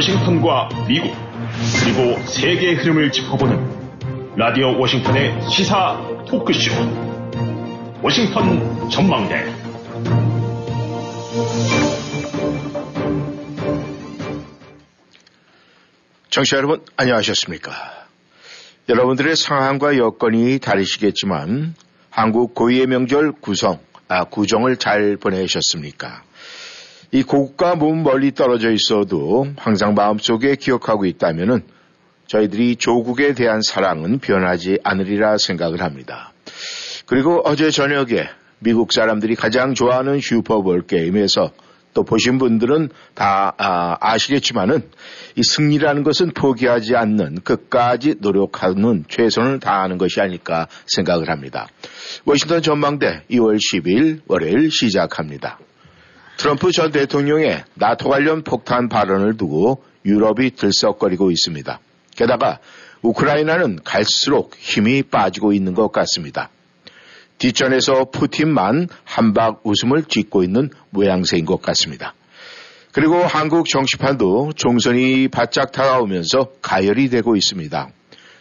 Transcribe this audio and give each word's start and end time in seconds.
워싱턴과 0.00 0.70
미국, 0.88 1.14
그리고 1.82 2.18
세계의 2.26 2.76
흐름을 2.76 3.12
짚어보는 3.12 4.34
라디오 4.34 4.78
워싱턴의 4.78 5.50
시사 5.50 6.24
토크쇼. 6.26 6.72
워싱턴 8.02 8.88
전망대. 8.88 9.44
청취자 16.30 16.56
여러분, 16.56 16.82
안녕하셨습니까? 16.96 17.70
여러분들의 18.88 19.36
상황과 19.36 19.98
여건이 19.98 20.60
다르시겠지만, 20.60 21.74
한국 22.08 22.54
고유의 22.54 22.86
명절 22.86 23.32
구성, 23.32 23.78
아, 24.08 24.24
구정을 24.24 24.78
잘 24.78 25.18
보내셨습니까? 25.18 26.22
이 27.12 27.24
고국과 27.24 27.74
몸 27.74 28.04
멀리 28.04 28.32
떨어져 28.32 28.70
있어도 28.70 29.48
항상 29.56 29.94
마음속에 29.94 30.54
기억하고 30.54 31.06
있다면은 31.06 31.62
저희들이 32.28 32.76
조국에 32.76 33.34
대한 33.34 33.60
사랑은 33.62 34.20
변하지 34.20 34.78
않으리라 34.84 35.36
생각을 35.36 35.82
합니다. 35.82 36.32
그리고 37.06 37.42
어제 37.44 37.72
저녁에 37.72 38.28
미국 38.60 38.92
사람들이 38.92 39.34
가장 39.34 39.74
좋아하는 39.74 40.20
슈퍼볼 40.20 40.86
게임에서 40.86 41.50
또 41.92 42.04
보신 42.04 42.38
분들은 42.38 42.90
다 43.14 43.52
아, 43.58 44.16
시겠지만은이 44.16 44.82
승리라는 45.42 46.04
것은 46.04 46.30
포기하지 46.30 46.94
않는 46.94 47.40
끝까지 47.42 48.16
노력하는 48.20 49.04
최선을 49.08 49.58
다하는 49.58 49.98
것이 49.98 50.20
아닐까 50.20 50.68
생각을 50.86 51.28
합니다. 51.30 51.66
워싱턴 52.24 52.62
전망대 52.62 53.24
2월 53.30 53.56
10일 53.56 54.20
월요일 54.28 54.70
시작합니다. 54.70 55.58
트럼프 56.40 56.72
전 56.72 56.90
대통령의 56.90 57.64
나토 57.74 58.08
관련 58.08 58.42
폭탄 58.42 58.88
발언을 58.88 59.36
두고 59.36 59.84
유럽이 60.06 60.52
들썩거리고 60.52 61.30
있습니다. 61.30 61.80
게다가 62.16 62.60
우크라이나는 63.02 63.80
갈수록 63.84 64.56
힘이 64.56 65.02
빠지고 65.02 65.52
있는 65.52 65.74
것 65.74 65.92
같습니다. 65.92 66.48
뒷전에서 67.36 68.06
푸틴만 68.06 68.88
한박 69.04 69.60
웃음을 69.64 70.04
짓고 70.04 70.42
있는 70.42 70.70
모양새인 70.88 71.44
것 71.44 71.60
같습니다. 71.60 72.14
그리고 72.92 73.16
한국 73.16 73.68
정치판도 73.68 74.54
총선이 74.56 75.28
바짝 75.28 75.72
다가오면서 75.72 76.52
가열이 76.62 77.10
되고 77.10 77.36
있습니다. 77.36 77.90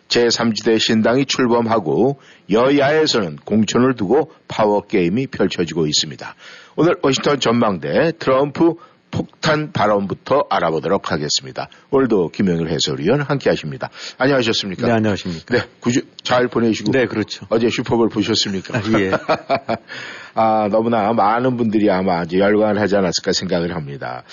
제3지대 0.07 0.79
신당이 0.79 1.25
출범하고 1.25 2.19
여야에서는 2.49 3.37
공천을 3.45 3.95
두고 3.95 4.31
파워게임이 4.47 5.27
펼쳐지고 5.27 5.85
있습니다. 5.85 6.35
오늘 6.81 6.95
워싱턴 7.01 7.41
전망대 7.41 8.13
트럼프 8.19 8.75
폭탄 9.11 9.73
발언부터 9.73 10.45
알아보도록 10.49 11.11
하겠습니다. 11.11 11.67
오늘도 11.91 12.29
김영일 12.29 12.69
해설위원 12.69 13.19
함께 13.19 13.49
하십니다. 13.49 13.89
안녕하셨습니까? 14.17 14.87
네, 14.87 14.93
안녕하십니까? 14.93 15.57
네, 15.57 15.63
구주, 15.81 16.03
잘 16.23 16.47
보내시고. 16.47 16.93
네, 16.93 17.05
그렇죠. 17.05 17.45
어제 17.49 17.69
슈퍼볼 17.69 18.07
보셨습니까? 18.07 18.77
아, 18.77 18.81
예. 18.97 19.11
아, 20.35 20.69
너무나 20.71 21.11
많은 21.11 21.57
분들이 21.57 21.91
아마 21.91 22.23
이제 22.23 22.39
열광을 22.39 22.79
하지 22.79 22.95
않았을까 22.95 23.33
생각을 23.33 23.75
합니다. 23.75 24.23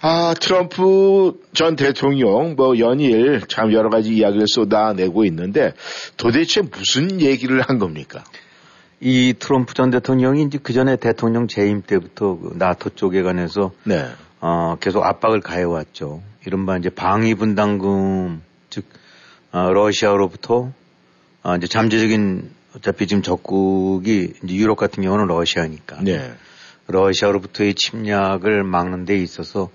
아, 0.00 0.32
트럼프 0.40 1.42
전 1.52 1.76
대통령 1.76 2.54
뭐 2.56 2.78
연일 2.78 3.42
참 3.48 3.74
여러 3.74 3.90
가지 3.90 4.14
이야기를 4.14 4.46
쏟아내고 4.48 5.26
있는데 5.26 5.74
도대체 6.16 6.62
무슨 6.62 7.20
얘기를 7.20 7.60
한 7.60 7.78
겁니까? 7.78 8.24
이 9.00 9.34
트럼프 9.38 9.74
전 9.74 9.90
대통령이 9.90 10.44
이제 10.44 10.58
그 10.62 10.72
전에 10.72 10.96
대통령 10.96 11.48
재임 11.48 11.82
때부터 11.82 12.38
그 12.38 12.54
나토 12.56 12.90
쪽에 12.90 13.22
관해서 13.22 13.72
네. 13.84 14.06
어, 14.40 14.76
계속 14.80 15.04
압박을 15.04 15.40
가해왔죠. 15.40 16.22
이른바 16.46 16.76
이제 16.76 16.88
방위 16.88 17.34
분담금 17.34 18.42
즉 18.70 18.84
어, 19.52 19.70
러시아로부터 19.72 20.72
어, 21.42 21.56
이제 21.56 21.66
잠재적인 21.66 22.50
어차피 22.76 23.06
지금 23.06 23.22
적국이 23.22 24.34
이제 24.42 24.54
유럽 24.54 24.76
같은 24.76 25.02
경우는 25.02 25.26
러시아니까 25.26 26.00
네. 26.02 26.32
러시아로부터의 26.86 27.74
침략을 27.74 28.62
막는 28.64 29.04
데 29.04 29.16
있어서 29.16 29.70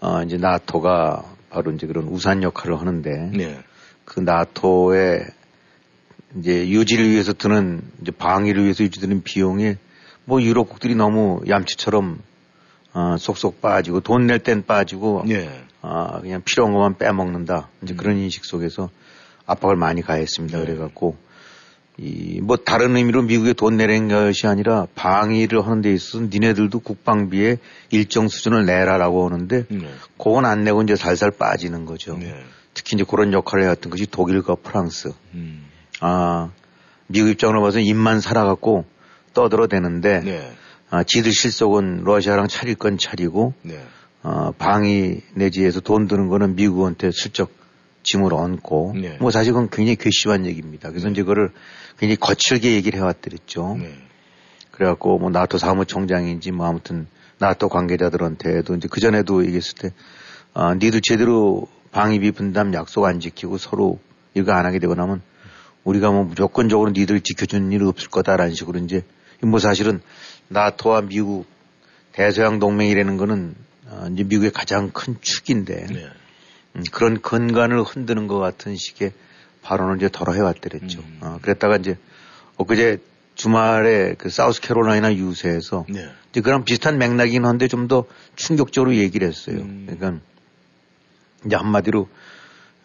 어, 0.00 0.22
이제 0.22 0.36
나토가 0.36 1.24
바로 1.50 1.72
이제 1.72 1.86
그런 1.86 2.08
우산 2.08 2.42
역할을 2.42 2.80
하는데 2.80 3.30
네. 3.34 3.58
그 4.04 4.20
나토의 4.20 5.26
이제 6.38 6.68
유지를 6.68 7.10
위해서 7.10 7.32
드는 7.32 7.82
이제 8.02 8.10
방위를 8.10 8.64
위해서 8.64 8.82
유지드는 8.84 9.22
비용이 9.22 9.76
뭐 10.24 10.42
유럽국들이 10.42 10.94
너무 10.94 11.40
얌치처럼 11.48 12.18
어, 12.94 13.16
쏙쏙 13.18 13.60
빠지고 13.60 14.00
돈 14.00 14.26
낼 14.26 14.38
땐 14.38 14.64
빠지고 14.64 15.24
네. 15.26 15.48
어, 15.82 16.20
그냥 16.20 16.42
필요한 16.44 16.72
것만 16.72 16.96
빼먹는다 16.98 17.68
이제 17.82 17.94
음. 17.94 17.96
그런 17.96 18.16
인식 18.18 18.44
속에서 18.44 18.90
압박을 19.46 19.76
많이 19.76 20.00
가했습니다. 20.02 20.58
네. 20.58 20.64
그래갖고 20.64 21.16
이 21.98 22.40
뭐 22.42 22.56
다른 22.56 22.96
의미로 22.96 23.22
미국에 23.22 23.52
돈 23.52 23.76
내는 23.76 24.08
것이 24.08 24.46
아니라 24.48 24.86
방위를 24.96 25.64
하는 25.64 25.80
데 25.82 25.92
있어서 25.92 26.24
니네들도 26.24 26.80
국방비에 26.80 27.58
일정 27.90 28.26
수준을 28.28 28.66
내라라고 28.66 29.24
하는데 29.26 29.64
네. 29.68 29.88
그건 30.18 30.44
안 30.46 30.64
내고 30.64 30.82
이제 30.82 30.96
살살 30.96 31.30
빠지는 31.32 31.84
거죠. 31.86 32.16
네. 32.18 32.34
특히 32.74 32.96
이제 32.96 33.04
그런 33.08 33.32
역할을 33.32 33.64
해왔던 33.64 33.90
것이 33.90 34.06
독일과 34.06 34.56
프랑스. 34.56 35.12
음. 35.34 35.66
아, 36.00 36.50
미국 37.06 37.30
입장으로 37.30 37.62
봐서 37.62 37.78
입만 37.78 38.20
살아갖고 38.20 38.84
떠들어대는데 39.34 40.20
네. 40.20 40.52
아, 40.90 41.02
지들 41.02 41.32
실속은 41.32 42.04
러시아랑 42.04 42.48
차릴 42.48 42.76
건 42.76 42.98
차리고 42.98 43.54
네. 43.62 43.80
어, 44.22 44.52
방위 44.56 45.20
내지에서 45.34 45.80
돈 45.80 46.08
드는 46.08 46.28
거는 46.28 46.56
미국한테 46.56 47.10
슬쩍 47.12 47.50
짐을 48.02 48.32
얹고 48.32 48.94
네. 48.96 49.16
뭐 49.20 49.30
사실 49.30 49.54
은 49.54 49.68
굉장히 49.70 49.96
괘씸한 49.96 50.46
얘기입니다. 50.46 50.90
그래서 50.90 51.06
네. 51.06 51.12
이제 51.12 51.22
그거를 51.22 51.50
굉장히 51.98 52.16
거칠게 52.16 52.72
얘기를 52.72 52.98
해왔더랬죠. 52.98 53.76
네. 53.80 53.94
그래갖고 54.70 55.18
뭐 55.18 55.30
나토 55.30 55.58
사무총장인지 55.58 56.50
뭐 56.52 56.66
아무튼 56.66 57.06
나토 57.38 57.68
관계자들한테도 57.68 58.76
이제 58.76 58.88
그전에도 58.88 59.44
얘기했을 59.44 59.74
때 59.76 59.92
아, 60.52 60.74
니들 60.74 61.00
제대로 61.02 61.66
방위비 61.92 62.32
분담 62.32 62.74
약속 62.74 63.04
안 63.04 63.20
지키고 63.20 63.58
서로 63.58 63.98
이거 64.34 64.52
안 64.52 64.66
하게 64.66 64.78
되고 64.78 64.94
나면 64.94 65.22
우리가 65.84 66.10
뭐 66.10 66.24
무조건적으로 66.24 66.90
니들 66.90 67.20
지켜주는 67.20 67.70
일 67.72 67.82
없을 67.84 68.08
거다라는 68.08 68.54
식으로 68.54 68.78
이제 68.80 69.02
뭐 69.40 69.58
사실은 69.58 70.00
나토와 70.48 71.02
미국 71.02 71.46
대서양 72.12 72.58
동맹이라는 72.58 73.16
거는 73.16 73.54
어 73.88 74.08
이제 74.12 74.24
미국의 74.24 74.50
가장 74.50 74.90
큰 74.90 75.16
축인데 75.20 75.86
네. 75.86 76.08
음, 76.76 76.82
그런 76.90 77.20
근간을 77.20 77.82
흔드는 77.82 78.26
것 78.26 78.38
같은 78.38 78.76
식의 78.76 79.12
발언을 79.62 79.96
이제 79.96 80.08
덜어 80.10 80.32
해왔더랬죠. 80.32 81.00
음. 81.00 81.18
어, 81.22 81.38
그랬다가 81.42 81.76
이제 81.76 81.96
엊그제 82.56 82.98
주말에 83.34 84.14
그 84.16 84.30
사우스캐롤라이나 84.30 85.14
유세에서 85.16 85.86
네. 85.88 86.08
이제 86.30 86.40
그런 86.40 86.64
비슷한 86.64 86.98
맥락이긴 86.98 87.44
한데 87.44 87.68
좀 87.68 87.88
더 87.88 88.06
충격적으로 88.36 88.94
얘기를 88.94 89.28
했어요. 89.28 89.58
음. 89.58 89.86
그러니까 89.86 90.20
이제 91.44 91.56
한마디로 91.56 92.08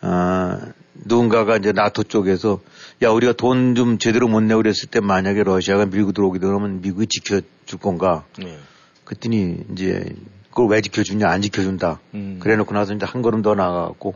아, 0.02 0.72
누군가가 0.94 1.58
이제 1.58 1.72
나토 1.72 2.04
쪽에서 2.04 2.62
야 3.02 3.10
우리가 3.10 3.34
돈 3.34 3.76
좀 3.76 3.98
제대로 3.98 4.28
못 4.28 4.42
내고 4.42 4.62
그랬을 4.62 4.90
때 4.90 5.00
만약에 5.00 5.44
러시아가 5.44 5.86
밀고 5.86 6.12
들어오게 6.12 6.40
되면 6.40 6.82
미국이 6.82 7.08
지켜줄 7.08 7.80
건가? 7.82 8.26
네. 8.38 8.58
그랬더니 9.06 9.64
이제 9.72 10.14
그걸 10.50 10.68
왜 10.68 10.82
지켜주냐 10.82 11.30
안 11.30 11.42
지켜준다. 11.42 12.00
음. 12.14 12.40
그래놓고 12.42 12.74
나서 12.74 12.94
이제 12.94 13.06
한 13.06 13.22
걸음 13.22 13.42
더 13.42 13.56
나가갖고 13.56 14.16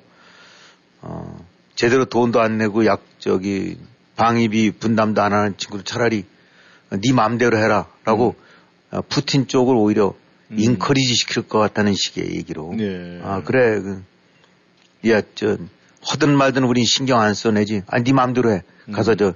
어 1.01 1.45
제대로 1.75 2.05
돈도 2.05 2.41
안 2.41 2.57
내고 2.57 2.85
약 2.85 3.01
저기 3.19 3.77
방위비 4.17 4.71
분담도 4.71 5.21
안 5.21 5.31
하는 5.33 5.55
친구들 5.57 5.85
차라리 5.85 6.25
네 6.89 7.13
마음대로 7.13 7.57
해라라고 7.57 8.35
음. 8.37 8.97
어, 8.97 9.01
푸틴 9.07 9.47
쪽을 9.47 9.75
오히려 9.75 10.13
음. 10.51 10.55
인커리지 10.59 11.15
시킬 11.15 11.43
것 11.43 11.59
같다는 11.59 11.93
식의 11.93 12.35
얘기로. 12.35 12.73
네. 12.77 13.21
아 13.23 13.41
그래 13.43 13.79
그 13.79 14.03
야, 15.09 15.21
저, 15.35 15.57
허든 16.11 16.35
말든 16.37 16.63
우린 16.63 16.85
신경 16.85 17.19
안 17.19 17.33
써내지. 17.33 17.83
아니, 17.87 18.03
네 18.05 18.13
마음대로 18.13 18.51
해. 18.51 18.63
가서 18.91 19.11
음. 19.13 19.17
저, 19.17 19.33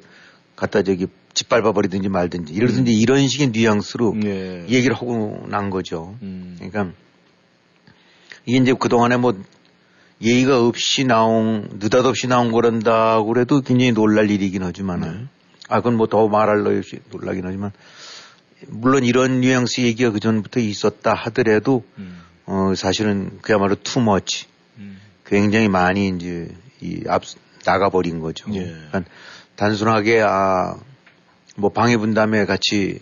갖다 0.56 0.82
저기 0.84 1.08
짓밟아 1.34 1.72
버리든지 1.72 2.10
말든지. 2.10 2.54
이러든지 2.54 2.92
음. 2.92 2.98
이런 2.98 3.28
식의 3.28 3.50
뉘앙스로 3.50 4.16
네. 4.16 4.66
얘기를 4.70 4.96
하고 4.96 5.46
난 5.50 5.70
거죠. 5.70 6.18
음. 6.22 6.56
그러니까 6.58 6.94
이게 8.46 8.58
이제 8.58 8.74
그동안에 8.74 9.18
뭐 9.18 9.40
예의가 10.22 10.66
없이 10.66 11.04
나온, 11.04 11.70
느닷없이 11.80 12.28
나온 12.28 12.52
거란다고 12.52 13.28
그래도 13.28 13.62
굉장히 13.62 13.92
놀랄 13.92 14.32
일이긴 14.32 14.64
하지만은. 14.64 15.12
네. 15.12 15.26
아, 15.70 15.78
그건 15.78 15.98
뭐 15.98 16.08
더 16.08 16.28
말할 16.28 16.64
너 16.64 16.76
없이 16.76 17.00
놀라긴 17.12 17.46
하지만. 17.46 17.72
물론 18.68 19.04
이런 19.04 19.42
뉘앙스 19.42 19.82
얘기가 19.82 20.12
그 20.12 20.20
전부터 20.20 20.60
있었다 20.60 21.14
하더라도, 21.14 21.86
음. 22.00 22.20
어, 22.46 22.74
사실은 22.76 23.38
그야말로 23.42 23.76
투머치. 23.76 24.48
굉장히 25.26 25.68
많이 25.68 26.08
이제 26.08 26.48
이 26.82 27.04
앞 27.08 27.24
나가버린 27.66 28.20
거죠. 28.22 28.50
예. 28.54 28.64
그러니까 28.64 29.04
단순하게 29.58 30.22
아 30.22 30.78
뭐 31.58 31.72
방해 31.72 31.98
분담에 31.98 32.46
같이 32.46 33.02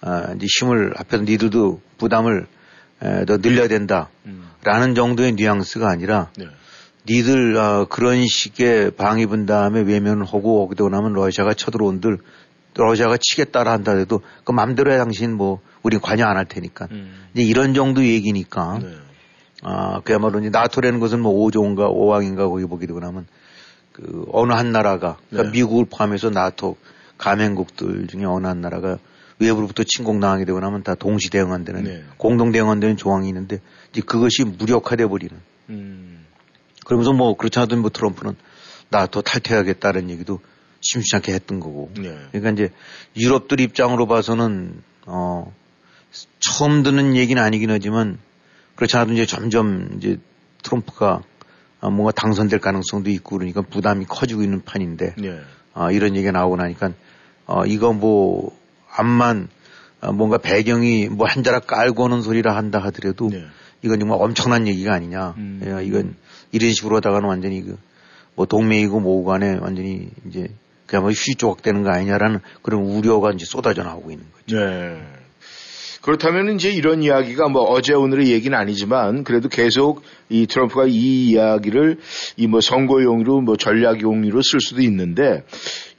아 0.00 0.34
이제 0.36 0.46
힘을 0.58 0.92
앞에서 0.96 1.22
니들도 1.22 1.80
부담을 1.98 2.46
에, 3.02 3.24
더 3.24 3.38
늘려야 3.38 3.68
된다라는 3.68 4.08
음. 4.26 4.94
정도의 4.94 5.32
뉘앙스가 5.32 5.88
아니라 5.88 6.30
네. 6.36 6.46
니들 7.08 7.56
어, 7.56 7.86
그런 7.88 8.26
식의 8.26 8.90
방위분 8.92 9.46
다음에 9.46 9.82
외면을 9.82 10.24
하고 10.24 10.68
되고 10.76 10.88
나면 10.88 11.12
러시아가 11.12 11.54
쳐들어온들 11.54 12.18
러시아가 12.74 13.16
치겠다라 13.18 13.70
한다 13.70 13.92
해도 13.92 14.20
그 14.44 14.50
맘대로 14.52 14.92
해 14.92 14.98
당신 14.98 15.32
뭐 15.32 15.60
우린 15.82 16.00
관여 16.00 16.26
안 16.26 16.36
할 16.36 16.44
테니까 16.44 16.88
음. 16.90 17.28
이제 17.32 17.44
이런 17.44 17.72
정도 17.72 18.04
얘기니까 18.04 18.80
네. 18.82 18.96
아 19.62 20.00
그야말로 20.00 20.40
이제 20.40 20.50
나토라는 20.50 20.98
것은 20.98 21.20
뭐 21.20 21.32
5조인가 21.46 21.88
5왕인가 21.88 22.50
거기 22.50 22.64
보게 22.66 22.86
되고 22.86 22.98
나면 22.98 23.26
그 23.96 24.26
어느 24.30 24.52
한 24.52 24.72
나라가 24.72 25.16
그러니까 25.30 25.50
네. 25.50 25.58
미국을 25.58 25.86
포함해서 25.86 26.28
나토 26.28 26.76
가맹국들 27.16 28.08
중에 28.08 28.24
어느 28.26 28.46
한 28.46 28.60
나라가 28.60 28.98
외부로부터 29.38 29.84
침공당하게 29.84 30.44
되고 30.44 30.60
나면 30.60 30.82
다 30.82 30.94
동시 30.94 31.30
대응한다는 31.30 31.84
네. 31.84 32.04
공동 32.18 32.52
대응한다는 32.52 32.98
조항이 32.98 33.26
있는데 33.28 33.60
이제 33.92 34.02
그것이 34.02 34.44
무력화돼 34.44 35.06
버리는. 35.06 35.34
음. 35.70 36.26
그러면서 36.84 37.14
뭐 37.14 37.38
그렇지 37.38 37.58
않아도 37.58 37.76
뭐 37.78 37.88
트럼프는 37.88 38.36
나토 38.90 39.22
탈퇴하겠다는 39.22 40.10
얘기도 40.10 40.40
심심치 40.80 41.16
않게 41.16 41.32
했던 41.32 41.58
거고. 41.58 41.90
네. 41.96 42.18
그러니까 42.32 42.50
이제 42.50 42.72
유럽들 43.16 43.60
입장으로 43.60 44.06
봐서는 44.06 44.82
어 45.06 45.54
처음 46.38 46.82
듣는 46.82 47.16
얘기는 47.16 47.42
아니긴 47.42 47.70
하지만 47.70 48.18
그렇지 48.74 48.94
않아도 48.98 49.14
이제 49.14 49.24
점점 49.24 49.96
이제 49.96 50.18
트럼프가 50.62 51.22
뭔가 51.80 52.10
당선될 52.12 52.58
가능성도 52.60 53.10
있고 53.10 53.38
그러니까 53.38 53.62
부담이 53.62 54.06
커지고 54.06 54.42
있는 54.42 54.62
판인데 54.64 55.14
네. 55.18 55.40
어, 55.74 55.90
이런 55.90 56.16
얘기가 56.16 56.32
나오고 56.32 56.56
나니까 56.56 56.92
어, 57.46 57.64
이거 57.66 57.92
뭐 57.92 58.56
암만 58.96 59.48
어, 60.00 60.12
뭔가 60.12 60.38
배경이 60.38 61.08
뭐 61.08 61.26
한 61.26 61.42
자락 61.42 61.66
깔고 61.66 62.04
오는 62.04 62.22
소리라 62.22 62.56
한다 62.56 62.78
하더라도 62.84 63.28
네. 63.28 63.44
이건 63.82 64.00
정말 64.00 64.18
엄청난 64.20 64.66
얘기가 64.66 64.94
아니냐. 64.94 65.34
음. 65.36 65.60
예, 65.64 65.84
이건 65.84 66.16
이런 66.50 66.72
식으로 66.72 66.96
하다가는 66.96 67.28
완전히 67.28 67.62
그 67.62 67.76
뭐 68.36 68.46
동맹이고 68.46 69.00
뭐고 69.00 69.24
간에 69.24 69.56
완전히 69.60 70.10
이제 70.28 70.48
그야말로 70.86 71.12
휴지 71.12 71.34
조각 71.34 71.62
되는 71.62 71.82
거 71.82 71.90
아니냐라는 71.90 72.40
그런 72.62 72.82
우려가 72.82 73.32
이제 73.32 73.44
쏟아져 73.44 73.82
나오고 73.82 74.12
있는 74.12 74.26
거죠. 74.30 74.60
네. 74.60 75.02
그렇다면 76.06 76.54
이제 76.54 76.70
이런 76.70 77.02
이야기가 77.02 77.48
뭐 77.48 77.62
어제 77.62 77.92
오늘의 77.92 78.30
얘기는 78.30 78.56
아니지만 78.56 79.24
그래도 79.24 79.48
계속 79.48 80.02
이 80.28 80.46
트럼프가 80.46 80.86
이 80.86 81.30
이야기를 81.30 81.98
이 82.36 82.46
뭐 82.46 82.60
선거용으로 82.60 83.40
뭐 83.40 83.56
전략용으로 83.56 84.40
쓸 84.40 84.60
수도 84.60 84.82
있는데 84.82 85.42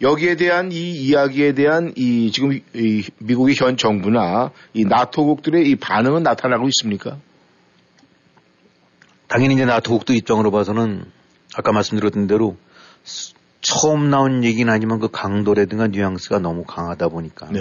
여기에 0.02 0.38
대한 0.38 0.72
이 0.72 0.92
이야기에 0.92 1.52
대한 1.52 1.92
이 1.98 2.32
지금 2.32 2.54
이 2.54 3.04
미국의 3.20 3.56
현 3.58 3.76
정부나 3.76 4.52
이 4.74 4.86
나토국들의 4.86 5.70
이 5.70 5.76
반응은 5.76 6.24
나타나고 6.24 6.70
있습니까? 6.70 7.18
당연히 9.28 9.56
이제 9.56 9.66
나토국도 9.66 10.14
입장으로 10.14 10.52
봐서는 10.52 11.04
아까 11.54 11.74
말씀드렸던 11.74 12.28
대로 12.28 12.56
처음 13.60 14.10
나온 14.10 14.46
얘기는 14.46 14.72
아니지만 14.72 15.00
그 15.00 15.10
강도라든가 15.12 15.88
뉘앙스가 15.88 16.40
너무 16.40 16.64
강하다 16.64 17.10
보니까 17.10 17.50
네. 17.52 17.60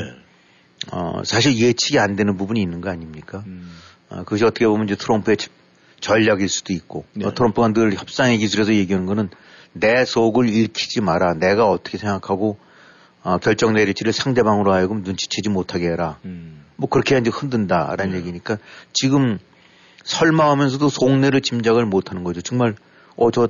어, 0.92 1.22
사실 1.24 1.58
예측이 1.58 1.98
안 1.98 2.16
되는 2.16 2.36
부분이 2.36 2.60
있는 2.60 2.80
거 2.80 2.90
아닙니까? 2.90 3.42
음. 3.46 3.70
어, 4.08 4.18
그것이 4.18 4.44
어떻게 4.44 4.66
보면 4.66 4.86
이제 4.86 4.96
트럼프의 4.96 5.36
전략일 6.00 6.48
수도 6.48 6.72
있고 6.72 7.04
네. 7.14 7.26
어, 7.26 7.34
트럼프가 7.34 7.68
늘 7.68 7.94
협상의 7.94 8.38
기술에서 8.38 8.74
얘기하는 8.74 9.06
거는 9.06 9.30
내 9.72 10.04
속을 10.04 10.48
읽히지 10.48 11.00
마라. 11.00 11.34
내가 11.34 11.68
어떻게 11.68 11.98
생각하고 11.98 12.58
어, 13.22 13.38
결정 13.38 13.74
내릴지를 13.74 14.12
상대방으로 14.12 14.72
하여금 14.72 15.02
눈치채지 15.02 15.48
못하게 15.48 15.88
해라. 15.88 16.18
음. 16.24 16.64
뭐 16.76 16.88
그렇게 16.88 17.18
이제 17.18 17.30
흔든다라는 17.30 18.12
네. 18.12 18.18
얘기니까 18.18 18.58
지금 18.92 19.38
설마 20.04 20.50
하면서도 20.50 20.88
속내를 20.88 21.40
짐작을 21.40 21.84
못하는 21.86 22.22
거죠. 22.22 22.40
정말 22.40 22.74
어 23.16 23.30
저 23.30 23.48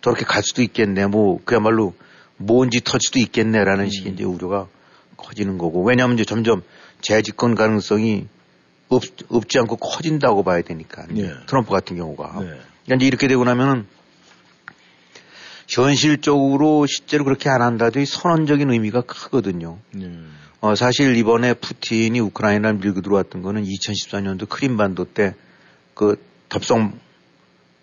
저렇게 0.00 0.24
갈 0.24 0.42
수도 0.42 0.62
있겠네. 0.62 1.06
뭐 1.06 1.40
그야말로 1.44 1.94
뭔지 2.36 2.80
터질 2.80 3.00
수도 3.06 3.18
있겠네라는 3.18 3.84
음. 3.84 3.90
식의 3.90 4.12
이제 4.12 4.24
우려가 4.24 4.68
커지는 5.16 5.58
거고 5.58 5.82
왜냐하면 5.82 6.16
이제 6.16 6.24
점점 6.24 6.62
재집권 7.00 7.54
가능성이 7.54 8.26
없, 8.88 9.02
없지 9.28 9.58
않고 9.58 9.76
커진다고 9.76 10.42
봐야 10.42 10.62
되니까 10.62 11.06
네. 11.08 11.32
트럼프 11.46 11.70
같은 11.70 11.96
경우가 11.96 12.40
네. 12.40 12.46
그러니까 12.84 12.96
이제 12.96 13.06
이렇게 13.06 13.28
되고 13.28 13.44
나면은 13.44 13.86
현실적으로 15.68 16.86
실제로 16.86 17.24
그렇게 17.24 17.48
안 17.48 17.60
한다도 17.60 18.04
선언적인 18.04 18.70
의미가 18.70 19.00
크거든요. 19.02 19.78
네. 19.90 20.12
어, 20.60 20.74
사실 20.74 21.16
이번에 21.16 21.54
푸틴이 21.54 22.20
우크라이나를 22.20 22.78
밀고 22.78 23.00
들어왔던 23.00 23.42
거는 23.42 23.64
2014년도 23.64 24.48
크림반도 24.48 25.04
때 25.06 25.34
그 25.96 26.22
덥성 26.50 27.00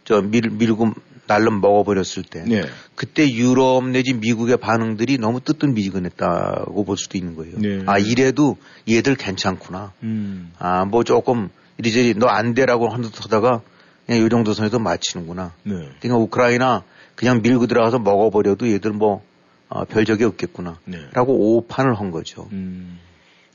저 0.05 0.21
밀, 0.21 0.49
밀고 0.51 0.93
날름 1.27 1.61
먹어버렸을 1.61 2.23
때 2.23 2.43
네. 2.45 2.63
그때 2.95 3.29
유럽 3.31 3.87
내지 3.87 4.13
미국의 4.13 4.57
반응들이 4.57 5.17
너무 5.17 5.39
뜨뜻미지근했다고 5.39 6.83
볼 6.83 6.97
수도 6.97 7.17
있는 7.17 7.35
거예요. 7.35 7.57
네. 7.57 7.83
아 7.85 7.97
이래도 7.97 8.57
얘들 8.89 9.15
괜찮구나. 9.15 9.93
음. 10.03 10.51
아뭐 10.59 11.03
조금 11.03 11.49
이리저리 11.77 12.15
너 12.15 12.27
안 12.27 12.53
돼라고 12.53 12.89
하다가 12.89 13.61
그냥 14.05 14.25
이 14.25 14.29
정도 14.29 14.53
선에서 14.53 14.79
마치는구나. 14.79 15.53
네. 15.63 15.73
그러니까 15.99 16.17
우크라이나 16.17 16.83
그냥 17.15 17.41
밀고 17.41 17.67
들어가서 17.67 17.99
먹어버려도 17.99 18.69
얘들 18.71 18.91
뭐 18.91 19.23
어, 19.69 19.85
별적이 19.85 20.25
없겠구나. 20.25 20.77
네. 20.85 20.99
라고 21.13 21.57
오판을 21.57 21.95
한 21.95 22.11
거죠. 22.11 22.47
음. 22.51 22.99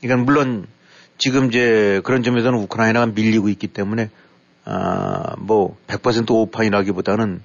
그러니까 0.01 0.25
물론 0.25 0.65
지금 1.17 1.47
이제 1.49 2.01
그런 2.03 2.23
점에서는 2.23 2.57
우크라이나가 2.59 3.05
밀리고 3.07 3.49
있기 3.49 3.67
때문에 3.67 4.09
아, 4.65 5.35
뭐 5.37 5.77
100% 5.87 6.29
오판이라기보다는 6.31 7.41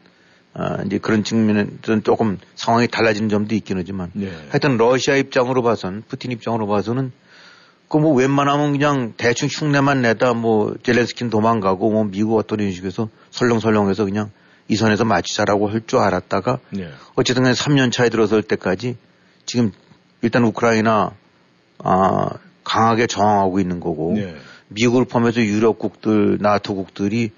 아, 0.55 0.83
이제 0.87 0.99
그런 0.99 1.25
측면에는 1.25 1.81
조금 2.05 2.39
상황이 2.55 2.87
달라지는 2.87 3.29
점도 3.29 3.55
있긴 3.57 3.77
하지만 3.77 4.11
네. 4.15 4.33
하여튼 4.51 4.77
러시아 4.77 5.17
입장으로 5.17 5.63
봐선 5.63 6.05
푸틴 6.09 6.31
입장으로 6.33 6.67
봐서는 6.67 7.13
그 7.89 7.99
뭐 7.99 8.13
웬만하면 8.13 8.73
그냥 8.73 9.15
대충 9.17 9.49
흉내만 9.49 10.03
내다 10.03 10.35
뭐 10.35 10.75
젤렌스키는 10.83 11.31
도망가고 11.31 11.91
뭐 11.91 12.05
미국 12.05 12.37
어떤 12.39 12.61
이런 12.61 12.73
식에서 12.73 13.09
설렁설렁해서 13.31 14.05
그냥 14.05 14.31
이 14.69 14.77
선에서 14.77 15.05
마치자라고 15.05 15.69
할 15.69 15.83
줄 15.87 16.01
알았다가 16.01 16.59
네. 16.71 16.91
어쨌든 17.15 17.45
3년 17.45 17.93
차에 17.93 18.09
들어설 18.09 18.43
때까지 18.43 18.97
지금 19.47 19.71
일단 20.23 20.43
우크라이나 20.45 21.13
아 21.79 22.31
강하게 22.65 23.07
저항하고 23.07 23.61
있는 23.61 23.79
거고 23.79 24.15
네. 24.17 24.35
미국을 24.69 25.05
포함해서 25.05 25.41
유럽국들 25.43 26.39
나토국들이 26.41 27.31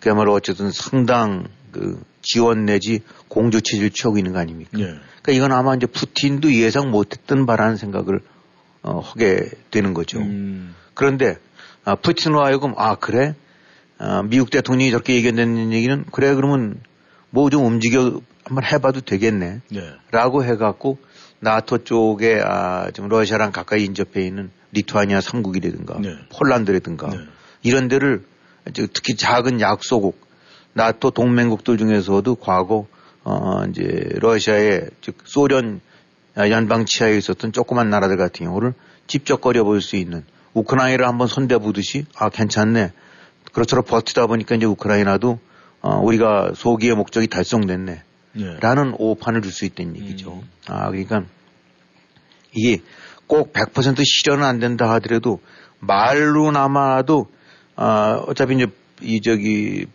그야말로 0.00 0.32
어쨌든 0.32 0.70
상당 0.72 1.46
그 1.70 2.00
지원 2.22 2.64
내지 2.66 3.00
공조 3.28 3.60
체제를 3.60 3.90
취하고 3.90 4.18
있는 4.18 4.32
거 4.32 4.38
아닙니까? 4.38 4.70
네. 4.76 4.84
그러니까 5.22 5.32
이건 5.32 5.52
아마 5.52 5.74
이제 5.74 5.86
푸틴도 5.86 6.52
예상 6.54 6.90
못했던 6.90 7.46
바라는 7.46 7.76
생각을 7.76 8.20
어, 8.82 9.00
하게 9.00 9.50
되는 9.70 9.94
거죠. 9.94 10.18
음. 10.20 10.74
그런데 10.94 11.36
아, 11.84 11.94
푸틴으로 11.94 12.44
하여금 12.44 12.74
아 12.76 12.96
그래 12.96 13.34
아, 13.98 14.22
미국 14.22 14.50
대통령이 14.50 14.90
저렇게 14.90 15.14
얘기한다는 15.14 15.72
얘기는 15.72 16.04
그래 16.10 16.34
그러면 16.34 16.80
뭐 17.30 17.50
좀 17.50 17.64
움직여 17.66 18.20
한번 18.44 18.64
해봐도 18.64 19.00
되겠네. 19.00 19.60
네. 19.70 19.92
라고 20.10 20.44
해갖고 20.44 20.98
나토 21.40 21.84
쪽에 21.84 22.40
아, 22.44 22.90
좀 22.92 23.08
러시아랑 23.08 23.52
가까이 23.52 23.84
인접해 23.84 24.26
있는 24.26 24.50
리투아니아 24.72 25.20
3국이라든가 25.20 26.00
네. 26.00 26.16
폴란드라든가 26.30 27.08
네. 27.10 27.18
이런 27.62 27.88
데를 27.88 28.24
특히 28.92 29.16
작은 29.16 29.60
약소국 29.60 30.20
나토 30.80 31.10
동맹국들 31.10 31.76
중에서도 31.76 32.36
과거 32.36 32.86
어 33.22 33.64
이제 33.68 34.08
러시아의 34.14 34.88
즉 35.02 35.18
소련 35.24 35.82
연방 36.38 36.86
치하에 36.86 37.18
있었던 37.18 37.52
조그만 37.52 37.90
나라들 37.90 38.16
같은 38.16 38.46
경우를 38.46 38.72
직접 39.06 39.42
거려 39.42 39.62
볼 39.62 39.82
수 39.82 39.96
있는 39.96 40.24
우크라이나를 40.54 41.06
한번 41.06 41.26
손대 41.26 41.58
보듯이 41.58 42.06
아 42.16 42.30
괜찮네 42.30 42.92
그렇처럼 43.52 43.84
버티다 43.84 44.26
보니까 44.26 44.54
이제 44.54 44.64
우크라이나도 44.64 45.38
어 45.82 45.98
우리가 45.98 46.52
소기의 46.54 46.94
목적이 46.94 47.26
달성됐네 47.26 48.02
네. 48.32 48.56
라는 48.60 48.94
오판을 48.96 49.42
줄 49.42 49.52
수 49.52 49.66
있다는 49.66 49.96
얘기죠. 49.96 50.32
음. 50.32 50.48
아 50.66 50.88
그러니까 50.88 51.24
이게 52.54 52.82
꼭 53.26 53.52
100% 53.52 54.02
실현은 54.02 54.44
안 54.44 54.60
된다 54.60 54.90
하더라도 54.92 55.40
말로나마도 55.80 57.26
아 57.76 58.22
어차피 58.26 58.54
이제 58.54 58.66
이 59.02 59.20
저기 59.20 59.86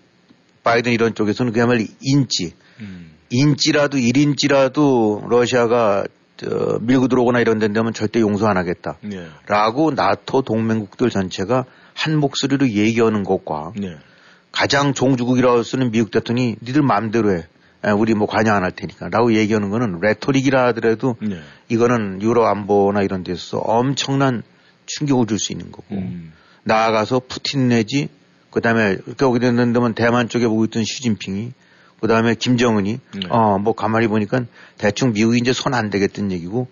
바이든 0.66 0.92
이런 0.92 1.16
쪽에서는 1.16 1.54
그야말로 1.54 1.86
인지, 2.02 2.54
음. 2.82 3.12
인지라도 3.30 3.98
1인지라도 3.98 5.28
러시아가 5.30 6.04
저 6.38 6.80
밀고 6.82 7.08
들어오거나 7.08 7.40
이런 7.40 7.60
데 7.60 7.72
되면 7.72 7.94
절대 7.94 8.20
용서 8.20 8.48
안 8.48 8.58
하겠다. 8.58 8.98
네. 9.02 9.26
라고 9.48 9.92
나토 9.92 10.42
동맹국들 10.42 11.10
전체가 11.10 11.64
한 11.94 12.18
목소리로 12.18 12.68
얘기하는 12.70 13.24
것과 13.24 13.72
네. 13.78 13.96
가장 14.52 14.94
종주국이라고 14.94 15.64
쓰는 15.64 15.92
미국 15.92 16.12
대통령이 16.12 16.58
니들 16.62 16.82
마음대로 16.82 17.32
해. 17.32 17.46
우리 17.98 18.16
뭐 18.16 18.26
관여 18.28 18.52
안 18.52 18.64
할 18.64 18.72
테니까 18.72 19.10
라고 19.10 19.34
얘기하는 19.36 19.70
거는 19.70 20.00
레토릭이라 20.02 20.66
하더라도 20.68 21.16
네. 21.22 21.40
이거는 21.70 22.22
유럽 22.24 22.48
안보나 22.48 23.04
이런 23.04 23.24
데서 23.24 23.60
엄청난 23.60 24.42
충격을 24.88 25.28
줄 25.28 25.38
수 25.38 25.54
있는 25.54 25.72
거고 25.72 25.96
음. 25.96 26.34
나아가서 26.64 27.22
푸틴 27.28 27.68
내지 27.70 28.10
그 28.56 28.62
다음에 28.62 28.98
거기 29.18 29.40
됐는데면 29.40 29.96
대만 29.96 30.30
쪽에 30.30 30.48
보고 30.48 30.64
있던 30.64 30.86
시진핑이 30.86 31.52
그 32.00 32.08
다음에 32.08 32.36
김정은이 32.36 33.00
네. 33.16 33.28
어뭐 33.28 33.74
가만히 33.74 34.08
보니까 34.08 34.46
대충 34.78 35.12
미국이 35.12 35.40
이제 35.40 35.52
손안 35.52 35.90
되겠다는 35.90 36.32
얘기고 36.32 36.70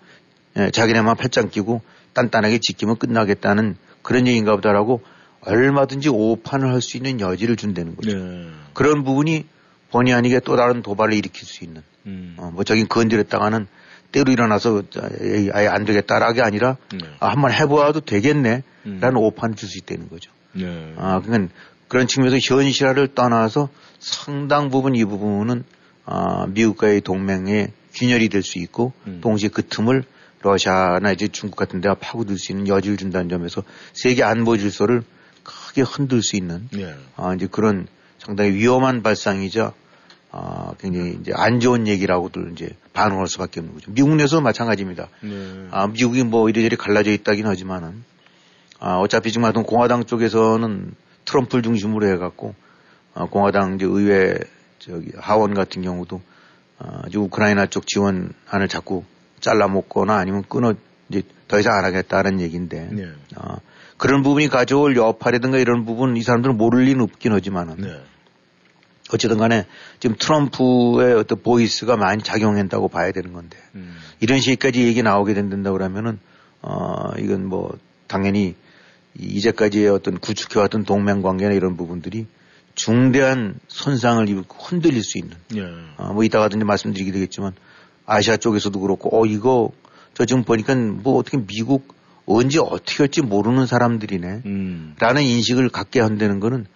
예, 0.56 0.70
자기네만 0.70 1.16
팔짱 1.16 1.50
끼고 1.50 1.82
단단하게 2.14 2.58
지키면 2.62 2.96
끝나겠다는 2.96 3.76
그런 4.00 4.26
얘기인가 4.26 4.54
보다라고 4.54 5.02
얼마든지 5.42 6.08
오판을 6.08 6.72
할 6.72 6.80
수 6.80 6.96
있는 6.96 7.20
여지를 7.20 7.56
준다는 7.56 7.96
거죠. 7.96 8.16
네. 8.16 8.48
그런 8.72 9.04
부분이 9.04 9.44
본의 9.90 10.14
아니게 10.14 10.40
또 10.40 10.56
다른 10.56 10.80
도발을 10.80 11.12
일으킬 11.12 11.46
수 11.46 11.64
있는. 11.64 11.82
음. 12.06 12.34
어, 12.38 12.50
뭐 12.50 12.64
저긴 12.64 12.88
건드렸다가는 12.88 13.66
때로 14.10 14.32
일어나서 14.32 14.84
아예 15.52 15.68
안 15.68 15.84
되겠다라게 15.84 16.40
아니라 16.40 16.78
네. 16.92 16.98
아, 17.20 17.28
한번 17.28 17.52
해보아도 17.52 18.00
되겠네. 18.00 18.62
음. 18.86 18.98
라는 19.02 19.18
오판을 19.18 19.54
줄 19.56 19.68
수 19.68 19.76
있다는 19.76 20.08
거죠. 20.08 20.30
네. 20.56 20.94
아, 20.96 21.20
그러니까 21.20 21.52
그런 21.94 22.08
측면에서 22.08 22.38
현실화를 22.42 23.14
떠나서 23.14 23.68
상당 24.00 24.68
부분 24.68 24.96
이 24.96 25.04
부분은 25.04 25.62
아, 26.04 26.44
미국과의 26.48 27.02
동맹의 27.02 27.70
균열이 27.94 28.30
될 28.30 28.42
수 28.42 28.58
있고 28.58 28.92
음. 29.06 29.20
동시에 29.22 29.48
그 29.48 29.64
틈을 29.64 30.02
러시아나 30.42 31.12
이제 31.12 31.28
중국 31.28 31.54
같은 31.54 31.80
데가 31.80 31.94
파고들 31.94 32.36
수 32.36 32.50
있는 32.50 32.66
여지를 32.66 32.96
준다는 32.96 33.28
점에서 33.28 33.62
세계 33.92 34.24
안보 34.24 34.56
질서를 34.56 35.04
크게 35.44 35.82
흔들 35.82 36.20
수 36.24 36.34
있는 36.34 36.68
네. 36.72 36.96
아, 37.14 37.32
이제 37.32 37.46
그런 37.48 37.86
상당히 38.18 38.54
위험한 38.54 39.04
발상이자 39.04 39.72
아, 40.32 40.72
굉장히 40.80 41.16
이제 41.20 41.30
안 41.32 41.60
좋은 41.60 41.86
얘기라고들 41.86 42.50
이제 42.54 42.70
반응할 42.92 43.28
수밖에 43.28 43.60
없는 43.60 43.72
거죠. 43.72 43.92
미국 43.92 44.16
내에서도 44.16 44.42
마찬가지입니다. 44.42 45.10
네. 45.20 45.68
아, 45.70 45.86
미국이 45.86 46.24
뭐 46.24 46.48
이래저래 46.48 46.74
갈라져 46.74 47.12
있다긴 47.12 47.46
하지만은 47.46 48.02
아, 48.80 48.96
어차피 48.96 49.30
지금 49.30 49.44
하여튼 49.44 49.62
공화당 49.62 50.06
쪽에서는 50.06 51.03
트럼프를 51.24 51.62
중심으로 51.62 52.06
해갖고 52.08 52.54
아, 53.14 53.26
공화당 53.26 53.76
이제 53.76 53.86
의회 53.86 54.38
저기 54.78 55.12
하원 55.16 55.54
같은 55.54 55.82
경우도 55.82 56.20
아, 56.78 57.02
이제 57.08 57.18
우크라이나 57.18 57.66
쪽 57.66 57.86
지원안을 57.86 58.68
자꾸 58.68 59.04
잘라먹거나 59.40 60.16
아니면 60.16 60.42
끊어 60.48 60.74
이제 61.08 61.22
더 61.48 61.58
이상 61.58 61.74
안 61.74 61.84
하겠다는 61.84 62.40
얘기인데 62.40 62.88
네. 62.90 63.08
아, 63.36 63.58
그런 63.96 64.22
부분이 64.22 64.48
가져올 64.48 64.96
여파라든가 64.96 65.58
이런 65.58 65.84
부분 65.84 66.16
이 66.16 66.22
사람들은 66.22 66.56
모를 66.56 66.84
리는 66.84 67.00
없긴 67.00 67.32
하지만은 67.32 67.76
네. 67.78 68.00
어쨌든 69.12 69.38
간에 69.38 69.66
지금 70.00 70.16
트럼프의 70.18 71.14
어떤 71.14 71.42
보이스가 71.42 71.96
많이 71.96 72.22
작용한다고 72.22 72.88
봐야 72.88 73.12
되는 73.12 73.32
건데 73.32 73.58
음. 73.74 73.96
이런 74.20 74.40
식까지 74.40 74.82
얘기 74.82 75.02
나오게 75.02 75.34
된다 75.34 75.70
그러면은 75.70 76.18
어 76.62 77.12
이건 77.18 77.46
뭐 77.46 77.76
당연히 78.06 78.56
이제까지의 79.18 79.88
어떤 79.88 80.18
구축해왔던 80.18 80.84
동맹 80.84 81.22
관계나 81.22 81.52
이런 81.52 81.76
부분들이 81.76 82.26
중대한 82.74 83.54
손상을 83.68 84.28
입고 84.28 84.56
흔들릴 84.58 85.02
수 85.02 85.18
있는. 85.18 85.36
예. 85.56 85.62
어, 85.96 86.12
뭐 86.12 86.24
이따가도 86.24 86.56
이제 86.56 86.64
말씀드리게 86.64 87.12
되겠지만 87.12 87.52
아시아 88.06 88.36
쪽에서도 88.36 88.78
그렇고 88.80 89.16
어 89.16 89.26
이거 89.26 89.70
저 90.14 90.24
지금 90.24 90.44
보니까 90.44 90.74
뭐 90.74 91.16
어떻게 91.16 91.38
미국 91.38 91.94
언제 92.26 92.58
어떻게 92.58 93.04
할지 93.04 93.22
모르는 93.22 93.66
사람들이네. 93.66 94.42
음. 94.46 94.96
라는 94.98 95.22
인식을 95.22 95.68
갖게 95.68 96.00
한다는 96.00 96.40
거는 96.40 96.66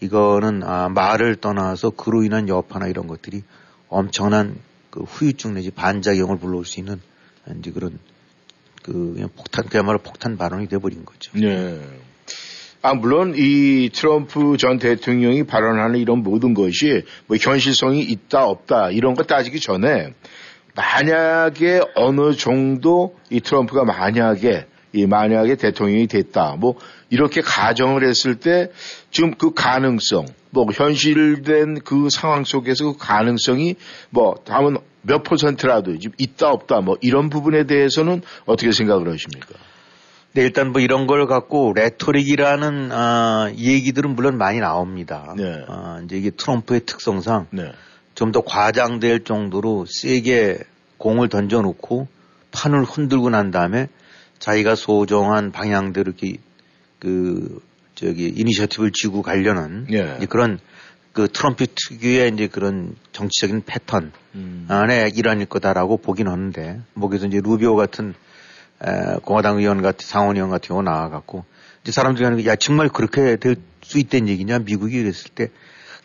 이거는 0.00 0.62
아, 0.62 0.88
말을 0.88 1.36
떠나서 1.36 1.90
그로 1.90 2.22
인한 2.22 2.48
여파나 2.48 2.86
이런 2.86 3.06
것들이 3.06 3.42
엄청난 3.88 4.56
그 4.90 5.02
후유증 5.02 5.54
내지 5.54 5.70
반작용을 5.70 6.38
불러올 6.38 6.64
수 6.64 6.78
있는 6.78 7.00
이제 7.58 7.70
그런 7.70 7.98
그 8.88 9.12
그냥 9.14 9.28
폭탄 9.36 9.66
그야말로 9.66 9.98
폭탄 9.98 10.38
발언이 10.38 10.66
돼버린 10.68 11.04
거죠. 11.04 11.30
네. 11.34 11.78
아 12.80 12.94
물론 12.94 13.34
이 13.36 13.90
트럼프 13.92 14.56
전 14.56 14.78
대통령이 14.78 15.44
발언하는 15.44 16.00
이런 16.00 16.22
모든 16.22 16.54
것이 16.54 17.04
뭐 17.26 17.36
현실성이 17.36 18.00
있다 18.02 18.46
없다 18.46 18.90
이런 18.90 19.14
거 19.14 19.24
따지기 19.24 19.60
전에 19.60 20.14
만약에 20.74 21.80
어느 21.96 22.34
정도 22.34 23.16
이 23.30 23.40
트럼프가 23.40 23.84
만약에 23.84 24.66
이 24.94 25.06
만약에 25.06 25.56
대통령이 25.56 26.06
됐다 26.06 26.56
뭐 26.58 26.76
이렇게 27.10 27.42
가정을 27.42 28.08
했을 28.08 28.36
때 28.36 28.70
지금 29.10 29.34
그 29.34 29.52
가능성 29.52 30.26
뭐 30.50 30.64
현실된 30.72 31.80
그 31.84 32.08
상황 32.10 32.44
속에서 32.44 32.92
그 32.92 32.96
가능성이 32.96 33.74
뭐 34.08 34.36
다음은 34.44 34.78
몇 35.02 35.22
퍼센트라도 35.22 35.98
지금 35.98 36.14
있다 36.18 36.48
없다 36.50 36.80
뭐 36.80 36.96
이런 37.00 37.30
부분에 37.30 37.64
대해서는 37.64 38.22
어떻게 38.46 38.72
생각을 38.72 39.12
하십니까? 39.12 39.54
네, 40.32 40.42
일단 40.42 40.72
뭐 40.72 40.80
이런 40.80 41.06
걸 41.06 41.26
갖고 41.26 41.72
레토릭이라는 41.74 42.92
아, 42.92 43.50
얘기들은 43.56 44.14
물론 44.14 44.36
많이 44.36 44.58
나옵니다. 44.58 45.34
네. 45.36 45.64
아, 45.68 46.00
이제 46.04 46.16
이게 46.16 46.30
트럼프의 46.30 46.80
특성상 46.80 47.46
네. 47.50 47.72
좀더 48.14 48.42
과장될 48.42 49.24
정도로 49.24 49.86
세게 49.88 50.58
공을 50.98 51.28
던져놓고 51.28 52.08
판을 52.50 52.82
흔들고 52.82 53.30
난 53.30 53.50
다음에 53.50 53.88
자기가 54.38 54.74
소정한 54.74 55.52
방향대로 55.52 56.12
이렇게 56.12 56.38
그 56.98 57.60
저기 57.94 58.28
이니셔티브를 58.28 58.92
쥐고 58.92 59.22
가려는 59.22 59.86
예. 59.90 60.18
그런 60.28 60.58
그 61.12 61.28
트럼프 61.28 61.66
특유의 61.66 62.32
이제 62.34 62.46
그런 62.46 62.94
정치적인 63.12 63.62
패턴 63.66 64.12
음. 64.34 64.66
안에 64.68 65.10
일환일 65.14 65.46
거다라고 65.46 65.96
보긴 65.96 66.28
하는데 66.28 66.80
뭐 66.94 67.08
그래서 67.08 67.26
이제 67.26 67.40
루비오 67.42 67.76
같은 67.76 68.14
에, 68.84 69.16
공화당 69.22 69.58
의원 69.58 69.82
같은 69.82 70.06
상원 70.06 70.36
의원 70.36 70.50
같은 70.50 70.68
경우 70.68 70.82
나와갖고 70.82 71.44
이제 71.82 71.92
사람들이 71.92 72.24
하는 72.24 72.38
게 72.38 72.48
야 72.48 72.56
정말 72.56 72.88
그렇게 72.88 73.36
될 73.36 73.56
수 73.88 73.98
있다는 73.98 74.28
얘기냐 74.28 74.60
미국이 74.60 74.98
그랬을 75.02 75.30
때 75.34 75.48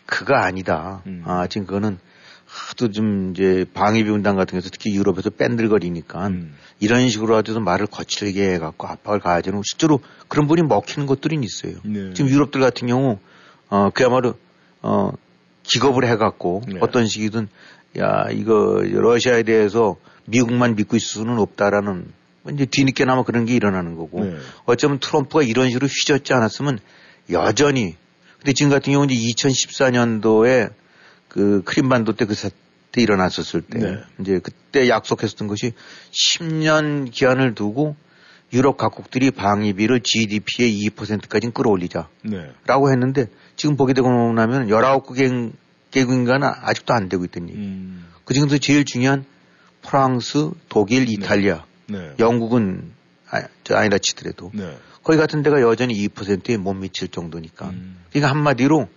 그거 0.06 0.34
아니다. 0.34 1.02
음. 1.06 1.22
아 1.26 1.46
지금 1.46 1.66
그거는 1.66 1.98
하도 2.46 2.90
좀 2.90 3.32
이제 3.32 3.66
방위비 3.74 4.08
분담 4.10 4.36
같은 4.36 4.52
경우서 4.52 4.70
특히 4.70 4.94
유럽에서 4.94 5.30
뺀들거리니까 5.30 6.28
음. 6.28 6.54
이런 6.80 7.08
식으로 7.08 7.36
하도 7.36 7.58
말을 7.60 7.86
거칠게 7.86 8.54
해갖고 8.54 8.86
압박을 8.86 9.20
가하지는 9.20 9.60
실제로 9.64 10.00
그런 10.28 10.46
분이 10.46 10.62
먹히는 10.62 11.06
것들이 11.06 11.38
있어요. 11.42 11.76
네. 11.84 12.14
지금 12.14 12.30
유럽들 12.30 12.60
같은 12.60 12.88
경우 12.88 13.18
어 13.68 13.90
그야말로 13.92 14.34
어 14.86 15.12
기겁을 15.62 16.06
해갖고 16.06 16.62
네. 16.68 16.78
어떤 16.80 17.06
식이든 17.06 17.48
야 17.98 18.26
이거 18.30 18.82
러시아에 18.84 19.42
대해서 19.42 19.96
미국만 20.26 20.76
믿고 20.76 20.96
있을 20.96 21.20
수는 21.20 21.38
없다라는 21.38 22.06
이제 22.52 22.66
뒤늦게나마 22.66 23.22
그런 23.22 23.46
게 23.46 23.54
일어나는 23.54 23.96
거고 23.96 24.24
네. 24.24 24.36
어쩌면 24.66 24.98
트럼프가 24.98 25.42
이런 25.42 25.68
식으로 25.68 25.86
휘젓지 25.86 26.34
않았으면 26.34 26.78
여전히 27.30 27.96
근데 28.38 28.52
지금 28.52 28.70
같은 28.70 28.92
경우는 28.92 29.14
이제 29.14 29.32
2014년도에 29.32 30.72
그 31.28 31.62
크림반도 31.64 32.12
때 32.12 32.26
그 32.26 32.34
사태 32.34 33.00
일어났었을 33.00 33.62
때 33.62 33.78
네. 33.78 33.98
이제 34.20 34.38
그때 34.38 34.88
약속했었던 34.90 35.48
것이 35.48 35.72
10년 36.12 37.10
기한을 37.10 37.54
두고 37.54 37.96
유럽 38.54 38.76
각국들이 38.76 39.32
방위비를 39.32 40.00
GDP의 40.00 40.88
2%까지 40.88 41.50
끌어올리자. 41.50 42.08
네. 42.22 42.52
라고 42.66 42.90
했는데 42.90 43.26
지금 43.56 43.76
보게 43.76 43.92
되고 43.92 44.08
나면 44.32 44.68
19개국 44.68 45.52
개국인가는 45.90 46.48
아직도 46.62 46.94
안 46.94 47.08
되고 47.08 47.24
있더니 47.24 47.52
음. 47.52 48.06
그 48.24 48.32
중에서 48.32 48.58
제일 48.58 48.84
중요한 48.84 49.24
프랑스, 49.82 50.50
독일, 50.68 51.04
네. 51.04 51.12
이탈리아, 51.12 51.64
네. 51.88 52.14
영국은 52.18 52.92
아, 53.30 53.42
아니 53.70 53.88
라 53.88 53.98
치더라도 53.98 54.50
네. 54.54 54.76
거기 55.02 55.18
같은 55.18 55.42
데가 55.42 55.60
여전히 55.60 55.94
2%에 56.08 56.56
못 56.56 56.74
미칠 56.74 57.08
정도니까. 57.08 57.66
음. 57.66 57.98
그러니까 58.10 58.30
한마디로 58.30 58.88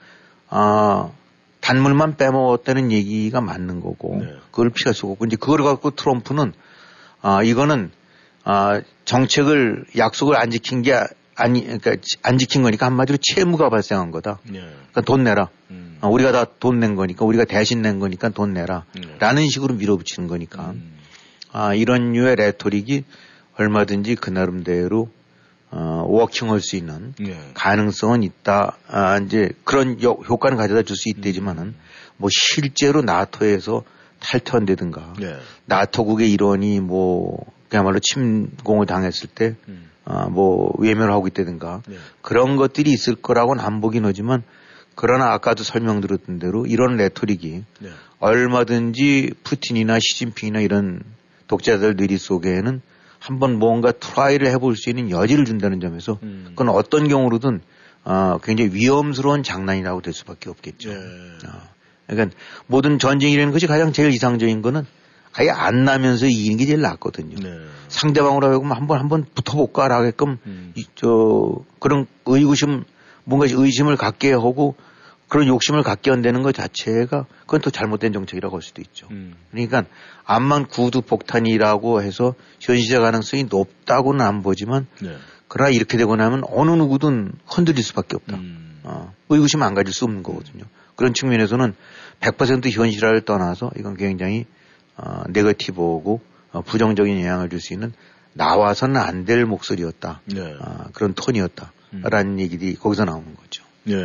아 0.50 1.12
단물만 1.60 2.16
빼먹었다는 2.16 2.92
얘기가 2.92 3.42
맞는 3.42 3.82
거고 3.82 4.18
네. 4.22 4.36
그걸 4.52 4.70
피할 4.70 4.94
수가 4.94 5.14
없고 5.14 5.26
이제 5.26 5.36
그걸 5.36 5.64
갖고 5.64 5.92
트럼프는 5.92 6.54
아 7.22 7.44
이거는 7.44 7.92
아 8.50 8.82
정책을 9.04 9.84
약속을 9.98 10.38
안 10.38 10.52
지킨 10.52 10.82
게 10.82 10.98
아니 11.36 11.64
그러니까 11.66 11.96
안 12.24 12.38
지킨 12.38 12.62
거니까 12.64 12.86
한마디로 12.86 13.18
채무가 13.22 13.70
발생한 13.70 14.12
거다. 14.12 14.40
네. 14.44 14.60
그러니까 14.62 15.02
돈 15.02 15.26
내라. 15.26 15.50
음. 15.70 15.98
아, 16.00 16.08
우리가 16.08 16.32
다 16.32 16.46
돈 16.46 16.80
낸 16.80 16.96
거니까 16.96 17.26
우리가 17.26 17.44
대신 17.44 17.82
낸 17.82 18.00
거니까 18.00 18.30
돈 18.30 18.54
내라. 18.54 18.86
네. 18.96 19.02
라는 19.20 19.50
식으로 19.50 19.74
밀어붙이는 19.76 20.30
거니까 20.30 20.70
음. 20.72 20.98
아 21.52 21.74
이런 21.74 22.14
류의 22.14 22.38
레토릭이 22.38 23.04
얼마든지 23.58 24.16
그 24.16 24.30
나름대로 24.30 25.10
어, 25.70 26.06
워킹할 26.08 26.62
수 26.62 26.78
있는 26.78 27.14
예. 27.26 27.38
가능성은 27.54 28.24
있다. 28.24 28.78
아, 28.88 29.18
이제 29.18 29.50
그런 29.66 30.02
여, 30.02 30.12
효과는 30.12 30.56
가져다 30.56 30.84
줄 30.84 30.96
수 30.96 31.10
있대지만은 31.10 31.64
음. 31.64 31.76
뭐 32.16 32.30
실제로 32.32 33.02
나토에서 33.02 33.84
탈퇴한다든가 34.22 35.16
예. 35.22 35.36
나토국의 35.66 36.32
일원이 36.32 36.80
뭐 36.80 37.44
그야말로 37.70 38.00
침공을 38.00 38.86
당했을 38.86 39.30
때 39.30 39.56
음. 39.68 39.90
아, 40.06 40.28
뭐 40.30 40.72
외면을 40.78 41.12
하고 41.12 41.28
있다든가 41.28 41.82
예. 41.92 41.98
그런 42.22 42.56
것들이 42.56 42.92
있을 42.92 43.16
거라고는 43.16 43.64
안 43.64 43.82
보긴 43.82 44.06
하지만 44.06 44.42
그러나 44.96 45.34
아까도 45.34 45.64
설명드렸던 45.64 46.40
대로 46.40 46.66
이런 46.66 46.96
레토릭이 46.96 47.64
예. 47.84 47.90
얼마든지 48.20 49.34
푸틴이나 49.44 50.00
시진핑이나 50.00 50.62
이런 50.62 51.02
독자들 51.48 51.96
뇌리 51.98 52.18
속에는 52.18 52.82
한번 53.20 53.60
뭔가 53.60 53.92
try를 53.92 54.48
해볼 54.48 54.76
수 54.76 54.90
있는 54.90 55.10
여지를 55.10 55.46
준다는 55.46 55.80
점에서 55.82 56.20
음. 56.24 56.46
그건 56.50 56.70
어떤 56.70 57.08
경우로든 57.08 57.62
어, 58.06 58.38
굉장히 58.42 58.74
위험스러운 58.74 59.44
장난이라고 59.44 60.02
될 60.02 60.14
수밖에 60.14 60.50
없겠죠. 60.50 60.90
네. 60.90 60.96
어, 60.96 61.62
그러니까 62.08 62.38
모든 62.66 63.00
전쟁이라는 63.00 63.52
것이 63.52 63.68
가장 63.68 63.92
제일 63.92 64.12
이상적인 64.12 64.62
거는 64.62 64.86
아예 65.38 65.50
안 65.50 65.84
나면서 65.84 66.26
이기는 66.26 66.58
게 66.58 66.66
제일 66.66 66.82
낫거든요. 66.82 67.36
네. 67.38 67.60
상대방으로 67.90 68.48
하여금 68.48 68.72
한번 68.72 69.00
한번 69.00 69.26
붙어볼까라 69.36 69.98
하게끔 69.98 70.40
음. 70.46 70.74
이, 70.76 70.86
저 70.96 71.60
그런 71.80 72.08
의구심 72.26 72.84
뭔가 73.24 73.46
의심을 73.50 73.98
갖게 73.98 74.32
하고 74.32 74.76
그런 75.28 75.48
욕심을 75.48 75.84
갖게 75.84 76.10
한다는 76.10 76.42
것 76.42 76.56
자체가 76.56 77.26
그건 77.42 77.62
또 77.62 77.70
잘못된 77.70 78.14
정책이라고 78.14 78.56
할 78.56 78.62
수도 78.64 78.82
있죠. 78.82 79.08
음. 79.12 79.36
그러니까 79.52 79.84
암만 80.26 80.68
구두 80.68 81.02
폭탄이라고 81.02 82.02
해서 82.02 82.34
현실화 82.60 83.02
가능성이 83.02 83.44
높다고는 83.44 84.26
안 84.26 84.42
보지만 84.42 84.88
네. 85.02 85.18
그러나 85.48 85.70
이렇게 85.70 85.98
되고 85.98 86.16
나면 86.16 86.44
어느 86.48 86.72
누구든 86.72 87.34
흔들릴 87.46 87.84
수밖에 87.84 88.16
없다. 88.16 88.38
음. 88.38 88.80
어, 88.84 89.14
의구심 89.30 89.62
안 89.62 89.76
가질 89.76 89.94
수 89.94 90.06
없는 90.06 90.24
거거든요. 90.24 90.64
그런 90.96 91.14
측면에서는 91.14 91.76
100% 92.22 92.72
현실화를 92.72 93.22
떠나서 93.22 93.72
이건 93.78 93.96
굉장히 93.98 94.46
어, 94.98 95.24
네거티브고 95.30 96.22
어, 96.52 96.62
부정적인 96.62 97.20
영향을 97.20 97.50
줄 97.50 97.60
수 97.60 97.74
있는 97.74 97.94
나와서는 98.34 98.98
안 98.98 99.26
될 99.26 99.46
목소리였다. 99.46 100.22
네. 100.26 100.42
어, 100.60 100.86
그런 100.94 101.14
톤이었다라는 101.14 102.34
음. 102.34 102.40
얘기들이 102.40 102.76
거기서 102.76 103.06
나오는 103.06 103.36
거죠. 103.36 103.64
네. 103.84 103.96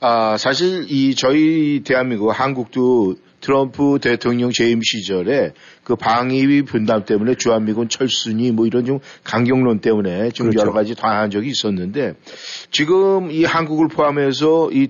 아, 0.00 0.36
사실 0.36 0.86
이 0.88 1.14
저희 1.14 1.82
대한민국 1.84 2.30
한국도 2.30 3.16
트럼프 3.40 3.98
대통령 4.00 4.50
재임 4.50 4.80
시절에 4.82 5.52
그 5.82 5.96
방위 5.96 6.62
분담 6.62 7.04
때문에 7.04 7.34
주한미군 7.34 7.88
철수니 7.88 8.52
뭐 8.52 8.66
이런 8.66 8.84
좀 8.84 9.00
강경론 9.24 9.80
때문에 9.80 10.30
좀 10.30 10.50
그렇죠. 10.50 10.60
여러 10.60 10.72
가지 10.72 10.94
당한 10.94 11.30
적이 11.30 11.48
있었는데 11.50 12.14
지금 12.70 13.30
이 13.30 13.44
한국을 13.44 13.88
포함해서 13.88 14.70
이 14.72 14.88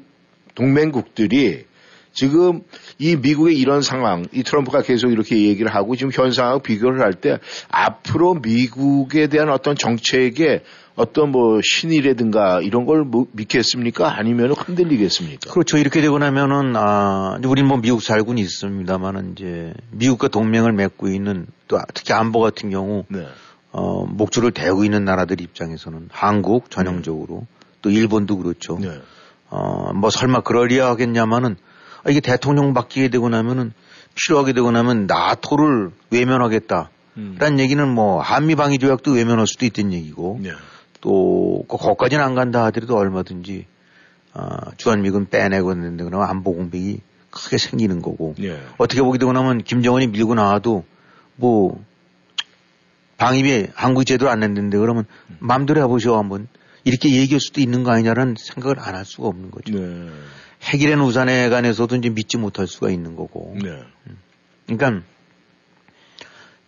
동맹국들이 0.55 1.65
지금 2.13 2.63
이 2.99 3.17
미국의 3.17 3.59
이런 3.59 3.83
상황, 3.83 4.27
이 4.33 4.43
트럼프가 4.43 4.83
계속 4.83 5.11
이렇게 5.11 5.49
얘기를 5.49 5.75
하고 5.75 5.97
지금 5.97 6.13
현상하고 6.13 6.61
비교를 6.61 7.01
할 7.01 7.15
때 7.15 7.39
앞으로 7.71 8.35
미국에 8.35 9.29
대한 9.29 9.49
어떤 9.51 9.77
정책에 9.77 10.63
어떤 10.95 11.31
뭐 11.31 11.61
신이라든가 11.63 12.61
이런 12.61 12.85
걸 12.85 13.05
뭐 13.05 13.27
믿겠습니까? 13.33 14.17
아니면 14.19 14.53
흔들리겠습니까? 14.53 15.51
그렇죠. 15.51 15.79
이렇게 15.79 16.01
되고 16.01 16.19
나면은 16.19 16.75
아, 16.77 17.39
우리 17.45 17.63
뭐 17.63 17.79
미국 17.79 18.03
살고는 18.03 18.43
있습니다만은 18.43 19.33
이제 19.33 19.73
미국과 19.91 20.29
동맹을 20.29 20.73
맺고 20.73 21.09
있는 21.09 21.47
또 21.69 21.79
특히 21.95 22.13
안보 22.13 22.41
같은 22.41 22.71
경우 22.71 23.05
네. 23.09 23.27
어, 23.71 24.05
목줄을 24.05 24.51
대고 24.53 24.85
있는 24.85 25.05
나라들 25.05 25.41
입장에서는 25.41 26.09
한국 26.13 26.71
전형적으로 26.71 27.41
네. 27.41 27.47
또 27.81 27.91
일본도 27.91 28.37
그렇죠. 28.37 28.79
네. 28.81 28.91
어, 29.49 29.93
뭐 29.95 30.11
설마 30.11 30.41
그러리야 30.43 30.87
하겠냐마는 30.89 31.57
아, 32.05 32.11
이게 32.11 32.21
대통령 32.21 32.75
바뀌게 32.75 33.09
되고 33.09 33.29
나면은 33.29 33.73
필요하게 34.15 34.53
되고 34.53 34.71
나면 34.71 35.07
나토를 35.07 35.91
외면하겠다. 36.11 36.91
음. 37.19 37.37
라는 37.39 37.59
얘기는 37.61 37.87
뭐 37.89 38.21
한미 38.21 38.55
방위 38.55 38.79
조약도 38.79 39.13
외면할 39.13 39.47
수도 39.47 39.67
있던 39.67 39.93
얘기고 39.93 40.41
네. 40.43 40.53
또 41.01 41.65
거기까지는 41.69 42.25
안 42.25 42.35
간다 42.35 42.65
하더라도 42.67 42.97
얼마든지 42.97 43.67
어, 44.35 44.47
주한미군 44.77 45.27
빼내고 45.29 45.73
있는데 45.73 46.05
그러면 46.05 46.29
안보 46.29 46.55
공백이 46.55 47.01
크게 47.31 47.59
생기는 47.59 48.01
거고 48.01 48.35
예. 48.43 48.59
어떻게 48.79 49.03
보게 49.03 49.19
되고 49.19 49.33
나면 49.33 49.63
김정은이 49.63 50.09
밀고 50.09 50.35
나와도 50.35 50.85
뭐 51.37 51.83
방위비 53.19 53.69
한국 53.75 54.05
제대로 54.05 54.31
안 54.31 54.41
냈는데 54.41 54.79
그러면 54.79 55.05
음. 55.31 55.37
마음대로 55.41 55.83
해보셔 55.83 56.17
한번 56.17 56.49
이렇게 56.85 57.11
얘기할 57.15 57.41
수도 57.41 57.61
있는 57.61 57.85
거 57.85 57.93
아니냐라는 57.93 58.37
생각을 58.39 58.79
안 58.81 58.95
할 58.95 59.05
수가 59.05 59.29
없는 59.29 59.51
거죠. 59.51 59.79
네. 59.79 60.09
핵이란 60.63 61.01
우산에 61.01 61.49
관해서도 61.49 61.97
이제 61.97 62.09
믿지 62.09 62.37
못할 62.39 62.67
수가 62.67 62.91
있는 62.91 63.17
거고. 63.17 63.57
네. 63.63 63.71
음. 64.07 64.19
그러니까 64.67 65.03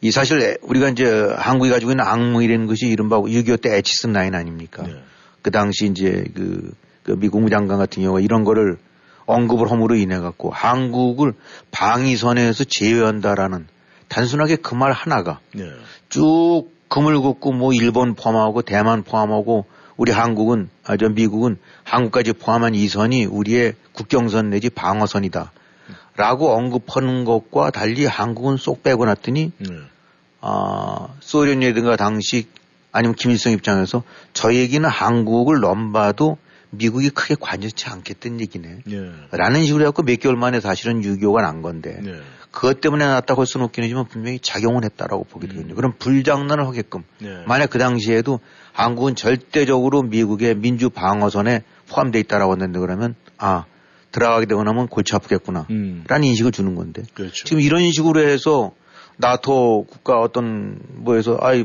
이 0.01 0.11
사실 0.11 0.59
우리가 0.63 0.91
이제 0.91 1.35
한국이 1.39 1.71
가지고 1.71 1.93
있는 1.93 2.05
악몽이라는 2.05 2.67
것이 2.67 2.87
이른바 2.87 3.19
6.25때 3.21 3.73
에치슨 3.73 4.13
라인 4.13 4.35
아닙니까? 4.35 4.83
네. 4.83 4.95
그 5.43 5.51
당시 5.51 5.87
이제 5.87 6.25
그, 6.35 6.75
그 7.03 7.17
미국 7.19 7.41
무장관 7.43 7.79
같은 7.79 8.03
경우가 8.03 8.21
이런 8.21 8.45
거를 8.45 8.79
언급을 9.27 9.71
함으로 9.71 9.95
인해 9.95 10.19
갖고 10.19 10.51
한국을 10.51 11.33
방위선에서 11.71 12.65
제외한다라는 12.65 13.67
단순하게 14.09 14.57
그 14.57 14.75
말 14.75 14.93
하나가 14.93 15.41
네. 15.55 15.71
쭉 16.09 16.67
금을 16.89 17.19
긋고 17.21 17.53
뭐 17.53 17.73
일본 17.73 18.15
포함하고 18.15 18.63
대만 18.63 19.03
포함하고 19.03 19.65
우리 19.97 20.13
한국은 20.13 20.69
아 20.85 20.97
저 20.97 21.09
미국은 21.09 21.57
한국까지 21.85 22.33
포함한 22.33 22.75
이 22.75 22.89
선이 22.89 23.27
우리의 23.27 23.75
국경선 23.93 24.51
내지 24.51 24.71
방어선이다. 24.71 25.53
라고 26.17 26.53
언급하는 26.53 27.25
것과 27.25 27.71
달리 27.71 28.07
한국은 28.07 28.57
쏙 28.57 28.83
빼고 28.83 29.05
났더니 29.05 29.53
네. 29.59 29.69
어, 30.41 31.17
소련이라든가 31.21 31.97
당시 31.97 32.47
아니면 32.93 33.15
김일성 33.17 33.53
입장에서 33.53 34.05
저 34.33 34.55
얘기는 34.55 34.89
한국을 34.89 35.61
넘봐도 35.61 36.39
미국이 36.71 37.11
크게 37.11 37.35
관여치 37.39 37.87
않겠다는 37.89 38.41
얘기네. 38.41 38.79
네. 38.85 39.13
라는 39.33 39.65
식으로 39.65 39.83
해갖고 39.85 40.03
몇 40.03 40.19
개월 40.21 40.37
만에 40.37 40.61
사실은 40.61 41.03
6.25가 41.03 41.43
난 41.43 41.63
건데 41.63 41.99
네. 42.03 42.21
그것 42.55 42.81
때문에 42.81 43.05
났다고 43.05 43.43
할 43.43 43.47
수는 43.47 43.67
없긴 43.67 43.83
하지만 43.83 44.07
분명히 44.07 44.39
작용을 44.39 44.85
했다라고 44.85 45.25
보게 45.25 45.49
되거든요. 45.49 45.75
음. 45.75 45.77
그럼 45.77 45.93
불장난을 45.99 46.67
하게끔 46.69 47.03
네. 47.19 47.43
만약 47.49 47.69
그 47.69 47.79
당시에도 47.79 48.39
한국은 48.73 49.17
절대적으로 49.17 50.03
미국의 50.03 50.55
민주 50.55 50.89
방어선에 50.89 51.65
포함되어 51.89 52.21
있다라고 52.21 52.53
했는데 52.53 52.79
그러면 52.79 53.17
아 53.39 53.65
들어가게 54.13 54.47
되고 54.47 54.63
나면 54.63 54.87
골치 54.87 55.17
아프겠구나 55.17 55.67
음. 55.71 56.05
라는 56.07 56.29
인식을 56.29 56.53
주는 56.53 56.77
건데 56.77 57.03
그렇죠. 57.13 57.45
지금 57.45 57.61
이런 57.61 57.91
식으로 57.91 58.21
해서 58.21 58.71
나토 59.17 59.87
국가 59.91 60.21
어떤 60.21 60.79
뭐에서 60.93 61.37
아이 61.41 61.65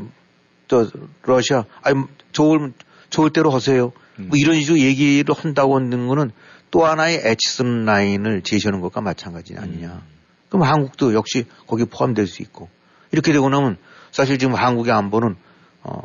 저 0.68 0.90
러시아 1.22 1.66
아이 1.84 1.94
좋을 2.32 2.74
좋을 3.12 3.30
대로 3.30 3.52
하세요. 3.52 3.92
음. 4.18 4.30
뭐 4.30 4.40
이런 4.40 4.60
식으로 4.60 4.80
얘기를 4.80 5.36
한다고 5.36 5.76
하는 5.76 6.08
거는 6.08 6.32
또 6.72 6.86
하나의 6.88 7.22
에치슨 7.24 7.86
라인을 7.86 8.42
제시하는 8.42 8.82
것과 8.82 9.02
마찬가지 9.02 9.56
아니냐. 9.56 10.02
음. 10.50 10.60
그럼 10.60 10.64
한국도 10.64 11.14
역시 11.14 11.46
거기 11.68 11.86
포함될 11.86 12.28
수 12.28 12.42
있고 12.42 12.70
이렇게 13.12 13.32
되고 13.34 13.50
나면 13.50 13.78
사실 14.12 14.38
지금 14.38 14.56
한국의 14.56 14.94
안보는 14.94 15.36
어 15.84 16.02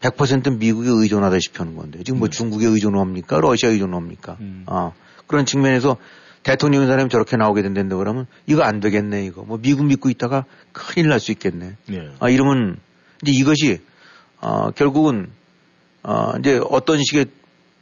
100% 0.00 0.58
미국에 0.58 0.88
의존하다시피 0.90 1.58
하는 1.58 1.76
건데 1.76 2.02
지금 2.04 2.18
뭐 2.18 2.28
음. 2.28 2.30
중국에 2.30 2.66
의존합니까? 2.66 3.38
러시아에 3.40 3.72
의존합니까? 3.72 4.36
음. 4.40 4.64
어, 4.66 4.92
그런 5.28 5.46
측면에서 5.46 5.96
대통령인 6.42 6.88
사람이 6.88 7.08
저렇게 7.08 7.36
나오게 7.36 7.62
된다는데 7.62 7.94
그러면 7.94 8.26
이거 8.46 8.62
안 8.62 8.80
되겠네 8.80 9.24
이거 9.24 9.42
뭐 9.42 9.58
미국 9.62 9.84
믿고 9.86 10.10
있다가 10.10 10.44
큰일 10.72 11.08
날 11.08 11.20
수 11.20 11.30
있겠네. 11.30 11.76
네. 11.86 12.10
아 12.18 12.28
이러면 12.30 12.78
이제 13.22 13.30
이것이 13.30 13.80
어 14.40 14.72
결국은 14.72 15.30
어 16.02 16.32
이제 16.40 16.60
어떤 16.68 17.00
식의 17.02 17.26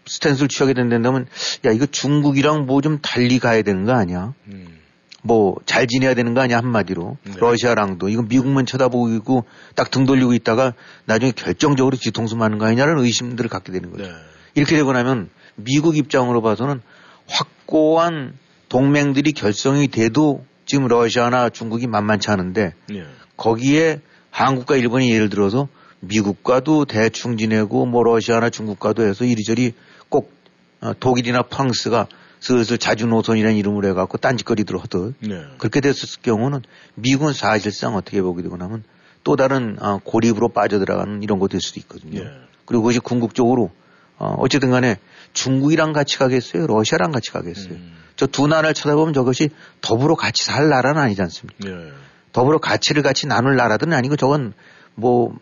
스탠스를 0.04 0.48
취하게 0.48 0.74
된다면 0.74 1.26
야 1.64 1.70
이거 1.70 1.86
중국이랑 1.86 2.66
뭐 2.66 2.82
좀 2.82 2.98
달리 3.00 3.38
가야 3.38 3.62
되는 3.62 3.84
거 3.86 3.92
아니야? 3.94 4.34
음. 4.48 4.79
뭐 5.22 5.56
잘 5.66 5.86
지내야 5.86 6.14
되는 6.14 6.34
거 6.34 6.40
아니야 6.40 6.58
한마디로 6.58 7.16
네. 7.24 7.32
러시아랑도 7.38 8.08
이거 8.08 8.22
미국만 8.22 8.66
쳐다보고 8.66 9.44
딱 9.74 9.90
등 9.90 10.06
돌리고 10.06 10.34
있다가 10.34 10.74
나중에 11.04 11.32
결정적으로 11.32 11.96
뒤통수 11.96 12.36
맞는 12.36 12.58
거 12.58 12.66
아니냐라는 12.66 13.02
의심들을 13.02 13.50
갖게 13.50 13.72
되는 13.72 13.90
거죠. 13.90 14.04
네. 14.04 14.10
이렇게 14.54 14.76
되고 14.76 14.92
나면 14.92 15.30
미국 15.56 15.96
입장으로 15.96 16.42
봐서는 16.42 16.80
확고한 17.28 18.34
동맹들이 18.68 19.32
결성이 19.32 19.88
돼도 19.88 20.44
지금 20.64 20.86
러시아나 20.86 21.50
중국이 21.50 21.86
만만치 21.86 22.30
않은데 22.30 22.74
네. 22.88 23.04
거기에 23.36 24.00
한국과 24.30 24.76
일본이 24.76 25.10
예를 25.12 25.28
들어서 25.28 25.68
미국과도 26.00 26.84
대충 26.84 27.36
지내고 27.36 27.86
뭐 27.86 28.02
러시아나 28.04 28.50
중국과도 28.50 29.02
해서 29.02 29.24
이리저리 29.24 29.74
꼭 30.08 30.32
어, 30.80 30.92
독일이나 30.98 31.42
프랑스가 31.42 32.06
슬슬 32.40 32.78
자주노선이라는 32.78 33.56
이름을 33.56 33.84
해갖고 33.90 34.18
딴짓거리들 34.18 34.78
하듯 34.78 35.14
네. 35.20 35.44
그렇게 35.58 35.80
됐을 35.80 36.08
경우는 36.22 36.62
미국은 36.94 37.32
사실상 37.34 37.94
어떻게 37.96 38.22
보게 38.22 38.42
되고 38.42 38.56
나면 38.56 38.82
또 39.24 39.36
다른 39.36 39.76
어, 39.80 39.98
고립으로 40.02 40.48
빠져들어가는 40.48 41.22
이런 41.22 41.38
거 41.38 41.48
될 41.48 41.60
수도 41.60 41.78
있거든요. 41.80 42.24
네. 42.24 42.30
그리고 42.64 42.82
그것이 42.82 42.98
궁극적으로 43.00 43.70
어, 44.18 44.34
어쨌든 44.38 44.70
간에 44.70 44.96
중국이랑 45.34 45.92
같이 45.92 46.18
가겠어요? 46.18 46.66
러시아랑 46.66 47.12
같이 47.12 47.30
가겠어요? 47.30 47.74
음. 47.74 47.92
저두 48.16 48.46
나라를 48.46 48.74
쳐다보면 48.74 49.12
저것이 49.14 49.50
더불어 49.80 50.14
같이 50.14 50.44
살 50.44 50.68
나라는 50.68 51.00
아니지 51.00 51.20
않습니까? 51.22 51.68
네. 51.68 51.90
더불어 52.32 52.58
가치를 52.58 53.02
같이 53.02 53.26
나눌 53.26 53.56
나라들은 53.56 53.92
아니고 53.92 54.16
저건 54.16 54.52
뭐 54.94 55.34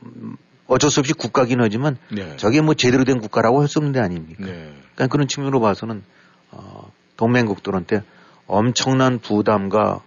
어쩔 0.66 0.90
수 0.90 1.00
없이 1.00 1.12
국가긴 1.12 1.60
하지만 1.60 1.96
네. 2.10 2.36
저게 2.36 2.60
뭐 2.60 2.74
제대로 2.74 3.04
된 3.04 3.20
국가라고 3.20 3.60
할 3.60 3.68
수 3.68 3.78
없는 3.78 3.92
데 3.92 4.00
아닙니까? 4.00 4.44
네. 4.44 4.72
그러니까 4.94 5.06
그런 5.08 5.28
측면으로 5.28 5.60
봐서는 5.60 6.02
어, 6.50 6.90
동맹국들한테 7.16 8.02
엄청난 8.46 9.18
부담과 9.18 10.02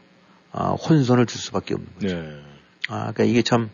어, 0.51 0.75
혼선을 0.75 1.25
줄 1.25 1.39
수밖에 1.39 1.73
없는 1.75 1.89
거죠. 1.95 2.15
네. 2.15 2.41
아, 2.89 3.11
그러니까 3.11 3.23
이게 3.23 3.41
참 3.41 3.69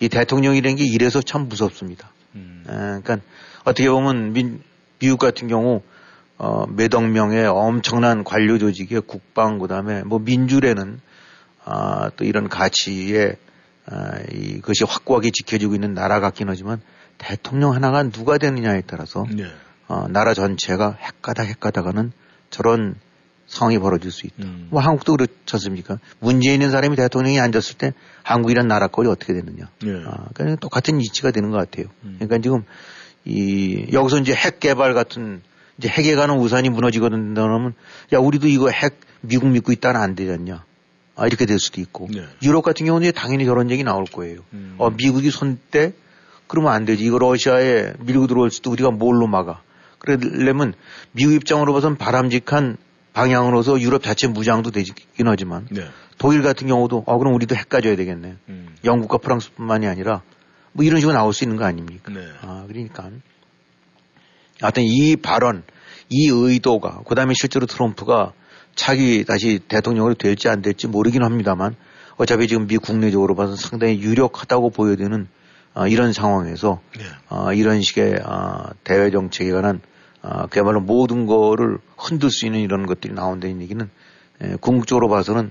이 0.00 0.08
대통령이라는 0.08 0.76
게 0.76 0.84
이래서 0.84 1.22
참 1.22 1.48
무섭습니다. 1.48 2.10
음. 2.34 2.64
아, 2.66 3.00
그러니까 3.02 3.18
어떻게 3.64 3.88
보면 3.88 4.32
민, 4.32 4.62
미국 4.98 5.18
같은 5.18 5.48
경우 5.48 5.82
어, 6.36 6.66
몇억 6.66 7.08
명의 7.08 7.46
엄청난 7.46 8.24
관료 8.24 8.58
조직의 8.58 9.02
국방 9.02 9.58
그다음에 9.58 10.02
뭐 10.02 10.18
민주례는 10.18 11.00
아, 11.64 12.10
또 12.16 12.24
이런 12.24 12.48
가치에 12.48 13.36
아, 13.86 14.18
이것이 14.32 14.84
확고하게 14.84 15.30
지켜지고 15.30 15.74
있는 15.74 15.94
나라 15.94 16.18
같긴 16.18 16.48
하지만 16.48 16.80
대통령 17.18 17.72
하나가 17.72 18.02
누가 18.02 18.38
되느냐에 18.38 18.82
따라서 18.86 19.24
네. 19.30 19.44
어, 19.88 20.06
나라 20.08 20.34
전체가 20.34 20.96
핵가다 21.00 21.42
핵가다가는 21.42 22.12
저런 22.50 22.96
상황이 23.46 23.78
벌어질 23.78 24.10
수 24.10 24.26
있다. 24.26 24.44
음. 24.44 24.68
뭐 24.70 24.80
한국도 24.80 25.16
그렇지 25.16 25.32
않습니까? 25.52 25.98
문제 26.18 26.52
있는 26.52 26.70
사람이 26.70 26.96
대통령이 26.96 27.38
앉았을 27.40 27.76
때 27.76 27.92
한국이란 28.22 28.68
나라 28.68 28.86
꼴이 28.86 29.08
어떻게 29.08 29.34
되느냐. 29.34 29.68
네. 29.82 30.02
아, 30.06 30.26
그러니까 30.34 30.60
똑같은 30.60 31.00
이치가 31.00 31.30
되는 31.30 31.50
것 31.50 31.58
같아요. 31.58 31.86
음. 32.04 32.16
그러니까 32.18 32.38
지금 32.38 32.64
이 33.24 33.86
여기서 33.92 34.18
이제 34.18 34.34
핵 34.34 34.60
개발 34.60 34.94
같은 34.94 35.42
이제 35.78 35.88
핵에 35.88 36.14
가는 36.14 36.36
우산이 36.36 36.70
무너지거든 36.70 37.34
그러면 37.34 37.74
야 38.12 38.18
우리도 38.18 38.48
이거 38.48 38.70
핵 38.70 39.00
미국 39.20 39.48
믿고 39.48 39.72
있다는 39.72 40.00
안 40.00 40.14
되잖냐. 40.14 40.64
아 41.16 41.26
이렇게 41.26 41.46
될 41.46 41.58
수도 41.58 41.80
있고 41.80 42.08
네. 42.10 42.24
유럽 42.42 42.62
같은 42.62 42.86
경우는 42.86 43.12
당연히 43.12 43.44
저런 43.44 43.70
얘기 43.70 43.84
나올 43.84 44.04
거예요. 44.04 44.40
음. 44.52 44.74
어 44.78 44.90
미국이 44.90 45.30
손대 45.30 45.92
그러면 46.46 46.72
안 46.72 46.84
되지. 46.84 47.04
이거 47.04 47.18
러시아에 47.18 47.92
밀고 48.00 48.26
들어올 48.26 48.50
수도 48.50 48.70
우리가 48.70 48.90
뭘로 48.90 49.26
막아. 49.26 49.62
그러려면 50.04 50.74
미국 51.12 51.32
입장으로 51.32 51.72
봐선 51.72 51.96
바람직한 51.96 52.76
방향으로서 53.12 53.80
유럽 53.80 54.02
자체 54.02 54.26
무장도 54.26 54.70
되긴 54.70 54.94
하지만 55.26 55.66
네. 55.70 55.86
독일 56.18 56.42
같은 56.42 56.66
경우도 56.66 57.04
어 57.06 57.18
그럼 57.18 57.34
우리도 57.34 57.54
핵 57.54 57.68
가져야 57.68 57.96
되겠네. 57.96 58.36
음. 58.48 58.76
영국과 58.84 59.18
프랑스뿐만이 59.18 59.86
아니라 59.86 60.22
뭐 60.72 60.84
이런 60.84 61.00
식으로 61.00 61.14
나올 61.14 61.32
수 61.32 61.44
있는 61.44 61.56
거 61.56 61.64
아닙니까? 61.64 62.12
네. 62.12 62.20
아 62.42 62.64
그러니까 62.68 63.10
하여튼 64.60 64.82
이 64.84 65.16
발언, 65.16 65.62
이 66.08 66.28
의도가 66.28 67.02
그다음에 67.06 67.34
실제로 67.34 67.66
트럼프가 67.66 68.32
차기 68.74 69.24
다시 69.24 69.60
대통령으로 69.68 70.14
될지 70.14 70.48
안 70.48 70.60
될지 70.60 70.86
모르긴 70.86 71.22
합니다만 71.22 71.76
어차피 72.16 72.46
지금 72.46 72.66
미 72.66 72.76
국내적으로 72.76 73.34
봐서 73.34 73.56
상당히 73.56 74.00
유력하다고 74.00 74.70
보여지는 74.70 75.28
어, 75.74 75.88
이런 75.88 76.12
상황에서 76.12 76.80
네. 76.96 77.04
어, 77.28 77.52
이런 77.52 77.82
식의 77.82 78.20
어, 78.24 78.70
대외 78.84 79.10
정책에 79.10 79.50
관한 79.50 79.80
어, 80.24 80.46
그야말로 80.46 80.80
모든 80.80 81.26
거를 81.26 81.78
흔들 81.98 82.30
수 82.30 82.46
있는 82.46 82.60
이런 82.60 82.86
것들이 82.86 83.12
나온다는 83.12 83.60
얘기는 83.60 83.90
예, 84.42 84.56
궁극적으로 84.58 85.08
봐서는 85.08 85.50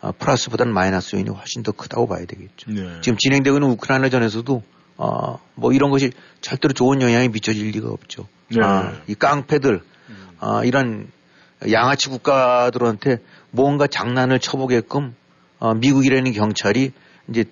어, 0.00 0.12
플러스보다는 0.12 0.72
마이너스 0.72 1.16
요인이 1.16 1.28
훨씬 1.30 1.64
더 1.64 1.72
크다고 1.72 2.06
봐야 2.06 2.24
되겠죠. 2.24 2.70
네. 2.70 3.00
지금 3.00 3.18
진행되고 3.18 3.56
있는 3.56 3.70
우크라이나 3.70 4.08
전에서도 4.10 4.62
어, 4.96 5.40
뭐 5.56 5.72
이런 5.72 5.90
것이 5.90 6.12
절대로 6.40 6.72
좋은 6.72 7.02
영향이 7.02 7.30
미쳐질 7.30 7.70
리가 7.70 7.88
없죠. 7.88 8.28
네. 8.48 8.62
아, 8.62 8.92
이 9.08 9.14
깡패들, 9.14 9.80
음. 10.08 10.28
아, 10.38 10.62
이런 10.64 11.08
양아치 11.70 12.08
국가들한테 12.08 13.18
뭔가 13.50 13.88
장난을 13.88 14.38
쳐보게끔 14.38 15.16
어, 15.58 15.74
미국이라는 15.74 16.32
경찰이 16.32 16.92
이제 17.28 17.44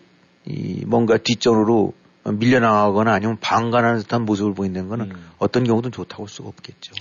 이 0.46 0.85
뭔가 0.87 1.16
뒷전으로 1.16 1.94
밀려나가거나 2.24 3.12
아니면 3.12 3.38
방관하는 3.40 4.00
듯한 4.00 4.22
모습을 4.24 4.54
보인다는 4.54 4.88
거는 4.88 5.11
음. 5.11 5.30
어떤 5.38 5.64
경우든 5.64 5.92
좋다고 5.92 6.24
할 6.24 6.28
수가 6.28 6.48
없겠죠. 6.48 6.92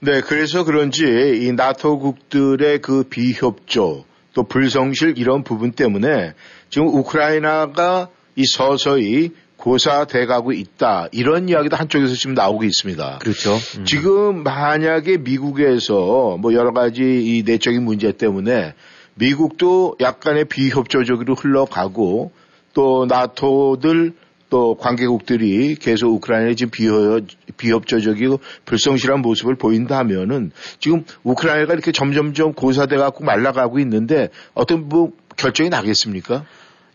네, 0.00 0.20
그래서 0.20 0.64
그런지 0.64 1.04
이 1.04 1.52
나토국들의 1.52 2.80
그 2.80 3.04
비협조 3.04 4.04
또 4.34 4.42
불성실 4.44 5.14
이런 5.16 5.42
부분 5.42 5.72
때문에 5.72 6.34
지금 6.70 6.88
우크라이나가 6.88 8.08
이 8.36 8.44
서서히 8.46 9.32
고사돼 9.56 10.26
가고 10.26 10.52
있다. 10.52 11.08
이런 11.10 11.48
이야기도 11.48 11.76
한쪽에서 11.76 12.14
지금 12.14 12.34
나오고 12.34 12.62
있습니다. 12.62 13.18
그렇죠. 13.18 13.56
음. 13.78 13.84
지금 13.84 14.44
만약에 14.44 15.18
미국에서 15.18 16.36
뭐 16.38 16.54
여러 16.54 16.72
가지 16.72 17.02
이 17.02 17.42
내적인 17.44 17.82
문제 17.82 18.12
때문에 18.12 18.74
미국도 19.14 19.96
약간의 20.00 20.44
비협조적으로 20.44 21.34
흘러가고 21.34 22.30
또 22.78 23.06
나토들 23.06 24.12
또 24.50 24.76
관계국들이 24.76 25.74
계속 25.74 26.12
우크라이나에 26.12 26.54
지금 26.54 26.70
비협, 26.70 27.24
비협조적이고 27.56 28.38
불성실한 28.66 29.20
모습을 29.20 29.56
보인다 29.56 29.98
하면은 29.98 30.52
지금 30.78 31.04
우크라이나가 31.24 31.72
이렇게 31.72 31.90
점점점 31.90 32.52
고사돼 32.52 32.96
갖고 32.96 33.24
말라가고 33.24 33.80
있는데 33.80 34.28
어떤 34.54 34.88
뭐 34.88 35.10
결정이 35.36 35.70
나겠습니까? 35.70 36.44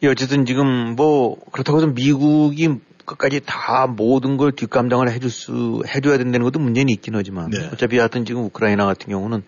예, 0.04 0.08
어쨌든 0.08 0.46
지금 0.46 0.96
뭐 0.96 1.36
그렇다고 1.52 1.80
해서 1.80 1.88
미국이 1.88 2.70
끝까지 3.04 3.42
다 3.46 3.86
모든 3.86 4.38
걸 4.38 4.54
뒷감당을 4.54 5.12
해줄 5.12 5.30
수, 5.30 5.84
해줘야 5.94 6.18
된다는 6.18 6.46
것도 6.46 6.60
문제는 6.60 6.94
있긴 6.94 7.14
하지만 7.16 7.50
네. 7.50 7.70
어차피 7.74 7.98
하여튼 7.98 8.24
지금 8.24 8.46
우크라이나 8.46 8.86
같은 8.86 9.10
경우는 9.10 9.44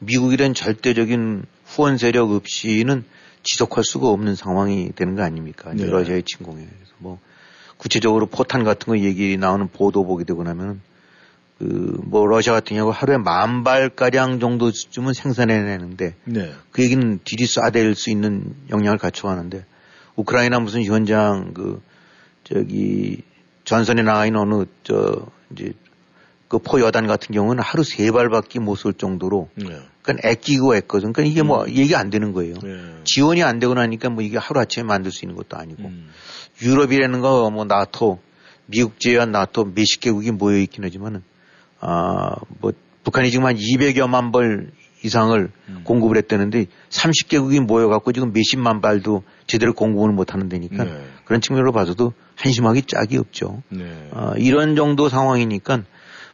미국이란 0.00 0.52
절대적인 0.52 1.44
후원 1.64 1.96
세력 1.96 2.32
없이는 2.32 3.04
지속할 3.46 3.84
수가 3.84 4.08
없는 4.08 4.34
상황이 4.34 4.90
되는 4.94 5.14
거 5.14 5.22
아닙니까? 5.22 5.72
네. 5.72 5.86
러시아의 5.86 6.24
침공에. 6.24 6.56
그래서 6.56 6.92
뭐 6.98 7.18
구체적으로 7.76 8.26
포탄 8.26 8.64
같은 8.64 8.86
거 8.86 8.98
얘기 8.98 9.36
나오는 9.36 9.68
보도 9.68 10.04
보게 10.04 10.24
되고 10.24 10.42
나면 10.42 10.80
그뭐 11.58 12.26
러시아 12.26 12.52
같은 12.52 12.76
경우 12.76 12.90
하루에 12.90 13.16
만 13.16 13.64
발가량 13.64 14.40
정도쯤은 14.40 15.14
생산해내는데 15.14 16.14
네. 16.24 16.52
그 16.70 16.82
얘기는 16.82 17.18
뒤리 17.24 17.44
쏴댈 17.44 17.94
수 17.94 18.10
있는 18.10 18.54
역량을 18.70 18.98
갖춰가는데 18.98 19.64
우크라이나 20.16 20.58
무슨 20.60 20.84
현장 20.84 21.54
그 21.54 21.80
저기 22.44 23.22
전선에 23.64 24.02
나가 24.02 24.26
있는 24.26 24.40
어느 24.40 24.64
저 24.84 25.26
이제 25.52 25.72
그 26.48 26.58
포여단 26.58 27.06
같은 27.06 27.34
경우는 27.34 27.62
하루 27.62 27.82
세 27.82 28.10
발밖에 28.10 28.60
못 28.60 28.76
쏠 28.76 28.92
정도로 28.92 29.48
네. 29.56 29.80
그러니까 30.02 30.28
애끼고 30.28 30.76
애거든. 30.76 31.12
그러니까 31.12 31.22
이게 31.32 31.42
뭐 31.42 31.64
음. 31.64 31.70
얘기 31.70 31.96
안 31.96 32.10
되는 32.10 32.32
거예요. 32.32 32.54
네. 32.62 33.00
지원이 33.04 33.42
안 33.42 33.58
되고 33.58 33.74
나니까 33.74 34.10
뭐 34.10 34.22
이게 34.22 34.38
하루 34.38 34.60
아침에 34.60 34.84
만들 34.84 35.10
수 35.10 35.24
있는 35.24 35.36
것도 35.36 35.56
아니고 35.56 35.82
음. 35.84 36.08
유럽이라는 36.62 37.20
거 37.20 37.50
뭐 37.50 37.64
나토 37.64 38.20
미국 38.66 38.98
제외한 39.00 39.32
나토 39.32 39.72
몇십 39.74 40.00
개국이 40.00 40.30
모여 40.30 40.58
있긴 40.58 40.84
하지만은 40.84 41.22
아뭐 41.80 42.72
북한이 43.04 43.30
지금 43.30 43.46
한 43.46 43.56
200여만 43.56 44.32
벌 44.32 44.70
이상을 45.04 45.50
음. 45.68 45.80
공급을 45.84 46.16
했다는데 46.16 46.66
30개국이 46.90 47.60
모여갖고 47.60 48.12
지금 48.12 48.32
몇십만 48.32 48.80
발도 48.80 49.22
제대로 49.46 49.72
공급을 49.74 50.12
못 50.12 50.32
하는 50.32 50.48
데니까 50.48 50.84
네. 50.84 51.04
그런 51.24 51.40
측면으로 51.40 51.70
봐서도 51.72 52.12
한심하기 52.34 52.82
짝이 52.82 53.18
없죠. 53.18 53.62
네. 53.68 54.08
어, 54.12 54.32
이런 54.38 54.74
정도 54.74 55.08
상황이니까 55.08 55.82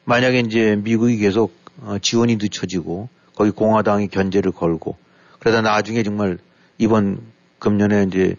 만약에 0.04 0.40
이제 0.40 0.76
미국이 0.76 1.16
계속 1.16 1.54
어, 1.80 1.96
지원이 2.00 2.36
늦춰지고 2.36 3.08
거기 3.34 3.50
공화당이 3.50 4.08
견제를 4.08 4.52
걸고 4.52 4.96
그러다 5.38 5.62
나중에 5.62 6.02
정말 6.02 6.38
이번 6.78 7.20
금년에 7.58 8.04
이제 8.04 8.36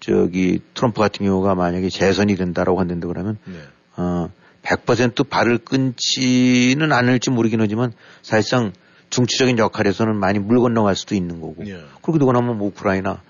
저기 0.00 0.60
트럼프 0.74 1.00
같은 1.00 1.26
경우가 1.26 1.54
만약에 1.54 1.88
재선이 1.88 2.36
된다라고 2.36 2.80
한다는데 2.80 3.06
그러면 3.06 3.38
네. 3.44 3.58
어, 3.96 4.30
100% 4.62 5.28
발을 5.28 5.58
끊지는 5.58 6.92
않을지 6.92 7.30
모르긴 7.30 7.60
하지만 7.60 7.92
사실상 8.22 8.72
중추적인 9.10 9.58
역할에서는 9.58 10.16
많이 10.16 10.38
물 10.38 10.58
건너갈 10.60 10.96
수도 10.96 11.14
있는 11.14 11.40
거고. 11.40 11.66
예. 11.66 11.74
그러고 12.00 12.18
되고 12.18 12.32
나면 12.32 12.58
뭐 12.58 12.68
우크라이나 12.68 13.20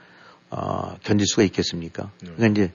어, 0.50 0.96
견딜 1.02 1.26
수가 1.26 1.42
있겠습니까? 1.42 2.10
네. 2.22 2.30
그러니까 2.36 2.62
이제 2.62 2.72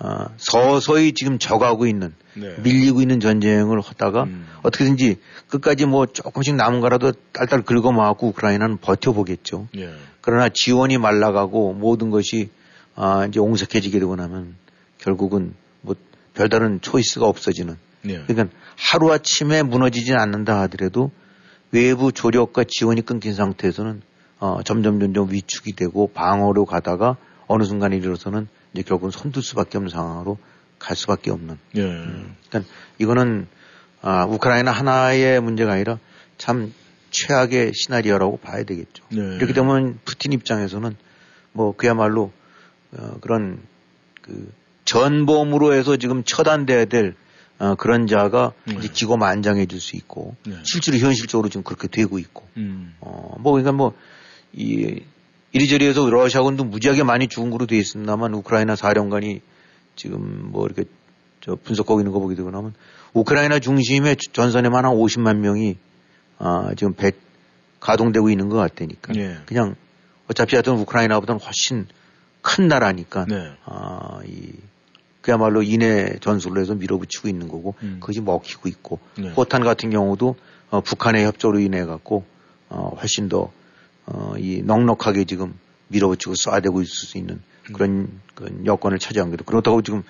어, 0.00 0.26
서서히 0.36 1.12
지금 1.12 1.38
적하고 1.38 1.86
있는 1.86 2.14
네. 2.34 2.54
밀리고 2.62 3.02
있는 3.02 3.18
전쟁을 3.18 3.80
하다가 3.80 4.24
음. 4.24 4.46
어떻게든지 4.62 5.16
끝까지 5.48 5.86
뭐 5.86 6.06
조금씩 6.06 6.54
남은 6.54 6.80
거라도 6.80 7.12
딸딸 7.32 7.62
긁어 7.62 7.90
모았고 7.90 8.28
우크라이나는 8.28 8.78
버텨보겠죠. 8.78 9.68
예. 9.76 9.90
그러나 10.20 10.48
지원이 10.52 10.98
말라가고 10.98 11.72
모든 11.72 12.10
것이 12.10 12.50
아, 12.94 13.26
이제 13.26 13.40
옹색해지게 13.40 13.98
되고 13.98 14.14
나면 14.14 14.54
결국은 14.98 15.54
뭐 15.80 15.96
별다른 16.34 16.80
초이스가 16.80 17.26
없어지는. 17.26 17.76
예. 18.08 18.22
그러니까 18.26 18.56
하루아침에 18.76 19.64
무너지진 19.64 20.16
않는다 20.16 20.60
하더라도 20.62 21.10
외부 21.72 22.12
조력과 22.12 22.64
지원이 22.68 23.02
끊긴 23.02 23.34
상태에서는 23.34 24.02
어, 24.38 24.62
점점 24.62 25.00
점점 25.00 25.32
위축이 25.32 25.72
되고 25.72 26.06
방어로 26.12 26.64
가다가 26.66 27.16
어느 27.48 27.64
순간에 27.64 27.96
이르러서는 27.96 28.46
이제 28.72 28.82
결국은 28.82 29.10
손들 29.10 29.42
수밖에 29.42 29.78
없는 29.78 29.90
상황으로 29.90 30.38
갈 30.78 30.96
수밖에 30.96 31.30
없는. 31.30 31.58
예. 31.76 31.82
음, 31.82 32.36
그러니까 32.48 32.72
이거는 32.98 33.46
아, 34.00 34.24
우크라이나 34.26 34.70
하나의 34.70 35.40
문제가 35.40 35.72
아니라 35.72 35.98
참 36.36 36.72
최악의 37.10 37.72
시나리오라고 37.74 38.38
봐야 38.38 38.62
되겠죠. 38.64 39.04
네. 39.10 39.36
이렇게 39.36 39.52
되면 39.52 39.98
푸틴 40.04 40.32
입장에서는 40.32 40.96
뭐 41.52 41.74
그야말로 41.76 42.32
어, 42.92 43.16
그런 43.20 43.60
그 44.22 44.52
전범으로 44.84 45.72
해서 45.74 45.96
지금 45.96 46.22
처단돼야 46.22 46.84
될 46.84 47.14
어, 47.58 47.74
그런 47.74 48.06
자가 48.06 48.52
네. 48.66 48.76
이제 48.78 48.88
기고만장해질 48.88 49.80
수 49.80 49.96
있고 49.96 50.36
네. 50.46 50.54
실제로 50.62 50.98
현실적으로 50.98 51.48
지금 51.48 51.64
그렇게 51.64 51.88
되고 51.88 52.18
있고 52.18 52.46
음. 52.56 52.94
어, 53.00 53.36
뭐 53.40 53.52
그러니까 53.52 53.72
뭐 53.72 53.94
이 54.52 55.00
이리저리 55.52 55.86
해서 55.86 56.08
러시아군도 56.08 56.64
무지하게 56.64 57.02
많이 57.02 57.28
죽은 57.28 57.50
거로 57.50 57.66
돼 57.66 57.76
있습니다만 57.78 58.34
우크라이나 58.34 58.76
사령관이 58.76 59.40
지금 59.96 60.50
뭐 60.52 60.66
이렇게 60.66 60.84
저 61.40 61.56
분석하고 61.56 62.00
있는 62.00 62.12
거 62.12 62.20
보게 62.20 62.34
되고 62.34 62.50
나면 62.50 62.74
우크라이나 63.14 63.58
중심의 63.58 64.16
전선에만 64.32 64.84
한 64.84 64.92
50만 64.92 65.36
명이 65.38 65.76
아, 66.38 66.72
지금 66.76 66.94
배 66.94 67.12
가동되고 67.80 68.30
있는 68.30 68.48
것 68.48 68.56
같다니까. 68.56 69.12
네. 69.12 69.36
그냥 69.46 69.76
어차피 70.28 70.56
하여튼 70.56 70.74
우크라이나보다는 70.74 71.40
훨씬 71.40 71.86
큰 72.42 72.68
나라니까. 72.68 73.26
네. 73.28 73.52
아, 73.64 74.20
이 74.26 74.52
그야말로 75.20 75.62
인해 75.62 76.16
전술로 76.20 76.60
해서 76.60 76.74
밀어붙이고 76.74 77.28
있는 77.28 77.48
거고 77.48 77.74
음. 77.82 77.98
그것이 78.00 78.20
먹히고 78.20 78.68
있고 78.68 78.98
네. 79.18 79.32
포탄 79.32 79.62
같은 79.62 79.90
경우도 79.90 80.36
어, 80.70 80.80
북한의 80.80 81.24
협조로 81.24 81.60
인해 81.60 81.84
갖고 81.84 82.24
어, 82.68 82.96
훨씬 83.00 83.28
더 83.28 83.50
어, 84.10 84.34
이 84.38 84.62
넉넉하게 84.62 85.24
지금 85.24 85.54
밀어붙이고 85.88 86.32
쏴대고 86.32 86.82
있을 86.82 87.08
수 87.08 87.18
있는 87.18 87.40
음. 87.68 87.72
그런, 87.74 88.08
그런 88.34 88.64
여건을 88.64 88.98
차지한 88.98 89.30
거죠. 89.30 89.44
그렇다고 89.44 89.82
지금 89.82 90.02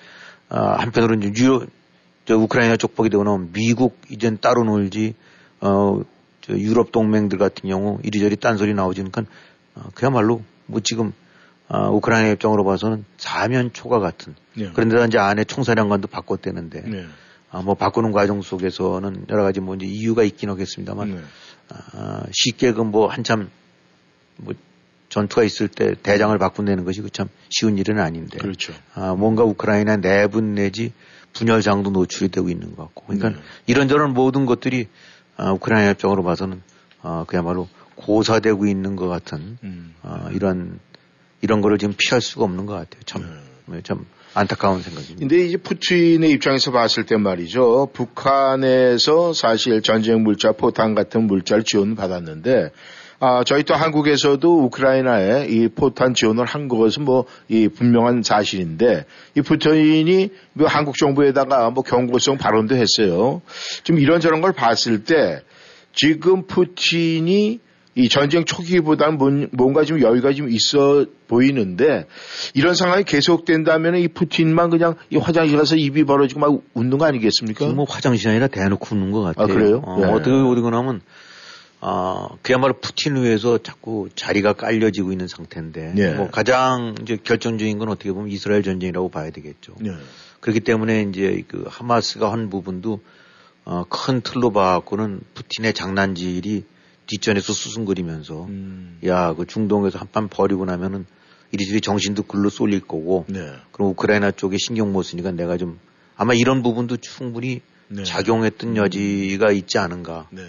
어, 0.49 0.57
한편으로는 0.57 1.35
유로, 1.35 1.65
저 2.25 2.37
우크라이나 2.37 2.77
쪽 2.77 2.95
보게 2.95 3.09
되고 3.09 3.23
나면 3.23 3.51
미국 3.51 3.97
이젠 4.09 4.37
따로 4.39 4.63
놀지 4.63 5.15
어, 5.61 5.99
저 6.41 6.53
유럽 6.53 6.91
동맹들 6.91 7.37
같은 7.37 7.69
경우 7.69 7.99
이리저리 8.03 8.37
딴소리 8.37 8.73
나오지니까 8.73 9.23
어, 9.75 9.81
그야말로 9.93 10.41
뭐 10.65 10.79
지금 10.79 11.11
어, 11.67 11.89
우크라이나 11.91 12.29
입장으로 12.29 12.63
봐서는 12.63 13.03
사면 13.17 13.71
초과 13.73 13.99
같은 13.99 14.33
네. 14.55 14.71
그런데 14.73 15.03
이제 15.05 15.17
안에 15.17 15.43
총사령관도 15.43 16.07
바꿨대는데 16.07 16.81
네. 16.81 17.05
아, 17.51 17.61
뭐 17.61 17.73
바꾸는 17.75 18.11
과정 18.11 18.41
속에서는 18.41 19.25
여러 19.29 19.43
가지 19.43 19.59
뭐 19.59 19.75
이제 19.75 19.85
이유가 19.85 20.23
있긴 20.23 20.49
하겠습니다만 20.49 21.15
네. 21.15 21.21
아, 21.69 22.23
쉽게 22.31 22.71
그 22.73 22.81
뭐 22.83 23.07
한참 23.07 23.49
뭐 24.39 24.53
전투가 25.09 25.43
있을 25.43 25.67
때 25.67 25.95
대장을 26.01 26.37
바꾼다는 26.37 26.85
것이 26.85 27.01
그 27.01 27.09
참 27.09 27.29
쉬운 27.49 27.77
일은 27.77 27.99
아닌데. 27.99 28.37
그렇죠. 28.37 28.73
아, 28.93 29.13
뭔가 29.15 29.43
우크라이나 29.43 29.97
내분 29.97 30.53
내지 30.55 30.93
분열장도 31.33 31.91
노출이 31.91 32.29
되고 32.29 32.49
있는 32.49 32.75
것 32.75 32.83
같고. 32.83 33.05
그러니까 33.07 33.29
네. 33.29 33.35
이런저런 33.65 34.13
모든 34.13 34.45
것들이 34.45 34.87
아, 35.37 35.51
우크라이나 35.51 35.91
입장으로 35.91 36.23
봐서는 36.23 36.61
아, 37.01 37.25
그야말로 37.27 37.67
고사되고 37.95 38.65
있는 38.67 38.95
것 38.95 39.07
같은 39.07 39.57
음. 39.63 39.93
아, 40.03 40.29
이런 40.31 40.79
이런 41.41 41.61
거를 41.61 41.77
지금 41.77 41.93
피할 41.97 42.21
수가 42.21 42.45
없는 42.45 42.65
것 42.65 42.73
같아요. 42.73 43.01
참, 43.05 43.21
네. 43.67 43.75
네참 43.77 44.05
안타까운 44.33 44.81
생각입니다. 44.81 45.19
근데 45.19 45.45
이제 45.45 45.57
푸틴의 45.57 46.29
입장에서 46.31 46.71
봤을 46.71 47.05
때 47.05 47.17
말이죠. 47.17 47.89
북한에서 47.93 49.33
사실 49.33 49.81
전쟁 49.81 50.23
물자, 50.23 50.51
포탄 50.53 50.95
같은 50.95 51.23
물자를 51.27 51.63
지원받았는데 51.63 52.71
아, 53.21 53.43
저희 53.43 53.63
또 53.63 53.75
한국에서도 53.75 54.63
우크라이나에 54.65 55.47
이 55.47 55.67
포탄 55.67 56.13
지원을 56.13 56.45
한 56.45 56.67
것은 56.67 57.03
뭐 57.03 57.25
이 57.49 57.67
분명한 57.67 58.21
사실인데 58.21 59.05
이 59.35 59.41
푸틴이 59.41 60.29
뭐 60.53 60.67
한국 60.67 60.97
정부에다가 60.97 61.71
뭐 61.71 61.83
경고성 61.83 62.37
발언도 62.37 62.75
했어요. 62.75 63.41
좀 63.83 63.97
이런저런 63.99 64.39
걸 64.41 64.53
봤을 64.53 65.03
때 65.03 65.41
지금 65.93 66.45
푸틴이 66.45 67.59
이 67.95 68.07
전쟁 68.07 68.45
초기보다는 68.45 69.49
뭔가 69.51 69.83
좀 69.83 69.99
여유가 69.99 70.31
좀 70.31 70.47
있어 70.49 71.05
보이는데 71.27 72.05
이런 72.53 72.75
상황이 72.75 73.03
계속된다면 73.03 73.97
이 73.97 74.07
푸틴만 74.07 74.69
그냥 74.69 74.93
이 75.09 75.17
화장실 75.17 75.57
가서 75.57 75.75
입이 75.75 76.03
벌어지고 76.03 76.39
막 76.39 76.61
웃는 76.75 76.99
거 76.99 77.05
아니겠습니까? 77.05 77.65
뭐 77.69 77.85
화장실이 77.89 78.29
아니라 78.29 78.47
대놓고 78.47 78.95
웃는 78.95 79.11
것 79.11 79.21
같아요. 79.21 79.43
아, 79.43 79.47
그래요? 79.47 79.81
어, 79.83 79.99
네. 79.99 80.05
어떻게 80.05 80.31
어디가 80.31 80.69
나면 80.69 81.01
아, 81.81 82.29
그야말로 82.41 82.73
푸틴 82.73 83.15
위에서 83.15 83.57
자꾸 83.59 84.09
자리가 84.13 84.53
깔려지고 84.53 85.11
있는 85.11 85.27
상태인데, 85.27 85.93
네. 85.95 86.13
뭐 86.13 86.29
가장 86.29 86.95
이제 87.01 87.17
결정적인 87.21 87.77
건 87.79 87.89
어떻게 87.89 88.11
보면 88.11 88.29
이스라엘 88.29 88.63
전쟁이라고 88.63 89.09
봐야 89.09 89.31
되겠죠. 89.31 89.75
네. 89.79 89.91
그렇기 90.41 90.61
때문에 90.61 91.03
이제 91.03 91.43
그 91.47 91.65
하마스가 91.67 92.31
한 92.31 92.49
부분도 92.49 93.01
어, 93.65 93.83
큰 93.87 94.21
틀로 94.21 94.51
봐갖고는 94.51 95.21
푸틴의 95.35 95.73
장난질이 95.73 96.65
뒷전에서 97.07 97.53
수승거리면서, 97.53 98.45
음. 98.45 98.99
야, 99.05 99.33
그 99.33 99.45
중동에서 99.45 99.99
한판 99.99 100.27
버리고 100.27 100.65
나면은 100.65 101.05
이리저리 101.51 101.81
정신도 101.81 102.23
글로 102.23 102.49
쏠릴 102.49 102.81
거고, 102.81 103.25
네. 103.27 103.51
그럼 103.71 103.89
우크라이나 103.91 104.31
쪽에 104.31 104.57
신경 104.59 104.91
못 104.91 105.03
쓰니까 105.03 105.31
내가 105.31 105.57
좀 105.57 105.79
아마 106.15 106.33
이런 106.33 106.61
부분도 106.61 106.97
충분히 106.97 107.61
네. 107.87 108.03
작용했던 108.03 108.75
여지가 108.75 109.51
있지 109.51 109.77
않은가. 109.77 110.27
네. 110.31 110.43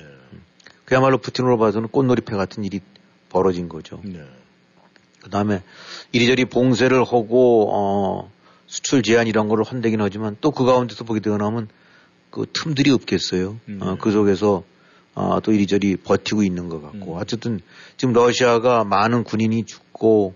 그야말로 0.91 1.19
푸틴으로 1.19 1.57
봐서는 1.57 1.89
꽃놀이패 1.89 2.35
같은 2.37 2.65
일이 2.65 2.81
벌어진 3.29 3.69
거죠. 3.69 4.01
네. 4.03 4.25
그 5.23 5.31
다음에 5.31 5.63
이리저리 6.11 6.47
봉쇄를 6.47 7.03
하고, 7.05 7.71
어, 7.73 8.31
수출 8.67 9.03
제한 9.05 9.29
이런 9.29 9.47
거를 9.49 9.65
헌대긴 9.65 10.01
하지만 10.01 10.37
또 10.41 10.51
그 10.51 10.65
가운데서 10.65 11.05
보게 11.05 11.21
되고 11.21 11.37
나면 11.37 11.69
그 12.31 12.45
틈들이 12.53 12.91
없겠어요. 12.91 13.57
네. 13.67 13.79
어, 13.81 13.99
그 14.01 14.11
속에서 14.11 14.65
어, 15.15 15.39
또 15.41 15.53
이리저리 15.53 15.95
버티고 15.97 16.43
있는 16.43 16.69
것 16.69 16.83
같고. 16.83 17.15
음. 17.15 17.19
어쨌든 17.21 17.61
지금 17.97 18.13
러시아가 18.13 18.83
많은 18.83 19.23
군인이 19.23 19.65
죽고 19.67 20.35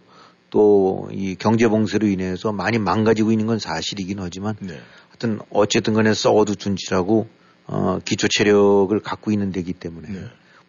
또 0.50 1.08
이 1.10 1.34
경제 1.36 1.66
봉쇄로 1.66 2.06
인해서 2.06 2.52
많이 2.52 2.78
망가지고 2.78 3.32
있는 3.32 3.46
건 3.46 3.58
사실이긴 3.58 4.20
하지만 4.20 4.54
네. 4.60 4.78
하여튼 5.08 5.40
어쨌든 5.50 5.94
간에 5.94 6.14
써도 6.14 6.54
준치라고 6.54 7.26
어, 7.66 7.98
기초 8.04 8.28
체력을 8.28 8.96
갖고 9.00 9.32
있는 9.32 9.50
데기 9.50 9.72
때문에 9.72 10.08
네. 10.08 10.20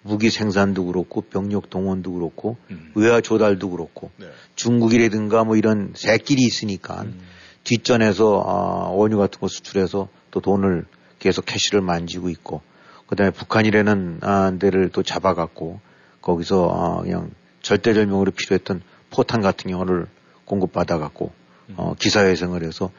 무기 0.05 0.29
생산도 0.29 0.85
그렇고 0.85 1.21
병력 1.21 1.71
동원도 1.71 2.13
그렇고 2.13 2.57
음. 2.69 2.91
외화 2.93 3.21
조달도 3.21 3.71
그렇고 3.71 4.11
네. 4.17 4.27
중국이라든가 4.53 5.43
뭐 5.43 5.55
이런 5.55 5.93
새끼리 5.95 6.43
있으니까 6.43 7.01
음. 7.01 7.19
뒷전에서 7.63 8.43
아, 8.45 8.89
원유 8.91 9.17
같은 9.17 9.39
거 9.39 9.47
수출해서 9.47 10.07
또 10.29 10.41
돈을 10.41 10.85
계속 11.17 11.45
캐시를 11.45 11.81
만지고 11.81 12.29
있고 12.29 12.61
그다음에 13.07 13.31
북한이라는 13.31 14.19
아, 14.21 14.55
데를 14.59 14.89
또 14.89 15.01
잡아갖고 15.01 15.79
거기서 16.21 16.69
아, 16.69 17.01
그냥 17.01 17.31
절대절명으로 17.63 18.29
필요했던 18.29 18.83
포탄 19.09 19.41
같은 19.41 19.71
경우를 19.71 20.05
공급받아갖고 20.45 21.31
음. 21.69 21.73
어, 21.77 21.95
기사회생을 21.97 22.63
해서 22.63 22.91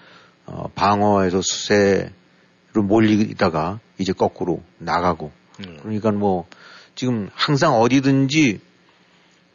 어, 0.45 0.69
방어에서 0.75 1.41
수세로 1.41 2.83
몰리다가 2.83 3.79
이제 3.99 4.13
거꾸로 4.13 4.61
나가고 4.79 5.31
음. 5.61 5.79
그러니까 5.83 6.11
뭐 6.11 6.49
지금 6.97 7.29
항상 7.35 7.75
어디든지 7.75 8.61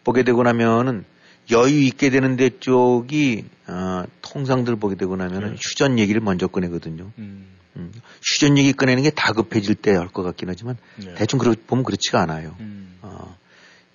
보게 0.05 0.23
되고 0.23 0.41
나면은 0.43 1.03
여유 1.51 1.81
있게 1.83 2.09
되는 2.09 2.37
데 2.37 2.49
쪽이 2.59 3.45
어, 3.67 4.03
통상들 4.21 4.77
보게 4.77 4.95
되고 4.95 5.15
나면은 5.17 5.49
네. 5.51 5.55
휴전 5.59 5.99
얘기를 5.99 6.21
먼저 6.21 6.47
꺼내거든요. 6.47 7.11
음. 7.17 7.47
음. 7.75 7.91
휴전 8.23 8.57
얘기 8.57 8.73
꺼내는 8.73 9.03
게 9.03 9.09
다급해질 9.09 9.75
때 9.75 9.95
할 9.95 10.07
것 10.07 10.23
같긴 10.23 10.49
하지만 10.49 10.77
네. 10.97 11.13
대충 11.15 11.39
그러, 11.39 11.53
보면 11.67 11.83
그렇지가 11.83 12.21
않아요. 12.21 12.55
음. 12.59 12.95
어, 13.01 13.35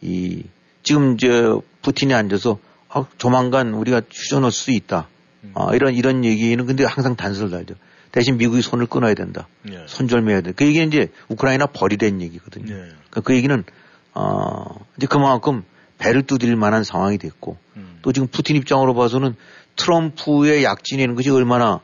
이 0.03 0.43
지금 0.83 1.17
저 1.17 1.63
푸틴이 1.83 2.13
앉아서 2.15 2.59
아, 2.89 3.05
조만간 3.19 3.75
우리가 3.75 4.03
휴전할 4.11 4.51
수 4.53 4.71
있다. 4.73 5.09
음. 5.45 5.53
어, 5.55 5.75
이런 5.75 5.95
이런 5.95 6.25
얘기는 6.25 6.65
근데 6.67 6.85
항상 6.85 7.17
단서를 7.17 7.51
달죠. 7.51 7.75
대신 8.17 8.39
미국이 8.39 8.63
손을 8.63 8.87
끊어야 8.87 9.13
된다. 9.13 9.47
네. 9.61 9.85
손절매야 9.87 10.41
돼. 10.41 10.53
그 10.53 10.65
얘기는 10.65 10.89
이제 10.89 11.11
우크라이나 11.29 11.67
벌이 11.67 11.99
된 11.99 12.23
얘기거든요. 12.23 12.75
네. 12.75 12.81
그러니까 12.81 13.21
그 13.21 13.35
얘기는 13.35 13.63
어 14.15 14.87
이제 14.97 15.07
그만큼 15.07 15.65
배를 15.99 16.23
두드릴 16.23 16.57
만한 16.57 16.83
상황이 16.83 17.19
됐고 17.19 17.59
음. 17.77 17.99
또 18.01 18.15
지금 18.15 18.27
푸틴 18.27 18.57
입장으로 18.57 18.95
봐서는 18.95 19.37
트럼프의 19.77 20.65
약진이라는 20.65 21.15
것이 21.15 21.29
얼마나 21.29 21.83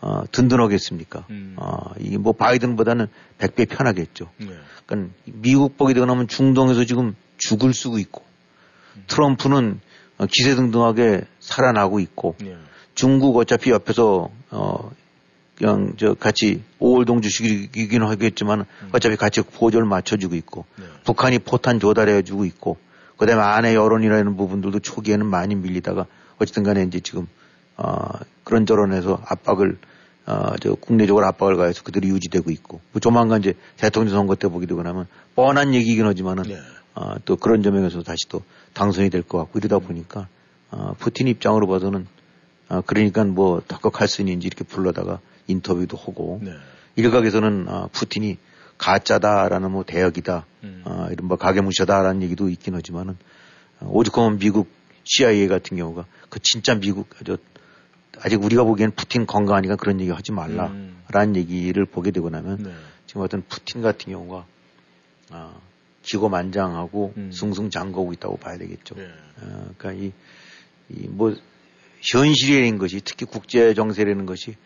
어, 0.00 0.22
든든하겠습니까? 0.32 1.26
음. 1.28 1.56
어, 1.58 1.92
이게 2.00 2.16
뭐 2.16 2.32
바이든보다는 2.32 3.08
100배 3.36 3.68
편하겠죠. 3.68 4.30
네. 4.38 4.46
그러니까 4.86 5.14
미국 5.26 5.76
보게 5.76 5.92
되고 5.92 6.06
나면 6.06 6.26
중동에서 6.26 6.86
지금 6.86 7.14
죽을 7.36 7.74
쓰고 7.74 7.98
있고 7.98 8.24
음. 8.96 9.04
트럼프는 9.08 9.80
어, 10.16 10.24
기세등등하게 10.24 11.26
살아나고 11.40 12.00
있고 12.00 12.34
네. 12.40 12.56
중국 12.94 13.36
어차피 13.36 13.72
옆에서 13.72 14.30
어, 14.50 14.90
그냥 15.56 15.94
저 15.96 16.14
같이 16.14 16.62
오월동 16.78 17.22
주식이긴 17.22 18.02
하겠지만 18.02 18.60
음. 18.60 18.88
어차피 18.92 19.16
같이 19.16 19.40
보조를 19.42 19.86
맞춰주고 19.86 20.34
있고 20.36 20.66
네. 20.76 20.84
북한이 21.04 21.38
포탄 21.40 21.80
조달해주고 21.80 22.44
있고 22.44 22.76
그다음에 23.16 23.42
안에 23.42 23.74
여론이라는 23.74 24.36
부분들도 24.36 24.80
초기에는 24.80 25.24
많이 25.24 25.54
밀리다가 25.54 26.06
어쨌든 26.38 26.62
간에 26.62 26.82
이제 26.82 27.00
지금 27.00 27.26
어 27.78 27.96
그런저런 28.44 28.92
해서 28.92 29.20
압박을 29.26 29.78
어 30.26 30.56
저 30.60 30.74
국내적으로 30.74 31.24
압박을 31.26 31.56
가해서 31.56 31.82
그들이 31.82 32.08
유지되고 32.08 32.50
있고 32.50 32.80
뭐 32.92 33.00
조만간 33.00 33.40
이제 33.40 33.54
대통령 33.76 34.12
선거 34.14 34.34
때 34.34 34.48
보게 34.48 34.66
되고 34.66 34.82
나면 34.82 35.06
뻔한 35.34 35.72
얘기긴 35.72 36.04
하지만은 36.04 36.44
네. 36.44 36.58
어 36.94 37.14
또 37.24 37.36
그런 37.36 37.62
점에서 37.62 38.02
다시 38.02 38.28
또 38.28 38.42
당선이 38.74 39.08
될 39.10 39.22
것 39.22 39.38
같고 39.38 39.58
이러다 39.58 39.78
보니까 39.78 40.28
어 40.70 40.92
푸틴 40.98 41.28
입장으로 41.28 41.66
봐서는 41.66 42.06
어 42.68 42.82
그러니까 42.84 43.24
뭐 43.24 43.62
덕덕 43.66 44.00
할수있는지 44.00 44.46
이렇게 44.46 44.64
불러다가 44.64 45.20
인터뷰도 45.46 45.96
하고 45.96 46.40
네. 46.42 46.52
일각에서는 46.96 47.68
어, 47.68 47.88
푸틴이 47.92 48.38
가짜다라는 48.78 49.70
뭐 49.70 49.84
대역이다 49.84 50.44
음. 50.64 50.82
어, 50.84 51.08
이런 51.10 51.28
뭐 51.28 51.36
가계무셔다라는 51.36 52.22
얘기도 52.22 52.48
있긴 52.48 52.74
하지만은 52.74 53.16
어, 53.80 53.88
오죽하면 53.90 54.38
미국 54.38 54.68
CIA 55.04 55.48
같은 55.48 55.76
경우가 55.76 56.06
그 56.28 56.40
진짜 56.42 56.74
미국 56.74 57.08
저 57.24 57.38
아직 58.18 58.42
우리가 58.42 58.64
보기엔 58.64 58.92
푸틴 58.92 59.26
건강하니까 59.26 59.76
그런 59.76 60.00
얘기 60.00 60.10
하지 60.10 60.32
말라. 60.32 60.68
음. 60.68 60.96
라는 61.08 61.36
얘기를 61.36 61.84
보게 61.84 62.10
되고 62.10 62.30
나면 62.30 62.62
네. 62.64 62.72
지금 63.06 63.22
어떤 63.22 63.42
푸틴 63.42 63.80
같은 63.82 64.12
경우가 64.12 64.44
아, 65.30 65.54
기고만장하고 66.02 67.14
음. 67.16 67.30
승승장구하고 67.32 68.12
있다고 68.14 68.38
봐야 68.38 68.58
되겠죠. 68.58 68.96
네. 68.96 69.04
어, 69.42 69.70
그러니까 69.78 69.92
이, 69.92 70.12
이 70.88 71.06
뭐 71.08 71.32
현실이라는 72.02 72.78
것이 72.78 73.00
특히 73.04 73.26
국제 73.26 73.74
정세라는 73.74 74.26
것이 74.26 74.56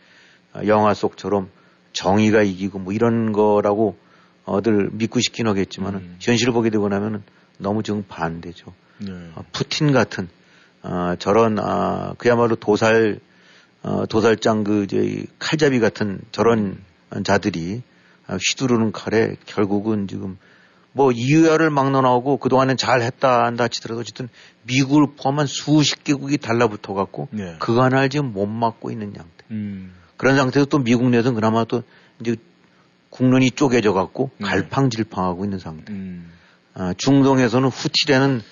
영화 0.67 0.95
속처럼 0.95 1.51
정의가 1.93 2.43
이기고 2.43 2.79
뭐 2.79 2.93
이런 2.93 3.33
거라고 3.33 3.97
어들 4.45 4.91
믿고 4.93 5.21
싶긴 5.21 5.47
하겠지만은 5.47 5.99
음. 6.01 6.17
현실을 6.21 6.53
보게 6.53 6.71
되고 6.71 6.89
나면은 6.89 7.23
너무 7.59 7.83
좀 7.83 8.05
반대죠. 8.09 8.73
네. 8.99 9.13
어, 9.35 9.45
푸틴 9.53 9.93
같은 9.93 10.29
어, 10.83 11.15
저런 11.19 11.59
아, 11.59 12.15
그야말로 12.19 12.57
도살 12.57 13.21
어, 13.83 14.07
도살장 14.07 14.65
그 14.65 14.85
이제 14.85 15.25
칼잡이 15.39 15.81
같은 15.81 16.21
저런 16.33 16.83
자들이 17.25 17.83
아, 18.27 18.37
휘두르는 18.37 18.93
칼에 18.93 19.37
결국은 19.47 20.07
지금 20.07 20.39
뭐 20.93 21.13
이유야를 21.13 21.71
막론하고 21.71 22.39
그동안은 22.39 22.77
잘 22.77 23.03
했다 23.03 23.45
한다 23.45 23.69
치더라도 23.69 24.01
어쨌든 24.01 24.29
미국을 24.65 25.15
포함한 25.17 25.47
수십 25.47 26.03
개국이 26.03 26.39
달라붙어 26.39 26.95
갖고 26.95 27.29
네. 27.31 27.57
그거 27.59 27.83
하나를 27.85 28.09
지금 28.09 28.33
못 28.33 28.47
막고 28.47 28.91
있는 28.91 29.13
상태. 29.15 29.45
음. 29.51 29.95
그런 30.21 30.37
상태에서 30.37 30.67
또 30.67 30.81
미국 30.81 31.09
내에서는 31.09 31.35
그나마 31.35 31.65
또 31.65 31.83
이제 32.21 32.37
국론이 33.09 33.51
쪼개져 33.53 33.95
갖고 33.95 34.31
네. 34.37 34.49
갈팡질팡하고 34.49 35.45
있는 35.45 35.59
상태. 35.59 35.95
음. 35.95 36.31
아, 36.75 36.93
중동에서는 36.95 37.67
후티라는 37.71 38.43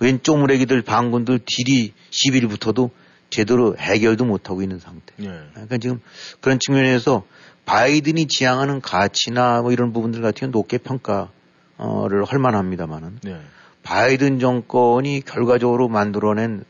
왼쪽 0.00 0.36
무래기들 0.36 0.82
반군들 0.82 1.40
딜이 1.46 1.94
시비를 2.10 2.50
붙어도 2.50 2.90
제대로 3.30 3.74
해결도 3.78 4.26
못하고 4.26 4.60
있는 4.60 4.78
상태. 4.78 5.14
네. 5.16 5.30
그러니까 5.52 5.78
지금 5.78 6.02
그런 6.42 6.58
측면에서 6.58 7.24
바이든이 7.64 8.26
지향하는 8.26 8.82
가치나 8.82 9.62
뭐 9.62 9.72
이런 9.72 9.94
부분들 9.94 10.20
같은 10.20 10.40
경우 10.40 10.50
높게 10.50 10.76
평가를 10.76 12.24
할 12.26 12.38
만합니다만은 12.38 13.20
네. 13.22 13.40
바이든 13.82 14.40
정권이 14.40 15.22
결과적으로 15.22 15.88
만들어낸 15.88 16.66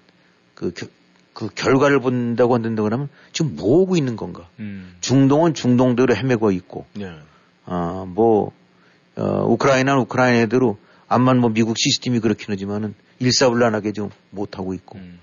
그, 0.54 0.72
그 1.34 1.48
결과를 1.52 2.00
본다고 2.00 2.54
한다고 2.54 2.84
그러면 2.84 3.08
지금 3.32 3.56
뭐 3.56 3.82
하고 3.82 3.96
있는 3.96 4.16
건가? 4.16 4.48
음. 4.60 4.94
중동은 5.00 5.52
중동대로 5.52 6.14
헤매고 6.14 6.52
있고, 6.52 6.86
네. 6.94 7.12
어, 7.66 8.06
뭐, 8.08 8.52
어, 9.16 9.44
우크라이나는 9.48 10.02
우크라이나대로 10.02 10.78
암만 11.08 11.38
뭐 11.38 11.50
미국 11.50 11.76
시스템이 11.76 12.20
그렇긴 12.20 12.52
하지만은 12.52 12.94
일사불란하게 13.18 13.92
좀 13.92 14.10
못하고 14.30 14.74
있고, 14.74 14.98
음. 14.98 15.18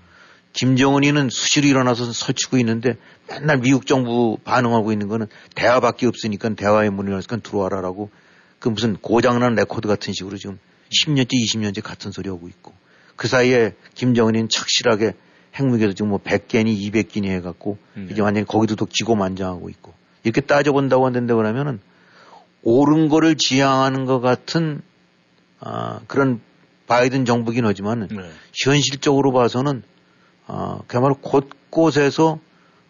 김정은이는 0.52 1.30
수시로 1.30 1.66
일어나서 1.66 2.12
설치고 2.12 2.58
있는데 2.58 2.96
맨날 3.26 3.58
미국 3.58 3.86
정부 3.86 4.36
반응하고 4.44 4.92
있는 4.92 5.08
거는 5.08 5.26
대화밖에 5.54 6.06
없으니까 6.06 6.50
대화의 6.50 6.90
문을 6.90 7.12
열었으니까 7.12 7.38
들어와라라고 7.38 8.10
그 8.58 8.68
무슨 8.68 8.96
고장난 8.96 9.54
레코드 9.54 9.88
같은 9.88 10.12
식으로 10.12 10.36
지금 10.36 10.58
10년째 10.90 11.30
20년째 11.32 11.82
같은 11.82 12.12
소리 12.12 12.28
하고 12.28 12.48
있고 12.48 12.74
그 13.16 13.28
사이에 13.28 13.74
김정은이는 13.94 14.50
착실하게 14.50 15.14
핵무기에서 15.54 15.92
지금 15.92 16.10
뭐 16.10 16.18
100개니 16.18 16.78
200개니 16.78 17.26
해갖고 17.26 17.78
음. 17.96 18.08
이제 18.10 18.22
완전히 18.22 18.46
거기도 18.46 18.76
또 18.76 18.86
기고만장하고 18.86 19.68
있고 19.70 19.92
이렇게 20.24 20.40
따져본다고 20.40 21.04
한다는데 21.06 21.34
그러면은 21.34 21.80
옳은 22.62 23.08
거를 23.08 23.36
지향하는 23.36 24.06
것 24.06 24.20
같은 24.20 24.82
아, 25.60 26.00
그런 26.06 26.40
바이든 26.86 27.24
정부긴 27.24 27.64
하지만 27.64 28.08
네. 28.08 28.30
현실적으로 28.54 29.32
봐서는 29.32 29.82
어, 30.46 30.80
그야말로 30.86 31.14
곳곳에서 31.14 32.38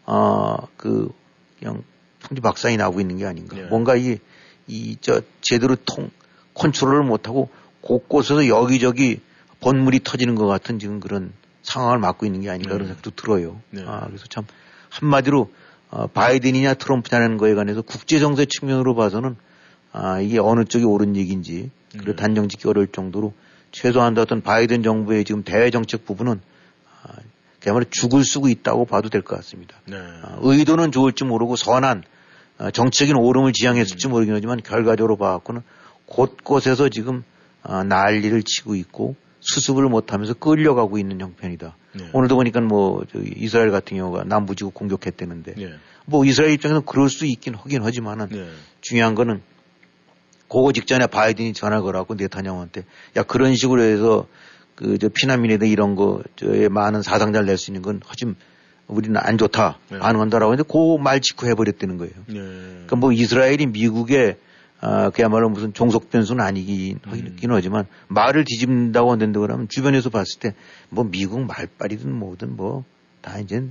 어, 0.04 0.56
그 0.76 1.12
그냥 1.58 1.84
풍지박산이 2.20 2.76
나고 2.76 3.00
있는 3.00 3.18
게 3.18 3.26
아닌가. 3.26 3.56
네. 3.56 3.62
뭔가 3.64 3.96
이, 3.96 4.18
이, 4.66 4.96
저, 5.00 5.20
제대로 5.40 5.76
통, 5.76 6.10
컨트롤을 6.54 7.04
못하고 7.04 7.50
곳곳에서 7.80 8.48
여기저기 8.48 9.20
번물이 9.60 10.00
터지는 10.02 10.34
것 10.34 10.46
같은 10.46 10.78
지금 10.78 11.00
그런 11.00 11.32
상황을 11.62 11.98
맞고 11.98 12.26
있는 12.26 12.40
게 12.40 12.50
아닌가 12.50 12.70
네. 12.70 12.74
그런 12.74 12.88
생각도 12.88 13.10
들어요. 13.12 13.60
네. 13.70 13.82
아, 13.86 14.06
그래서 14.06 14.24
참 14.28 14.44
한마디로 14.90 15.50
어, 15.90 16.06
바이든이냐 16.06 16.74
트럼프냐는 16.74 17.36
거에 17.36 17.54
관해서 17.54 17.82
국제정세 17.82 18.46
측면으로 18.46 18.94
봐서는 18.94 19.36
아, 19.92 20.20
이게 20.20 20.38
어느 20.38 20.64
쪽이 20.64 20.84
옳은 20.84 21.16
얘기인지 21.16 21.70
그리고 21.92 22.12
네. 22.12 22.16
단정 22.16 22.48
짓기 22.48 22.66
어려울 22.68 22.88
정도로 22.88 23.34
최소한 23.72 24.16
어떤 24.18 24.40
바이든 24.42 24.82
정부의 24.82 25.24
지금 25.24 25.44
대외 25.44 25.70
정책 25.70 26.04
부분은 26.06 26.40
아, 27.02 27.12
그야말로 27.60 27.84
죽을 27.90 28.24
쓰고 28.24 28.48
있다고 28.48 28.86
봐도 28.86 29.08
될 29.08 29.22
것 29.22 29.36
같습니다. 29.36 29.76
네. 29.86 29.96
아, 29.98 30.38
의도는 30.40 30.92
좋을지 30.92 31.24
모르고 31.24 31.56
선한 31.56 32.04
아, 32.58 32.70
정책인 32.70 33.16
오름을 33.16 33.52
지향했을지 33.52 34.08
음. 34.08 34.12
모르긴 34.12 34.34
하지만 34.34 34.62
결과적으로 34.62 35.16
봐갖고는 35.16 35.62
곳곳에서 36.06 36.88
지금 36.88 37.22
아, 37.62 37.84
난리를 37.84 38.42
치고 38.44 38.74
있고 38.76 39.14
수습을 39.42 39.88
못하면서 39.88 40.34
끌려가고 40.34 40.98
있는 40.98 41.20
형편이다. 41.20 41.76
네. 41.94 42.10
오늘도 42.12 42.36
보니까 42.36 42.60
뭐 42.60 43.04
이스라엘 43.36 43.70
같은 43.70 43.96
경우가 43.96 44.24
남부지구 44.24 44.70
공격했대는데 44.70 45.54
네. 45.56 45.74
뭐 46.06 46.24
이스라엘 46.24 46.52
입장에서는 46.52 46.86
그럴 46.86 47.10
수 47.10 47.26
있긴 47.26 47.54
하긴 47.54 47.82
하지만은 47.82 48.28
네. 48.30 48.48
중요한 48.80 49.14
거는 49.14 49.42
그거 50.48 50.72
직전에 50.72 51.06
바이든이 51.06 51.52
전화 51.54 51.80
걸어갖고 51.80 52.14
네타냐후한테 52.14 52.84
야 53.16 53.22
그런 53.22 53.54
식으로 53.54 53.82
해서 53.82 54.26
그 54.74 54.96
저 54.98 55.08
피난민에다 55.08 55.66
이런 55.66 55.94
거 55.96 56.22
저에 56.36 56.68
많은 56.68 57.02
사상자를 57.02 57.46
낼 57.46 57.58
수 57.58 57.70
있는 57.70 57.82
건 57.82 58.00
하지만 58.06 58.36
우리는 58.86 59.16
안 59.16 59.38
좋다 59.38 59.78
네. 59.90 59.98
반응한다라고 59.98 60.52
했는데 60.52 60.68
그말 60.70 61.20
짓고 61.20 61.46
해버렸다는 61.46 61.98
거예요. 61.98 62.12
네. 62.26 62.34
그러니까 62.34 62.96
뭐 62.96 63.12
이스라엘이 63.12 63.66
미국의 63.66 64.36
아, 64.84 65.10
그야말로 65.10 65.48
무슨 65.48 65.72
종속 65.72 66.10
변수는 66.10 66.44
아니긴 66.44 66.98
음. 67.06 67.36
하지만 67.50 67.86
말을 68.08 68.44
뒤집는다고 68.44 69.12
한다고 69.12 69.40
그러면 69.46 69.68
주변에서 69.68 70.10
봤을 70.10 70.40
때 70.40 70.54
뭐 70.90 71.04
미국 71.04 71.40
말빨이든 71.46 72.12
뭐든 72.12 72.56
뭐 72.56 72.84
다 73.22 73.38
이제 73.38 73.62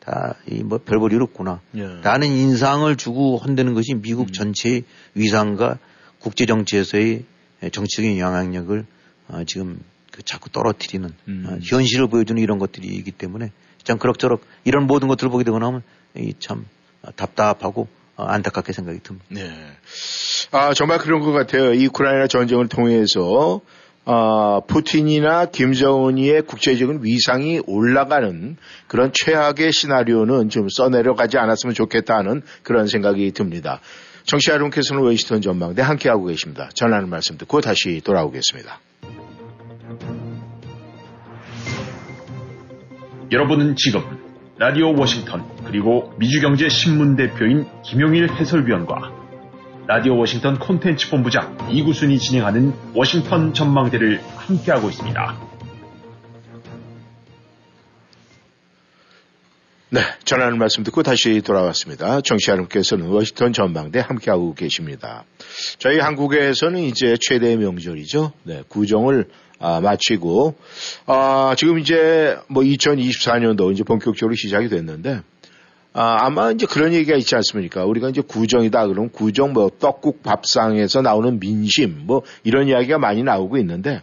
다 0.00 0.36
이 0.48 0.62
뭐 0.62 0.78
별볼일 0.78 1.20
없구나. 1.22 1.60
예. 1.76 2.00
라는 2.02 2.28
인상을 2.28 2.94
주고 2.96 3.38
한다는 3.38 3.74
것이 3.74 3.94
미국 3.94 4.28
음. 4.28 4.32
전체의 4.32 4.84
위상과 5.14 5.78
국제 6.20 6.46
정치에서의 6.46 7.24
정치적인 7.72 8.18
영향력을 8.18 8.86
어, 9.28 9.44
지금 9.44 9.80
그 10.12 10.22
자꾸 10.22 10.48
떨어뜨리는 10.50 11.08
음. 11.28 11.46
어, 11.48 11.58
현실을 11.62 12.06
보여주는 12.08 12.40
이런 12.40 12.58
것들이기 12.58 13.10
때문에 13.10 13.50
참 13.82 13.98
그럭저럭 13.98 14.42
이런 14.64 14.86
모든 14.86 15.08
것들을 15.08 15.28
보게 15.30 15.42
되고 15.44 15.58
나면 15.58 15.82
이 16.16 16.34
참 16.38 16.66
답답하고 17.16 17.82
어, 17.82 18.01
안타깝게 18.28 18.72
생각이 18.72 19.00
듭니다. 19.02 19.26
네. 19.28 19.50
아, 20.50 20.74
정말 20.74 20.98
그런 20.98 21.20
것 21.20 21.32
같아요. 21.32 21.72
이 21.74 21.86
우크라이나 21.86 22.26
전쟁을 22.26 22.68
통해서 22.68 23.60
어, 24.04 24.60
푸틴이나 24.66 25.46
김정은이의 25.46 26.42
국제적인 26.42 27.00
위상이 27.02 27.60
올라가는 27.66 28.56
그런 28.88 29.12
최악의 29.14 29.72
시나리오는 29.72 30.48
좀 30.48 30.68
써내려가지 30.68 31.38
않았으면 31.38 31.74
좋겠다는 31.74 32.42
그런 32.62 32.88
생각이 32.88 33.30
듭니다. 33.32 33.80
청취자 34.24 34.50
여러분께서는 34.50 35.02
워싱턴 35.04 35.40
전망대 35.40 35.82
함께하고 35.82 36.26
계십니다. 36.26 36.68
전하는 36.74 37.08
말씀 37.08 37.38
듣고 37.38 37.60
다시 37.60 38.00
돌아오겠습니다. 38.04 38.80
여러분은 43.30 43.76
지금 43.76 44.21
라디오 44.62 44.94
워싱턴 44.96 45.42
그리고 45.64 46.12
미주경제신문 46.18 47.16
대표인 47.16 47.66
김용일 47.82 48.30
해설위원과 48.30 49.10
라디오 49.88 50.16
워싱턴 50.16 50.60
콘텐츠 50.60 51.10
본부장 51.10 51.58
이구순이 51.68 52.20
진행하는 52.20 52.72
워싱턴 52.94 53.54
전망대를 53.54 54.20
함께하고 54.36 54.88
있습니다. 54.88 55.51
네, 59.94 60.00
전하는 60.24 60.56
말씀 60.56 60.84
듣고 60.84 61.02
다시 61.02 61.42
돌아왔습니다. 61.42 62.22
정치 62.22 62.50
여러분께서는 62.50 63.08
워싱턴 63.08 63.52
전망대 63.52 64.00
함께하고 64.00 64.54
계십니다. 64.54 65.26
저희 65.76 65.98
한국에서는 65.98 66.80
이제 66.80 67.18
최대 67.20 67.54
명절이죠. 67.56 68.32
네, 68.44 68.62
구정을 68.68 69.26
아, 69.58 69.82
마치고 69.82 70.54
아, 71.04 71.54
지금 71.58 71.78
이제 71.78 72.38
뭐 72.48 72.62
2024년도 72.62 73.70
이제 73.70 73.84
본격적으로 73.84 74.34
시작이 74.34 74.70
됐는데 74.70 75.20
아, 75.92 76.16
아마 76.20 76.52
이제 76.52 76.64
그런 76.64 76.94
얘기가 76.94 77.14
있지 77.18 77.34
않습니까? 77.34 77.84
우리가 77.84 78.08
이제 78.08 78.22
구정이다 78.22 78.86
그러면 78.86 79.10
구정 79.12 79.52
뭐 79.52 79.70
떡국 79.78 80.22
밥상에서 80.22 81.02
나오는 81.02 81.38
민심 81.38 82.06
뭐 82.06 82.22
이런 82.44 82.66
이야기가 82.66 82.96
많이 82.96 83.22
나오고 83.22 83.58
있는데 83.58 84.00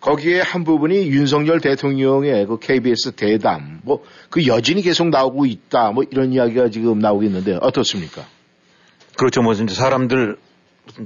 거기에 0.00 0.40
한 0.40 0.64
부분이 0.64 1.08
윤석열 1.08 1.60
대통령의 1.60 2.46
그 2.46 2.58
KBS 2.58 3.12
대담 3.12 3.80
뭐 3.84 4.02
그 4.30 4.46
여진이 4.46 4.82
계속 4.82 5.08
나오고 5.08 5.44
있다 5.46 5.90
뭐 5.90 6.04
이런 6.10 6.32
이야기가 6.32 6.70
지금 6.70 7.00
나오고 7.00 7.24
있는데 7.24 7.58
어떻습니까? 7.60 8.26
그렇죠. 9.16 9.42
뭐 9.42 9.52
이제 9.52 9.66
사람들 9.66 10.36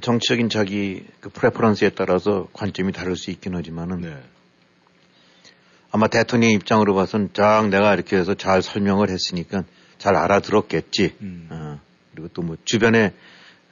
정치적인 0.01 0.49
자기 0.51 1.05
그 1.20 1.30
프레퍼런스에 1.30 1.90
따라서 1.90 2.47
관점이 2.53 2.92
다를 2.92 3.16
수 3.16 3.30
있긴 3.30 3.57
하지만은 3.57 4.01
네. 4.03 4.16
아마 5.90 6.07
대통령 6.09 6.51
입장으로 6.51 6.95
봐서는 6.95 7.30
쫙 7.32 7.68
내가 7.70 7.95
이렇게 7.95 8.16
해서 8.16 8.34
잘 8.34 8.62
설명을 8.62 9.11
했으니까 9.11 9.64
잘 9.99 10.16
알아들었겠지. 10.16 11.14
음. 11.22 11.49
어. 11.51 11.80
그리고 12.12 12.28
또 12.28 12.42
뭐 12.42 12.57
주변에 12.64 13.12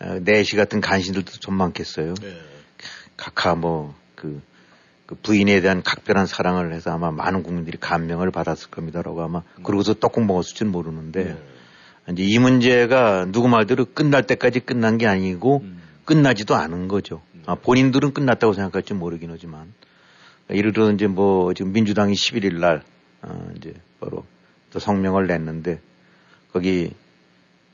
어, 0.01 0.19
내시 0.23 0.57
같은 0.57 0.81
간신들도 0.81 1.33
좀 1.33 1.55
많겠어요. 1.55 2.15
네. 2.15 2.37
각하 3.17 3.55
뭐 3.55 3.95
그 4.23 4.41
그 5.07 5.15
부인에 5.17 5.61
대한 5.61 5.83
각별한 5.83 6.27
사랑을 6.27 6.73
해서 6.73 6.93
아마 6.93 7.11
많은 7.11 7.43
국민들이 7.43 7.79
감명을 7.79 8.31
받았을 8.31 8.71
겁니다라고 8.71 9.23
아마 9.23 9.43
음. 9.59 9.63
그러고서 9.63 9.95
떡국 9.95 10.25
먹었을지는 10.25 10.71
모르는데 10.71 11.25
네. 11.25 12.13
이제 12.13 12.23
이 12.23 12.39
문제가 12.39 13.27
누구 13.31 13.49
말대로 13.49 13.85
끝날 13.85 14.27
때까지 14.27 14.61
끝난 14.61 14.99
게 14.99 15.07
아니고 15.07 15.61
음. 15.63 15.83
끝나지도 16.05 16.55
않은 16.55 16.89
거죠. 16.89 17.23
음. 17.35 17.43
아, 17.47 17.55
본인들은 17.55 18.13
끝났다고 18.13 18.53
생각할지 18.53 18.95
모르긴 18.95 19.31
하지만 19.31 19.73
예를 20.51 20.73
들어 20.73 20.91
이제 20.91 21.07
뭐 21.07 21.55
지금 21.55 21.73
민주당이 21.73 22.13
11일 22.15 22.59
날 22.59 22.83
어, 23.23 23.51
이제 23.57 23.75
바로 24.01 24.25
또 24.71 24.79
성명을 24.79 25.27
냈는데 25.27 25.81
거기 26.53 26.93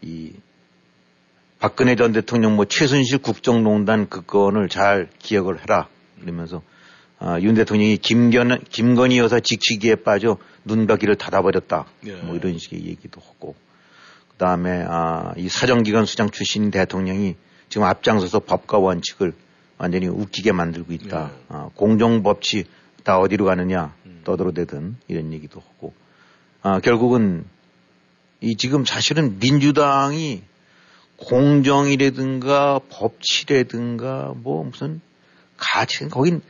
이 0.02 0.32
박근혜 1.58 1.96
전 1.96 2.12
대통령 2.12 2.54
뭐 2.54 2.66
최순실 2.66 3.18
국정농단 3.18 4.08
그 4.08 4.22
건을 4.22 4.68
잘 4.68 5.08
기억을 5.18 5.60
해라 5.60 5.88
그러면서 6.20 6.62
아, 7.20 7.40
윤 7.40 7.54
대통령이 7.54 7.96
김견, 7.96 8.62
김건희 8.70 9.18
여사 9.18 9.40
직치기에 9.40 9.96
빠져 9.96 10.38
눈과 10.64 10.96
귀를 10.96 11.16
닫아버렸다. 11.16 11.86
예. 12.06 12.12
뭐 12.16 12.36
이런 12.36 12.58
식의 12.58 12.86
얘기도 12.86 13.20
하고. 13.20 13.56
그 14.28 14.36
다음에, 14.36 14.84
아, 14.88 15.32
이 15.36 15.48
사정기관 15.48 16.06
수장 16.06 16.30
출신 16.30 16.70
대통령이 16.70 17.34
지금 17.68 17.86
앞장서서 17.86 18.40
법과 18.40 18.78
원칙을 18.78 19.32
완전히 19.78 20.06
웃기게 20.06 20.52
만들고 20.52 20.92
있다. 20.92 21.30
예. 21.32 21.44
아, 21.48 21.70
공정법치 21.74 22.64
다 23.02 23.18
어디로 23.18 23.46
가느냐 23.46 23.94
음. 24.06 24.20
떠들어대든 24.24 24.96
이런 25.08 25.32
얘기도 25.32 25.60
하고. 25.60 25.94
아, 26.62 26.78
결국은 26.80 27.44
이 28.40 28.56
지금 28.56 28.84
사실은 28.84 29.38
민주당이 29.40 30.42
공정이라든가 31.16 32.80
법치라든가 32.90 34.34
뭐 34.36 34.62
무슨 34.62 35.00
가치, 35.56 36.06
거긴 36.08 36.40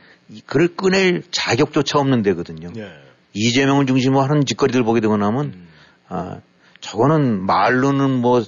그를 0.45 0.75
꺼낼 0.75 1.23
자격조차 1.31 1.99
없는 1.99 2.21
데거든요. 2.23 2.71
예. 2.77 2.91
이재명을 3.33 3.85
중심으로 3.85 4.21
하는 4.21 4.45
짓거리들 4.45 4.83
보게 4.83 5.01
되고 5.01 5.17
나면, 5.17 5.45
음. 5.45 5.67
아, 6.07 6.39
저거는 6.81 7.45
말로는 7.45 8.09
뭐 8.11 8.43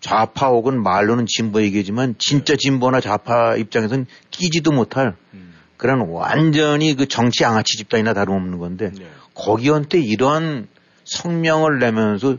좌파 0.00 0.48
혹은 0.48 0.82
말로는 0.82 1.26
진보 1.26 1.62
얘기지만 1.62 2.14
진짜 2.18 2.54
예. 2.54 2.56
진보나 2.56 3.00
좌파 3.00 3.56
입장에서는 3.56 4.06
끼지도 4.30 4.72
못할 4.72 5.16
음. 5.34 5.54
그런 5.76 6.08
완전히 6.08 6.94
그 6.94 7.06
정치 7.06 7.44
양아치 7.44 7.76
집단이나 7.78 8.14
다름없는 8.14 8.58
건데 8.58 8.92
예. 9.00 9.08
거기한테 9.34 10.00
이러한 10.00 10.68
성명을 11.04 11.78
내면서 11.78 12.36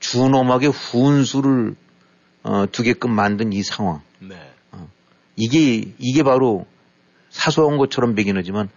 준엄하게 0.00 0.68
훈수를 0.68 1.74
어, 2.44 2.66
두게끔 2.70 3.10
만든 3.10 3.52
이 3.52 3.62
상황. 3.62 4.00
네. 4.20 4.36
어, 4.72 4.88
이게 5.36 5.92
이게 5.98 6.22
바로 6.22 6.66
사소한 7.30 7.78
것처럼 7.78 8.14
배긴 8.14 8.36
하지만 8.36 8.68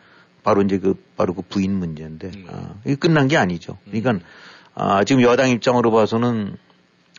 바로 0.44 0.62
이제 0.62 0.80
그 0.80 0.96
바로 1.16 1.34
그 1.34 1.42
부인 1.42 1.74
문제인데 1.74 2.32
음. 2.36 2.46
아, 2.50 2.76
이게 2.86 2.96
끝난 2.96 3.28
게 3.28 3.38
아니죠. 3.38 3.78
그러니까 3.86 4.26
아, 4.74 5.04
지금 5.04 5.22
여당 5.22 5.50
입장으로 5.50 5.92
봐서는 5.92 6.58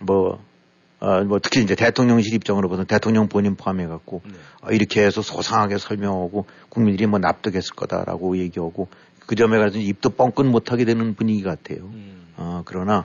뭐, 0.01 0.43
아, 1.01 1.21
뭐 1.21 1.39
특히 1.41 1.63
이제 1.63 1.75
대통령실 1.75 2.35
입장으로 2.35 2.69
봐서는 2.69 2.87
대통령 2.87 3.29
본인 3.29 3.57
포함해 3.57 3.87
갖고 3.87 4.23
네. 4.25 4.35
아, 4.61 4.73
이렇게 4.73 5.03
해서 5.03 5.23
소상하게 5.23 5.79
설명하고 5.79 6.47
국민들이 6.69 7.07
뭐 7.07 7.19
납득했을 7.19 7.75
거다라고 7.75 8.39
얘기하고 8.39 8.89
그 9.27 9.37
점에 9.37 9.59
가서 9.59 9.79
입도 9.79 10.11
뻥끗 10.11 10.47
못하게 10.47 10.85
되는 10.85 11.15
분위기 11.15 11.43
같아요. 11.43 11.85
음. 11.85 12.27
아, 12.37 12.63
그러나 12.65 13.05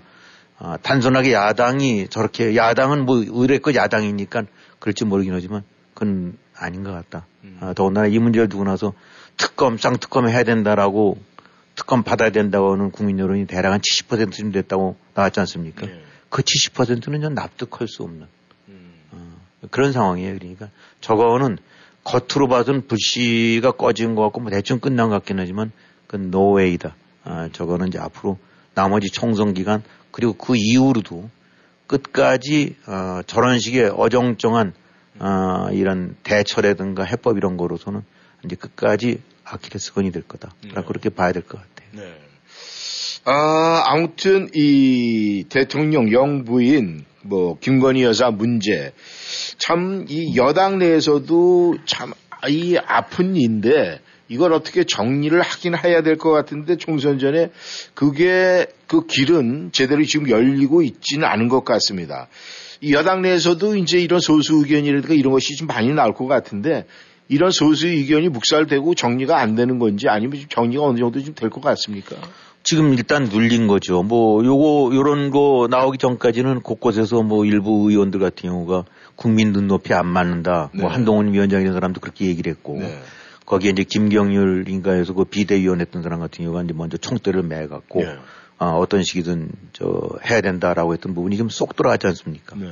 아, 0.60 0.78
단순하게 0.82 1.34
야당이 1.34 2.08
저렇게 2.08 2.56
야당은 2.56 3.06
뭐 3.06 3.18
의뢰껏 3.18 3.76
야당이니까 3.76 4.44
그럴지 4.80 5.06
모르긴 5.06 5.34
하지만 5.34 5.64
그건 5.94 6.38
아닌 6.58 6.84
것 6.84 6.91
같다. 6.91 7.26
음. 7.43 7.58
아, 7.62 7.74
더군다나 7.74 8.08
이 8.08 8.20
문제를 8.20 8.49
두고 8.49 8.64
나서 8.64 8.93
특검, 9.38 9.78
쌍특검 9.78 10.28
해야 10.28 10.43
된다라고 10.43 11.18
특검 11.76 12.03
받아야 12.03 12.32
된다고 12.32 12.74
하는 12.74 12.91
국민 12.91 13.20
여론이 13.20 13.45
대략 13.45 13.72
한 13.72 13.80
70%쯤 13.80 14.51
됐다고 14.51 14.97
나왔지 15.14 15.39
않습니까? 15.41 15.86
네. 15.86 16.01
그 16.30 16.41
70%는 16.41 17.22
전 17.22 17.34
납득할 17.36 17.88
수 17.88 18.03
없는 18.03 18.28
음. 18.70 18.91
어, 19.12 19.38
그런 19.70 19.91
상황이에요. 19.91 20.38
그러니까 20.38 20.70
저거는 21.01 21.58
겉으로 22.03 22.47
봐서는 22.47 22.88
불씨가 22.88 23.72
꺼진 23.72 24.16
것 24.16 24.24
같고 24.24 24.41
뭐 24.41 24.49
대충 24.49 24.80
끝난 24.80 25.10
것 25.10 25.16
같긴 25.16 25.39
하지만 25.39 25.72
그건 26.08 26.32
노웨이다. 26.32 26.95
아, 27.24 27.49
저거는 27.51 27.89
이제 27.89 27.99
앞으로 27.99 28.38
나머지 28.74 29.10
총선 29.10 29.53
기간 29.53 29.84
그리고 30.12 30.34
그 30.34 30.55
이후로도 30.55 31.30
끝까지 31.86 32.76
어, 32.88 33.22
저런 33.28 33.60
식의 33.60 33.91
어정쩡한 33.95 34.74
어, 35.20 35.70
이런 35.72 36.15
대처라든가 36.24 37.03
해법 37.03 37.38
이런 37.38 37.57
거로서는 37.57 38.01
이제 38.45 38.55
끝까지 38.55 39.22
아킬레스건이 39.43 40.11
될 40.11 40.24
거다. 40.24 40.53
네. 40.63 40.82
그렇게 40.86 41.09
봐야 41.09 41.32
될 41.32 41.43
것 41.43 41.59
같아요. 41.59 41.89
네. 41.93 42.20
아, 43.26 43.84
아무튼 43.88 44.49
이 44.53 45.45
대통령 45.49 46.11
영부인 46.11 47.05
뭐 47.24 47.57
김건희 47.59 48.03
여사 48.03 48.32
문제 48.32 48.93
참 49.57 50.05
이 50.09 50.38
여당 50.38 50.80
내에서도 50.80 51.78
참 51.86 52.13
이 52.49 52.78
아픈 52.78 53.36
일인데 53.36 53.99
이걸 54.30 54.53
어떻게 54.53 54.84
정리를 54.84 55.41
하긴 55.41 55.76
해야 55.76 56.03
될 56.03 56.18
것 56.20 56.30
같은데 56.32 56.78
총선 56.78 57.18
전에 57.18 57.49
그게 57.95 58.68
그 58.86 59.07
길은 59.07 59.72
제대로 59.72 60.03
지금 60.03 60.30
열리고 60.30 60.84
있지는 60.84 61.28
않은 61.28 61.47
것 61.47 61.65
같습니다. 61.65 62.28
이 62.82 62.94
여당 62.94 63.22
내에서도 63.22 63.76
이제 63.78 64.00
이런 64.00 64.20
소수 64.20 64.58
의견이라든가 64.58 65.14
이런 65.14 65.32
것이 65.34 65.56
좀 65.56 65.68
많이 65.68 65.94
나올 65.94 66.14
것 66.14 66.28
같은데 66.28 66.86
이런 67.28 67.52
소수 67.52 67.88
의견이 67.88 68.30
묵살되고 68.30 68.96
정리가 68.96 69.38
안 69.40 69.56
되는 69.56 69.80
건지 69.80 70.08
아니면 70.08 70.42
정리가 70.50 70.84
어느 70.84 70.98
정도 71.00 71.22
좀 71.22 71.34
될 71.34 71.50
것 71.50 71.62
같습니까? 71.62 72.16
지금 72.64 72.94
일단 72.94 73.26
눌린 73.26 73.68
거죠. 73.68 74.04
뭐 74.04 74.44
요거 74.44 74.94
요런 74.94 75.32
거 75.32 75.68
나오기 75.70 75.98
전까지는 76.00 76.62
곳곳에서 76.62 77.24
뭐 77.24 77.46
일부 77.46 77.90
의원들 77.90 78.20
같은 78.20 78.50
경우가 78.50 78.84
국민 79.16 79.54
눈높이 79.54 79.94
안 79.94 80.06
맞는다. 80.08 80.52
뭐 80.52 80.70
네. 80.74 80.82
뭐 80.82 80.92
한동훈 80.92 81.32
위원장 81.34 81.62
이런 81.62 81.74
사람도 81.74 82.02
그렇게 82.02 82.26
얘기를 82.26 82.52
했고 82.52 82.78
네. 82.80 83.00
거기에 83.46 83.72
이제 83.72 83.84
김경률인가 83.84 84.92
해서 84.92 85.14
그 85.14 85.24
비대위원 85.24 85.80
했던 85.80 86.04
사람 86.04 86.20
같은 86.20 86.44
경우가 86.44 86.64
이제 86.64 86.74
먼저 86.74 86.98
총대를 86.98 87.44
매갖고 87.44 88.02
네. 88.02 88.16
어, 88.60 88.80
어떤 88.80 89.03
식이든 89.03 89.49
저 89.74 90.10
해야 90.30 90.41
된다라고 90.41 90.93
했던 90.93 91.14
부분이 91.14 91.38
좀 91.38 91.49
쏙 91.49 91.76
들어가지 91.76 92.08
않습니까? 92.08 92.55
네. 92.55 92.68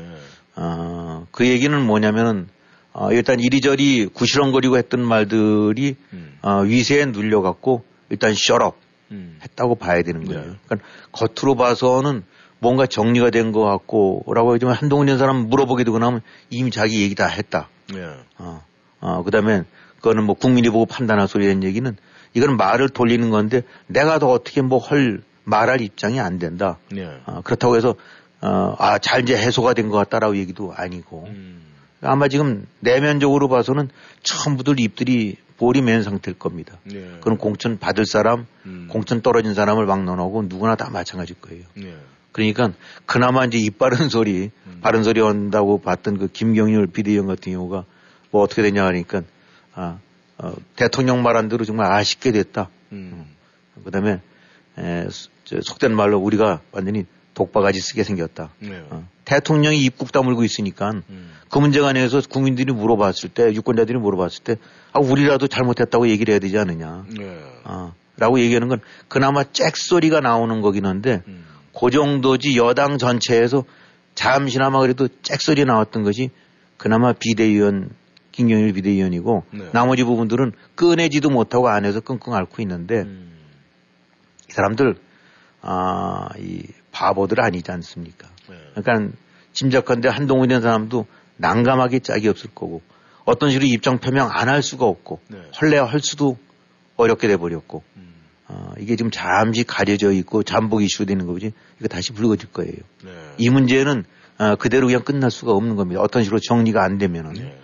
어, 0.55 1.27
그 1.31 1.47
얘기는 1.47 1.79
뭐냐면은 1.86 2.47
어, 2.93 3.11
일단 3.11 3.39
이리저리 3.39 4.07
구시렁거리고 4.07 4.77
했던 4.77 5.01
말들이 5.05 5.95
음. 6.13 6.38
어, 6.41 6.61
위세에 6.61 7.05
눌려갖고 7.05 7.83
일단 8.09 8.33
셔럽 8.36 8.77
음. 9.11 9.38
했다고 9.43 9.75
봐야 9.75 10.01
되는 10.01 10.23
거예요. 10.25 10.41
네. 10.41 10.53
그러니까 10.65 10.88
겉으로 11.11 11.55
봐서는 11.55 12.23
뭔가 12.59 12.86
정리가 12.88 13.29
된 13.31 13.51
것 13.51 13.63
같고라고 13.63 14.53
하지만 14.53 14.75
한동훈 14.75 15.07
이런 15.07 15.19
사람 15.19 15.49
물어보게 15.49 15.83
되고 15.83 15.99
나면 15.99 16.21
이미 16.49 16.71
자기 16.71 17.01
얘기 17.03 17.13
다 17.15 17.27
했다. 17.27 17.69
네. 17.93 18.01
어, 18.39 18.63
어, 19.01 19.23
그 19.23 19.29
다음에 19.31 19.63
그거는 19.97 20.23
뭐 20.23 20.36
국민이 20.36 20.69
보고 20.69 20.86
판단할 20.86 21.27
소리라는 21.27 21.63
얘기는 21.63 21.95
이거는 22.33 22.57
말을 22.57 22.89
돌리는 22.89 23.29
건데 23.29 23.61
내가 23.88 24.19
더 24.19 24.29
어떻게 24.29 24.61
뭐 24.61 24.79
헐 24.79 25.21
말할 25.45 25.81
입장이 25.81 26.19
안 26.19 26.37
된다. 26.39 26.77
네. 26.91 27.07
어, 27.25 27.41
그렇다고 27.43 27.77
해서 27.77 27.95
어, 28.41 28.75
아, 28.77 28.97
잘 28.99 29.21
이제 29.21 29.35
해소가 29.37 29.73
된 29.73 29.89
것 29.89 29.97
같다라고 29.97 30.37
얘기도 30.37 30.73
아니고 30.75 31.25
음. 31.27 31.61
아마 32.01 32.27
지금 32.27 32.67
내면적으로 32.81 33.47
봐서는 33.47 33.89
전부들 34.23 34.79
입들이 34.79 35.37
볼이 35.57 35.81
맨 35.81 36.03
상태일 36.03 36.37
겁니다. 36.37 36.77
네. 36.83 37.17
그럼 37.21 37.37
공천 37.37 37.79
받을 37.79 38.05
사람, 38.05 38.45
음. 38.65 38.87
공천 38.91 39.21
떨어진 39.21 39.53
사람을 39.53 39.85
막론하고 39.85 40.43
누구나 40.47 40.75
다 40.75 40.89
마찬가지일 40.91 41.39
거예요. 41.39 41.63
네. 41.75 41.95
그러니까 42.33 42.73
그나마 43.05 43.45
이제 43.45 43.57
입 43.57 43.77
바른 43.77 44.09
소리, 44.09 44.51
음. 44.67 44.79
바른 44.81 45.03
소리 45.03 45.21
한다고 45.21 45.79
봤던 45.79 46.17
그 46.17 46.27
김경률 46.27 46.87
비대위원 46.87 47.27
같은 47.27 47.53
경우가 47.53 47.85
뭐 48.31 48.41
어떻게 48.43 48.61
되냐 48.61 48.85
하니까 48.85 49.21
아, 49.73 49.99
어, 50.37 50.53
대통령 50.75 51.23
말한 51.23 51.47
대로 51.47 51.63
정말 51.63 51.89
아쉽게 51.91 52.33
됐다. 52.33 52.69
음. 52.91 53.25
그 53.83 53.91
다음에 53.91 54.19
에, 54.78 55.07
속된 55.61 55.95
말로 55.95 56.19
우리가 56.19 56.61
완전히 56.71 57.05
독바가지 57.34 57.80
쓰게 57.80 58.03
생겼다. 58.03 58.49
네. 58.59 58.82
어. 58.89 59.07
대통령이 59.26 59.78
입국 59.84 60.11
다물고 60.11 60.43
있으니까 60.43 60.91
음. 61.09 61.32
그 61.49 61.59
문제 61.59 61.82
관해서 61.82 62.21
국민들이 62.28 62.71
물어봤을 62.73 63.30
때, 63.30 63.53
유권자들이 63.53 63.97
물어봤을 63.97 64.43
때, 64.43 64.55
아, 64.93 64.99
우리라도 64.99 65.47
잘못했다고 65.47 66.07
얘기를 66.09 66.32
해야 66.32 66.39
되지 66.39 66.57
않느냐. 66.57 67.05
네. 67.17 67.39
어, 67.65 67.93
라고 68.17 68.39
얘기하는 68.39 68.67
건 68.69 68.80
그나마 69.07 69.43
잭 69.43 69.76
소리가 69.76 70.21
나오는 70.21 70.61
거긴 70.61 70.86
한데, 70.86 71.21
음. 71.28 71.45
그 71.78 71.91
정도지 71.91 72.57
여당 72.57 72.97
전체에서 72.97 73.65
잠시나마 74.15 74.80
그래도 74.80 75.09
잭 75.21 75.41
소리 75.41 75.65
나왔던 75.65 76.03
것이 76.03 76.30
그나마 76.78 77.13
비대위원, 77.13 77.89
김경일 78.32 78.73
비대위원이고, 78.73 79.43
네. 79.51 79.69
나머지 79.73 80.03
부분들은 80.03 80.53
꺼내지도 80.76 81.30
못하고 81.30 81.67
안에서 81.67 81.99
끙끙 81.99 82.34
앓고 82.34 82.61
있는데, 82.61 83.01
음. 83.01 83.34
이 84.56 84.62
사람들 84.66 84.95
아, 85.62 86.30
이 86.39 86.64
바보들 86.91 87.41
아니지 87.41 87.70
않습니까? 87.72 88.30
네. 88.49 88.56
그러니까 88.76 89.18
짐작한데 89.51 90.08
한동훈이라는 90.08 90.62
사람도 90.62 91.06
난감하게 91.38 91.99
짝이 91.99 92.30
없을 92.30 92.51
거고 92.56 92.82
어떤 93.26 93.49
식으로 93.51 93.68
입장 93.68 93.97
표명 93.99 94.30
안 94.32 94.47
할 94.47 94.64
수가 94.64 94.86
없고 94.86 95.20
네. 95.28 95.39
헐래할 95.60 95.99
수도 95.99 96.38
어렵게 96.95 97.28
돼버렸고 97.28 97.84
음. 97.97 98.14
어, 98.47 98.72
이게 98.80 98.95
지금 98.95 99.12
잠시 99.12 99.66
가려져 99.66 100.12
있고 100.14 100.43
잠복 100.43 100.82
이슈 100.84 101.06
되는 101.06 101.26
거지 101.26 101.51
이거 101.80 101.89
다시 101.89 102.14
불거질 102.14 102.51
거예요. 102.53 102.72
네. 103.03 103.12
이 103.38 103.49
문제는 103.49 104.06
어, 104.38 104.56
그대로 104.56 104.88
그냥 104.88 105.03
끝날 105.03 105.32
수가 105.32 105.51
없는 105.51 105.76
겁니다. 105.76 105.99
어떤 106.01 106.24
식으로 106.24 106.39
정리가 106.39 106.82
안 106.82 106.97
되면은 106.97 107.34
네. 107.34 107.60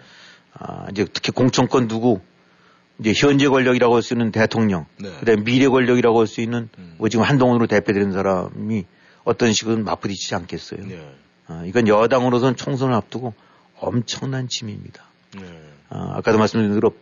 어, 0.60 0.88
이제 0.92 1.06
특히 1.14 1.32
공천권 1.32 1.88
두고 1.88 2.22
이제 3.02 3.14
현재 3.16 3.47
권력이라고 3.47 3.95
할 3.95 4.02
수 4.02 4.14
있는 4.14 4.32
대통령, 4.32 4.86
네. 4.99 5.10
그다음에 5.20 5.43
미래 5.43 5.68
권력이라고 5.68 6.20
할 6.20 6.28
수 6.28 6.41
있는 6.41 6.70
음. 6.78 6.95
뭐 6.97 7.10
지금 7.10 7.26
한동훈으로 7.26 7.68
대표되는 7.68 8.12
사람이 8.12 8.86
어떤 9.24 9.52
식은 9.54 9.84
맞부딪히지 9.84 10.36
않겠어요. 10.36 10.86
네. 10.88 11.16
어, 11.47 11.64
이건 11.66 11.88
여당으로서는 11.88 12.56
총선을 12.56 12.93
앞두고 12.93 13.34
엄청난 13.80 14.47
침입니다. 14.47 15.04
네. 15.36 15.41
어, 15.89 16.14
아까도 16.14 16.38
말씀드린 16.38 16.74
대로 16.76 16.93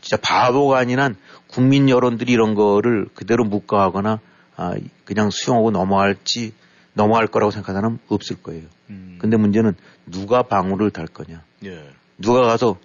진짜 0.00 0.16
바보가 0.22 0.78
아니란 0.78 1.16
국민 1.48 1.88
여론들이 1.88 2.32
이런 2.32 2.54
거를 2.54 3.06
그대로 3.14 3.44
묵과하거나 3.44 4.20
아, 4.56 4.74
그냥 5.04 5.30
수용하고 5.30 5.70
넘어갈지 5.72 6.52
넘어갈 6.94 7.26
거라고 7.26 7.50
생각하는 7.50 7.80
사람은 7.80 7.98
없을 8.08 8.36
거예요. 8.42 8.64
음. 8.90 9.18
근데 9.20 9.36
문제는 9.36 9.74
누가 10.06 10.42
방울을 10.42 10.90
달 10.90 11.06
거냐. 11.06 11.42
예. 11.64 11.90
누가 12.18 12.42
가서 12.42 12.76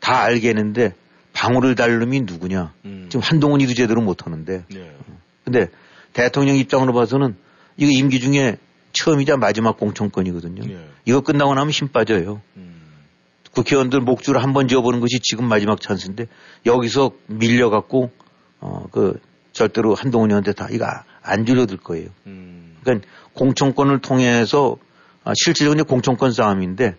다 0.00 0.22
알겠는데 0.22 0.94
방울을 1.42 1.74
달 1.74 1.98
놈이 1.98 2.20
누구냐. 2.20 2.72
음. 2.84 3.06
지금 3.08 3.20
한동훈이도 3.20 3.74
제대로 3.74 4.00
못 4.00 4.24
하는데. 4.26 4.64
예. 4.74 4.92
근데 5.44 5.68
대통령 6.12 6.56
입장으로 6.56 6.92
봐서는 6.92 7.34
이거 7.76 7.90
임기 7.92 8.20
중에 8.20 8.58
처음이자 8.92 9.38
마지막 9.38 9.76
공천권이거든요. 9.76 10.62
예. 10.72 10.86
이거 11.04 11.20
끝나고 11.20 11.52
나면 11.54 11.70
힘 11.70 11.88
빠져요. 11.88 12.40
음. 12.56 12.80
국회의원들 13.54 14.00
목줄을 14.00 14.40
한 14.40 14.52
번 14.52 14.68
지어보는 14.68 15.00
것이 15.00 15.18
지금 15.20 15.48
마지막 15.48 15.80
찬스인데 15.80 16.26
여기서 16.64 17.10
밀려갖고 17.26 18.10
어 18.60 18.84
그 18.92 19.18
절대로 19.52 19.94
한동훈이한테 19.96 20.52
다 20.52 20.68
이거 20.70 20.86
안 21.22 21.44
줄여들 21.44 21.78
거예요. 21.78 22.08
음. 22.28 22.76
그러니까 22.84 23.08
공천권을 23.34 23.98
통해서 23.98 24.76
아, 25.24 25.32
실질적으로 25.34 25.82
공천권 25.84 26.30
싸움인데 26.30 26.94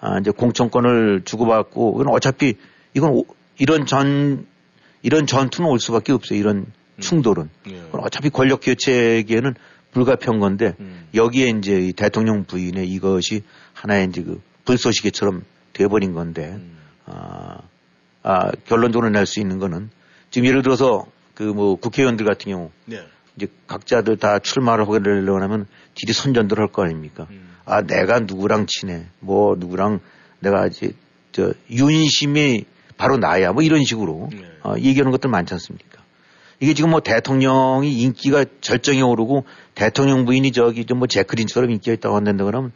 아, 0.00 0.18
이제 0.20 0.30
공천권을 0.30 1.22
주고받고 1.24 1.94
이건 2.00 2.14
어차피 2.14 2.54
이건 2.94 3.10
오, 3.10 3.24
이런 3.58 3.86
전 3.86 4.46
이런 5.02 5.26
전투는 5.26 5.68
올 5.70 5.78
수밖에 5.78 6.12
없어요. 6.12 6.38
이런 6.38 6.56
음. 6.58 7.00
충돌은. 7.00 7.50
예. 7.70 7.82
어차피 7.92 8.30
권력 8.30 8.60
교체에게는 8.62 9.54
불가피한 9.92 10.38
건데 10.40 10.74
음. 10.80 11.06
여기에 11.14 11.48
이제 11.58 11.92
대통령 11.96 12.44
부인의 12.44 12.88
이것이 12.88 13.42
하나의 13.74 14.08
이제 14.08 14.22
그 14.22 14.40
불쏘시개처럼 14.64 15.44
돼버린 15.72 16.12
건데 16.12 16.54
음. 16.56 16.76
아, 17.06 17.58
아, 18.22 18.50
결론적으로 18.66 19.08
낼 19.10 19.24
수 19.26 19.40
있는 19.40 19.58
거는 19.58 19.90
지금 20.30 20.46
예를 20.48 20.62
들어서 20.62 21.06
그 21.34 21.44
뭐 21.44 21.76
국회의원들 21.76 22.26
같은 22.26 22.50
경우 22.50 22.70
네. 22.84 23.00
이제 23.36 23.46
각자들 23.68 24.16
다 24.16 24.40
출마를 24.40 24.88
하게 24.88 24.98
되려고 24.98 25.40
하면 25.40 25.66
뒤리 25.94 26.12
선전들 26.12 26.58
할 26.58 26.66
거 26.68 26.82
아닙니까? 26.82 27.28
음. 27.30 27.48
아 27.64 27.82
내가 27.82 28.18
누구랑 28.20 28.66
친해, 28.66 29.06
뭐 29.20 29.54
누구랑 29.56 30.00
내가 30.40 30.66
이제 30.66 30.92
저 31.32 31.52
윤심이 31.70 32.64
바로 32.98 33.16
나야, 33.16 33.52
뭐 33.52 33.62
이런 33.62 33.84
식으로 33.84 34.28
네. 34.30 34.44
어, 34.62 34.74
얘기하는 34.76 35.10
것들 35.12 35.30
많지 35.30 35.54
않습니까? 35.54 36.02
이게 36.60 36.74
지금 36.74 36.90
뭐 36.90 37.00
대통령이 37.00 37.92
인기가 38.02 38.44
절정에 38.60 39.00
오르고 39.00 39.44
대통령 39.74 40.24
부인이 40.26 40.50
저기 40.52 40.84
좀 40.84 40.98
뭐 40.98 41.06
제크린처럼 41.06 41.70
인기가 41.70 41.94
있다고 41.94 42.16
한다고 42.16 42.44
그러면 42.44 42.72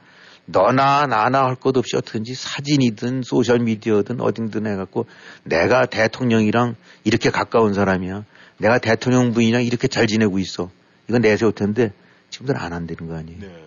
너나 0.46 1.06
나나 1.06 1.44
할 1.44 1.56
것 1.56 1.76
없이 1.76 1.96
어떻게든지 1.96 2.34
사진이든 2.34 3.22
소셜 3.22 3.58
미디어든 3.58 4.20
어딘든 4.20 4.66
해갖고 4.66 5.06
내가 5.42 5.86
대통령이랑 5.86 6.76
이렇게 7.04 7.30
가까운 7.30 7.74
사람이야. 7.74 8.24
내가 8.58 8.78
대통령 8.78 9.32
부인이랑 9.32 9.64
이렇게 9.64 9.88
잘 9.88 10.06
지내고 10.06 10.38
있어. 10.38 10.70
이건 11.08 11.22
내세울 11.22 11.52
텐데 11.52 11.92
지금들 12.30 12.56
안 12.56 12.72
한다는 12.72 13.08
거 13.08 13.16
아니에요. 13.16 13.40
네. 13.40 13.64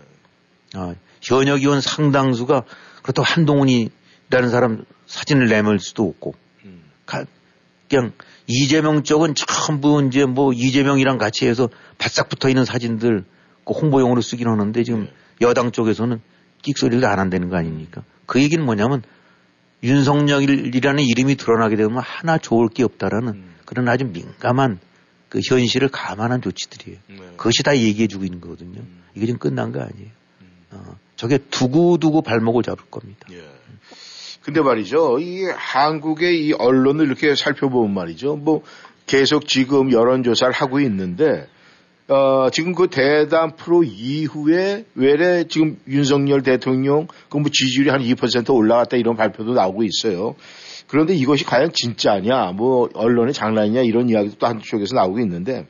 아, 0.76 0.96
현역 1.22 1.60
의원 1.60 1.82
상당수가 1.82 2.64
그렇다고 3.04 3.26
한동훈이라는 3.26 4.50
사람 4.50 4.86
사진을 5.08 5.48
내밀 5.50 5.80
수도 5.80 6.08
없고 6.08 6.36
그냥 7.06 8.14
이재명 8.48 9.04
쪽은 9.04 9.36
전부 9.36 10.04
이제 10.06 10.26
뭐 10.26 10.54
이재명이랑 10.54 11.18
같이 11.18 11.48
해서 11.48 11.70
바싹 11.98 12.30
붙어 12.30 12.50
있는 12.50 12.66
사진들 12.66 13.24
그 13.66 13.74
홍보용으로 13.74 14.22
쓰긴 14.22 14.48
하는데 14.48 14.84
지금 14.84 15.06
네. 15.06 15.14
여당 15.42 15.72
쪽에서는 15.72 16.22
끽소리를 16.62 17.06
안 17.06 17.20
한다는 17.20 17.50
거 17.50 17.58
아닙니까? 17.58 18.04
그 18.26 18.42
얘기는 18.42 18.64
뭐냐면 18.64 19.04
윤석열이라는 19.84 21.04
이름이 21.04 21.36
드러나게 21.36 21.76
되면 21.76 21.98
하나 22.00 22.38
좋을 22.38 22.70
게 22.70 22.84
없다라는 22.84 23.34
음. 23.34 23.56
그런 23.66 23.88
아주 23.88 24.06
민감한 24.06 24.80
그 25.30 25.40
현실을 25.48 25.90
감안한 25.90 26.42
조치들이에요. 26.42 27.00
네. 27.08 27.18
그것이 27.38 27.64
다 27.64 27.78
얘기해 27.78 28.08
주고 28.08 28.24
있는 28.24 28.42
거거든요. 28.42 28.80
음. 28.80 29.04
이게 29.16 29.26
지금 29.26 29.40
끝난 29.40 29.72
거 29.72 29.82
아니에요. 29.82 30.10
음. 30.42 30.48
어, 30.72 30.98
저게 31.16 31.38
두고두고 31.38 32.22
발목을 32.22 32.64
잡을 32.64 32.86
겁니다. 32.90 33.28
예. 33.32 33.44
근데 34.46 34.62
말이죠. 34.62 35.18
이 35.18 35.44
한국의 35.56 36.46
이 36.46 36.54
언론을 36.54 37.08
이렇게 37.08 37.34
살펴보면 37.34 37.96
말이죠. 37.96 38.36
뭐 38.36 38.62
계속 39.08 39.48
지금 39.48 39.92
여론조사를 39.92 40.54
하고 40.54 40.80
있는데 40.82 41.48
어, 42.08 42.50
지금 42.52 42.76
그 42.76 42.88
대담 42.88 43.56
프로 43.56 43.84
이후에 43.84 44.86
외래 44.94 45.46
지금 45.48 45.80
윤석열 45.88 46.44
대통령 46.44 47.08
그 47.30 47.38
뭐 47.40 47.50
지지율이 47.52 47.90
한 47.90 48.02
2% 48.02 48.54
올라갔다 48.54 48.98
이런 48.98 49.16
발표도 49.16 49.54
나오고 49.54 49.82
있어요. 49.84 50.36
그런데 50.86 51.16
이것이 51.16 51.44
과연 51.44 51.72
진짜냐, 51.74 52.52
뭐 52.52 52.88
언론의 52.94 53.34
장난이냐 53.34 53.82
이런 53.82 54.10
이야기도 54.10 54.36
또 54.38 54.46
한쪽에서 54.46 54.94
나오고 54.96 55.20
있는데 55.22 55.66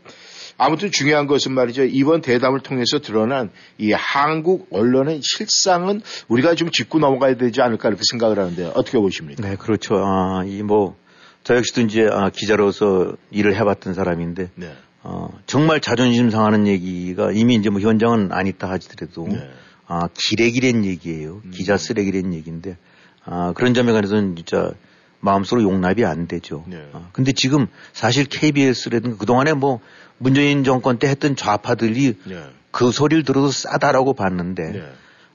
아무튼 0.58 0.90
중요한 0.92 1.28
것은 1.28 1.54
말이죠. 1.54 1.84
이번 1.84 2.22
대담을 2.22 2.62
통해서 2.62 3.00
드러난 3.00 3.50
이 3.78 3.92
한국 3.92 4.68
언론의 4.72 5.22
실상은 5.22 6.02
우리가 6.28 6.56
좀 6.56 6.72
짚고 6.72 7.00
넘어가야 7.00 7.36
되지 7.36 7.62
않을까 7.62 7.90
이렇게 7.90 8.04
생각을 8.10 8.40
하는데 8.40 8.72
어떻게 8.76 8.98
보십니까? 8.98 9.48
네, 9.48 9.56
그렇죠. 9.58 9.96
아, 9.98 10.44
이 10.46 10.64
뭐, 10.64 10.96
저 11.44 11.56
역시도 11.56 11.82
이제 11.82 12.08
아, 12.10 12.30
기자로서 12.30 13.16
일을 13.32 13.56
해봤던 13.56 13.94
사람인데 13.94 14.50
네. 14.56 14.72
어, 15.04 15.30
정말 15.46 15.82
자존심 15.82 16.32
상하는 16.32 16.66
얘기가 16.66 17.32
이미 17.32 17.56
이제 17.56 17.70
뭐 17.70 17.80
현장은 17.80 18.32
안 18.32 18.48
있다 18.48 18.70
하지더라도 18.70 19.28
네. 19.28 19.50
아, 19.88 20.08
기레기란 20.14 20.84
얘기예요. 20.86 21.42
음. 21.46 21.52
기자 21.52 21.78
쓰레기란 21.78 22.34
얘기인데 22.34 22.78
아, 23.24 23.54
그런 23.56 23.74
점에 23.74 23.92
관해서는 23.92 24.36
진짜 24.36 24.72
마음속으로 25.20 25.64
용납이 25.64 26.06
안 26.06 26.28
되죠. 26.28 26.64
네. 26.68 26.90
아, 26.94 27.10
근데 27.12 27.32
지금 27.34 27.68
사실 27.94 28.26
KBS라든가 28.26 29.18
그동안에 29.18 29.54
뭐 29.54 29.80
문재인 30.18 30.64
정권 30.64 30.98
때 31.00 31.08
했던 31.08 31.36
좌파들이 31.36 32.18
네. 32.26 32.44
그 32.72 32.92
소리를 32.92 33.24
들어도 33.24 33.50
싸다라고 33.52 34.14
봤는데 34.14 34.72
네. 34.72 34.92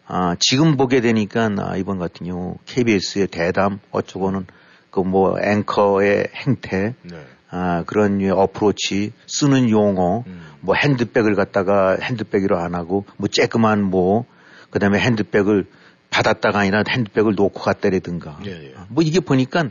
아, 0.07 0.37
지금 0.41 0.77
보게 0.77 1.01
되니까 1.01 1.51
아, 1.59 1.77
이번 1.77 1.99
같은 1.99 2.27
경우 2.27 2.57
KBS의 2.67 3.29
대담 3.29 3.81
어쩌고는 3.91 4.47
그 4.91 5.01
뭐 5.01 5.37
앵커의 5.41 6.29
행태 6.35 6.95
네. 7.03 7.17
아, 7.51 7.83
그런 7.85 8.21
어프로치, 8.31 9.13
쓰는 9.27 9.71
용어, 9.71 10.23
음. 10.27 10.43
뭐 10.61 10.77
핸드백을 10.77 11.35
갖다가 11.35 11.97
핸드백으로 12.01 12.57
안 12.57 12.77
하고, 12.77 13.05
뭐 13.17 13.29
쬐끄만 13.29 13.81
뭐, 13.81 14.25
그 14.71 14.79
다음에 14.79 15.01
핸드백을 15.01 15.67
받았다가 16.11 16.61
아니라 16.61 16.85
핸드백을 16.89 17.35
놓고 17.35 17.61
갔다라든가. 17.61 18.39
예, 18.47 18.51
예. 18.51 18.75
뭐 18.89 19.03
이게 19.03 19.19
보니까, 19.19 19.69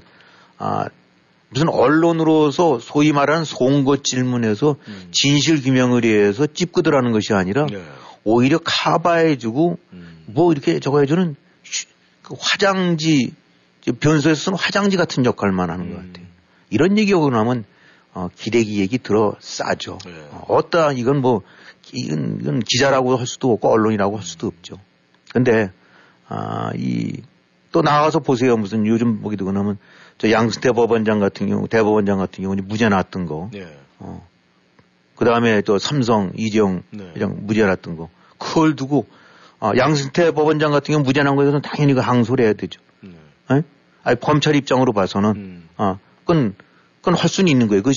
아, 0.57 0.87
무슨 1.49 1.67
언론으로서 1.69 2.79
소위 2.79 3.11
말하는 3.11 3.43
송거 3.43 3.97
질문에서 4.03 4.75
음. 4.87 5.09
진실 5.11 5.61
규명을 5.61 6.03
위해서 6.03 6.45
찝그들하는 6.45 7.11
것이 7.11 7.33
아니라 7.33 7.65
예. 7.71 7.83
오히려 8.23 8.59
카바해주고 8.63 9.79
음. 9.93 10.23
뭐 10.27 10.51
이렇게 10.51 10.79
저거 10.79 10.99
해주는 10.99 11.35
그 12.21 12.35
화장지, 12.39 13.33
변소에서 13.99 14.35
쓰는 14.35 14.57
화장지 14.57 14.97
같은 14.97 15.25
역할만 15.25 15.71
하는 15.71 15.89
것 15.89 15.99
음. 15.99 16.07
같아요. 16.07 16.27
이런 16.69 16.97
얘기하고 16.97 17.31
나면 17.31 17.65
어, 18.13 18.29
기대기 18.35 18.79
얘기 18.79 18.97
들어 18.97 19.35
싸죠. 19.39 19.97
네. 20.05 20.11
어, 20.31 20.45
어따 20.47 20.91
이건 20.91 21.21
뭐 21.21 21.41
이건, 21.93 22.37
이건 22.41 22.59
기자라고 22.59 23.17
할 23.17 23.25
수도 23.25 23.51
없고 23.53 23.71
언론이라고 23.71 24.17
할 24.17 24.23
수도 24.23 24.47
없죠. 24.47 24.79
근데 25.31 25.71
아, 26.27 26.71
이 26.75 27.21
또 27.71 27.81
나가서 27.81 28.19
보세요. 28.19 28.57
무슨 28.57 28.85
요즘 28.87 29.21
보기 29.21 29.37
되고 29.37 29.51
나면 29.51 29.77
저 30.17 30.31
양승태 30.31 30.71
법원장 30.71 31.19
같은 31.19 31.47
경우 31.47 31.67
대법원장 31.67 32.17
같은 32.17 32.43
경우는 32.43 32.67
무죄 32.67 32.89
났던 32.89 33.25
거. 33.25 33.49
네. 33.53 33.67
어. 33.99 34.27
그 35.15 35.25
다음에 35.25 35.61
또 35.61 35.77
삼성 35.77 36.31
이재용 36.35 36.83
네. 36.91 37.11
회장 37.15 37.35
무죄 37.41 37.65
났던 37.65 37.97
거. 37.97 38.09
그걸 38.37 38.75
두고 38.75 39.05
아, 39.59 39.73
양승태 39.77 40.31
법원장 40.31 40.71
같은 40.71 40.93
경우 40.93 41.03
무죄 41.03 41.21
난 41.23 41.35
거에서는 41.35 41.61
당연히 41.61 41.93
그 41.93 41.99
항소를 41.99 42.45
해야 42.45 42.53
되죠. 42.53 42.81
네. 43.01 43.11
에? 43.51 43.61
아니 44.03 44.19
검찰 44.19 44.55
입장으로 44.55 44.93
봐서는 44.93 45.29
음. 45.35 45.69
아, 45.77 45.97
그건, 46.21 46.55
그건 47.01 47.15
할 47.15 47.29
수는 47.29 47.51
있는 47.51 47.67
거예요. 47.67 47.83
그, 47.83 47.91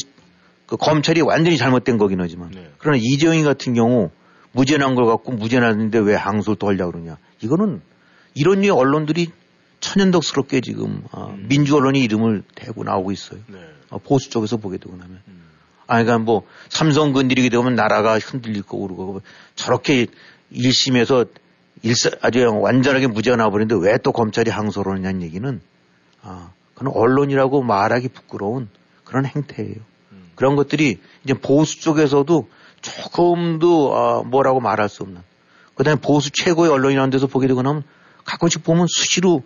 그 0.66 0.77
검찰이 0.77 1.20
완전히 1.20 1.57
잘못된 1.57 1.97
거긴 1.99 2.20
하지만. 2.20 2.51
네. 2.51 2.68
그러나 2.79 2.99
이재용이 3.01 3.43
같은 3.45 3.75
경우 3.75 4.11
무죄 4.53 4.77
난 4.77 4.95
걸 4.97 5.07
갖고 5.07 5.33
무죄 5.33 5.61
났는데 5.61 5.99
왜 6.01 6.14
항소를 6.14 6.59
또 6.59 6.66
하려고 6.68 6.93
그러냐. 6.93 7.16
이거는 7.41 7.81
이런 8.35 8.61
류의 8.61 8.70
언론들이 8.70 9.31
천연덕스럽게 9.83 10.62
지금 10.62 11.03
어, 11.11 11.35
음. 11.37 11.47
민주 11.49 11.76
언론이 11.76 12.01
이름을 12.01 12.43
대고 12.55 12.85
나오고 12.85 13.12
있어요. 13.12 13.41
네. 13.49 13.59
어, 13.91 13.99
보수 13.99 14.30
쪽에서 14.30 14.57
보게 14.57 14.78
되고 14.78 14.97
나면. 14.97 15.20
음. 15.28 15.43
아, 15.87 16.03
그러니까 16.03 16.18
뭐 16.18 16.47
삼성 16.70 17.12
건드리게 17.12 17.51
되면 17.51 17.74
나라가 17.74 18.18
흔들릴 18.18 18.62
거고 18.62 18.87
그러고 18.87 19.20
저렇게 19.57 20.07
1심에서 20.53 21.28
일사, 21.83 22.11
아주 22.22 22.49
완전하게 22.49 23.09
무죄가 23.09 23.37
나와버리는데 23.37 23.85
왜 23.85 23.99
또 23.99 24.12
검찰이 24.12 24.51
항소를 24.51 24.95
하냐는 24.95 25.20
얘기는 25.22 25.61
아, 26.22 26.53
그건 26.74 26.93
언론이라고 26.95 27.62
말하기 27.62 28.09
부끄러운 28.09 28.68
그런 29.05 29.26
행태예요. 29.26 29.74
음. 30.12 30.30
그런 30.37 30.55
것들이 30.55 31.01
이제 31.24 31.35
보수 31.35 31.80
쪽에서도 31.80 32.49
조금도 32.80 33.97
아, 33.97 34.22
뭐라고 34.22 34.61
말할 34.61 34.89
수 34.89 35.03
없는. 35.03 35.20
그 35.74 35.83
다음에 35.83 36.01
보수 36.01 36.30
최고의 36.30 36.70
언론이라는 36.70 37.11
데서 37.11 37.26
보게 37.26 37.49
되고 37.49 37.62
나면 37.62 37.83
가끔씩 38.24 38.62
보면 38.62 38.87
수시로 38.89 39.43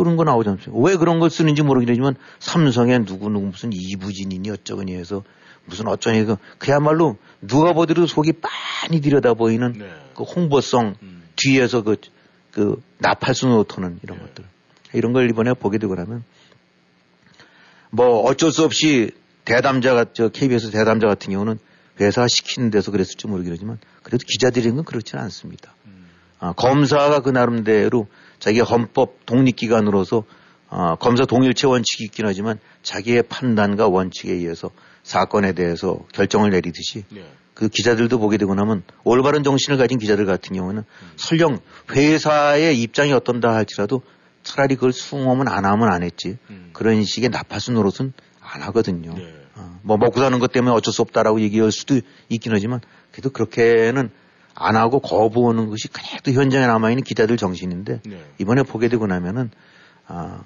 그런 0.00 0.16
거 0.16 0.24
나오지 0.24 0.48
않습니까? 0.48 0.82
왜 0.82 0.96
그런 0.96 1.20
걸 1.20 1.28
쓰는지 1.28 1.60
모르겠지만 1.60 2.16
삼성에 2.38 3.00
누구누구 3.00 3.48
무슨 3.48 3.70
이부진이니 3.70 4.48
어쩌거니 4.48 4.94
해서 4.94 5.24
무슨 5.66 5.88
어쩌니 5.88 6.24
그 6.24 6.36
그야말로 6.56 7.18
누가 7.42 7.74
보더라도 7.74 8.06
속이 8.06 8.32
빤히 8.40 9.02
들여다 9.02 9.34
보이는 9.34 9.74
네. 9.74 9.90
그 10.14 10.22
홍보성 10.22 10.94
음. 11.02 11.22
뒤에서 11.36 11.82
그, 11.82 11.96
그 12.50 12.82
나팔수 12.96 13.48
노트는 13.48 14.00
이런 14.02 14.18
네. 14.18 14.24
것들 14.24 14.44
이런 14.94 15.12
걸 15.12 15.28
이번에 15.28 15.52
보게 15.52 15.76
되고 15.76 15.94
나면 15.94 16.24
뭐 17.90 18.22
어쩔 18.22 18.52
수 18.52 18.64
없이 18.64 19.10
대담자가 19.44 20.06
저 20.14 20.30
KBS 20.30 20.70
대담자 20.70 21.08
같은 21.08 21.30
경우는 21.30 21.58
회사 22.00 22.26
시키는 22.26 22.70
데서 22.70 22.90
그랬을지 22.90 23.26
모르겠지만 23.26 23.76
그래도 24.02 24.24
기자들인 24.26 24.76
건 24.76 24.84
그렇지는 24.86 25.22
않습니다. 25.24 25.74
음. 25.84 26.06
아, 26.38 26.54
검사가 26.54 27.20
그 27.20 27.28
나름대로 27.28 28.08
자기 28.40 28.60
헌법 28.60 29.24
독립기관으로서 29.26 30.24
아, 30.68 30.96
검사 30.96 31.24
동일체 31.24 31.66
원칙이 31.66 32.04
있긴 32.04 32.26
하지만 32.26 32.58
자기의 32.82 33.24
판단과 33.24 33.88
원칙에 33.88 34.32
의해서 34.32 34.70
사건에 35.02 35.52
대해서 35.52 35.98
결정을 36.12 36.50
내리듯이 36.50 37.04
네. 37.10 37.24
그 37.54 37.68
기자들도 37.68 38.18
보게 38.18 38.38
되고 38.38 38.54
나면 38.54 38.82
올바른 39.04 39.42
정신을 39.42 39.76
가진 39.78 39.98
기자들 39.98 40.26
같은 40.26 40.56
경우는 40.56 40.82
음. 40.82 41.10
설령 41.16 41.58
회사의 41.90 42.80
입장이 42.80 43.12
어떤다 43.12 43.54
할지라도 43.54 44.02
차라리 44.42 44.76
그걸 44.76 44.92
수긍하면 44.92 45.48
안 45.48 45.64
하면 45.64 45.92
안 45.92 46.02
했지 46.02 46.38
음. 46.48 46.70
그런 46.72 47.04
식의 47.04 47.30
나파수 47.30 47.72
노릇은 47.72 48.12
안 48.40 48.62
하거든요. 48.62 49.12
네. 49.14 49.34
어, 49.56 49.78
뭐 49.82 49.96
먹고 49.96 50.20
사는 50.20 50.38
것 50.38 50.52
때문에 50.52 50.74
어쩔 50.74 50.94
수 50.94 51.02
없다라고 51.02 51.40
얘기할 51.40 51.72
수도 51.72 52.00
있긴 52.28 52.52
하지만 52.54 52.80
그래도 53.10 53.30
그렇게는 53.30 54.10
안 54.54 54.76
하고 54.76 55.00
거부하는 55.00 55.68
것이 55.70 55.88
그래도 55.88 56.32
현장에 56.32 56.66
남아있는 56.66 57.04
기자들 57.04 57.36
정신인데 57.36 58.00
네. 58.04 58.24
이번에 58.38 58.62
보게 58.62 58.88
되고 58.88 59.06
나면은 59.06 59.50
아, 60.06 60.42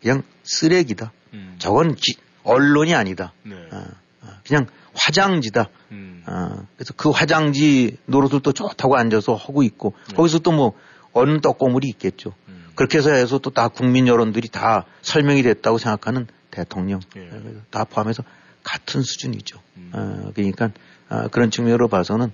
그냥 0.00 0.22
쓰레기다. 0.42 1.12
음. 1.34 1.56
저건 1.58 1.94
기, 1.94 2.16
언론이 2.44 2.94
아니다. 2.94 3.32
네. 3.42 3.56
아, 3.72 3.84
아, 4.22 4.38
그냥 4.46 4.66
화장지다. 4.94 5.68
음. 5.92 6.22
아, 6.26 6.62
그래서 6.76 6.94
그 6.96 7.10
화장지 7.10 7.98
노릇을 8.06 8.40
또 8.40 8.52
좋다고 8.52 8.96
앉아서 8.96 9.34
하고 9.34 9.62
있고 9.62 9.94
네. 10.08 10.14
거기서 10.14 10.38
또 10.40 10.52
뭐 10.52 10.72
어느 11.12 11.40
떡고물이 11.40 11.88
있겠죠. 11.88 12.34
음. 12.48 12.66
그렇게 12.74 12.98
해서 12.98 13.10
해서 13.10 13.38
또 13.38 13.50
다 13.50 13.68
국민 13.68 14.06
여론들이 14.06 14.48
다 14.48 14.84
설명이 15.02 15.42
됐다고 15.42 15.78
생각하는 15.78 16.26
대통령 16.50 17.00
예. 17.16 17.30
다 17.70 17.84
포함해서 17.84 18.22
같은 18.62 19.00
수준이죠. 19.02 19.58
음. 19.76 19.90
어, 19.94 20.30
그러니까 20.34 20.70
어, 21.08 21.28
그런 21.28 21.50
측면으로 21.50 21.88
봐서는 21.88 22.32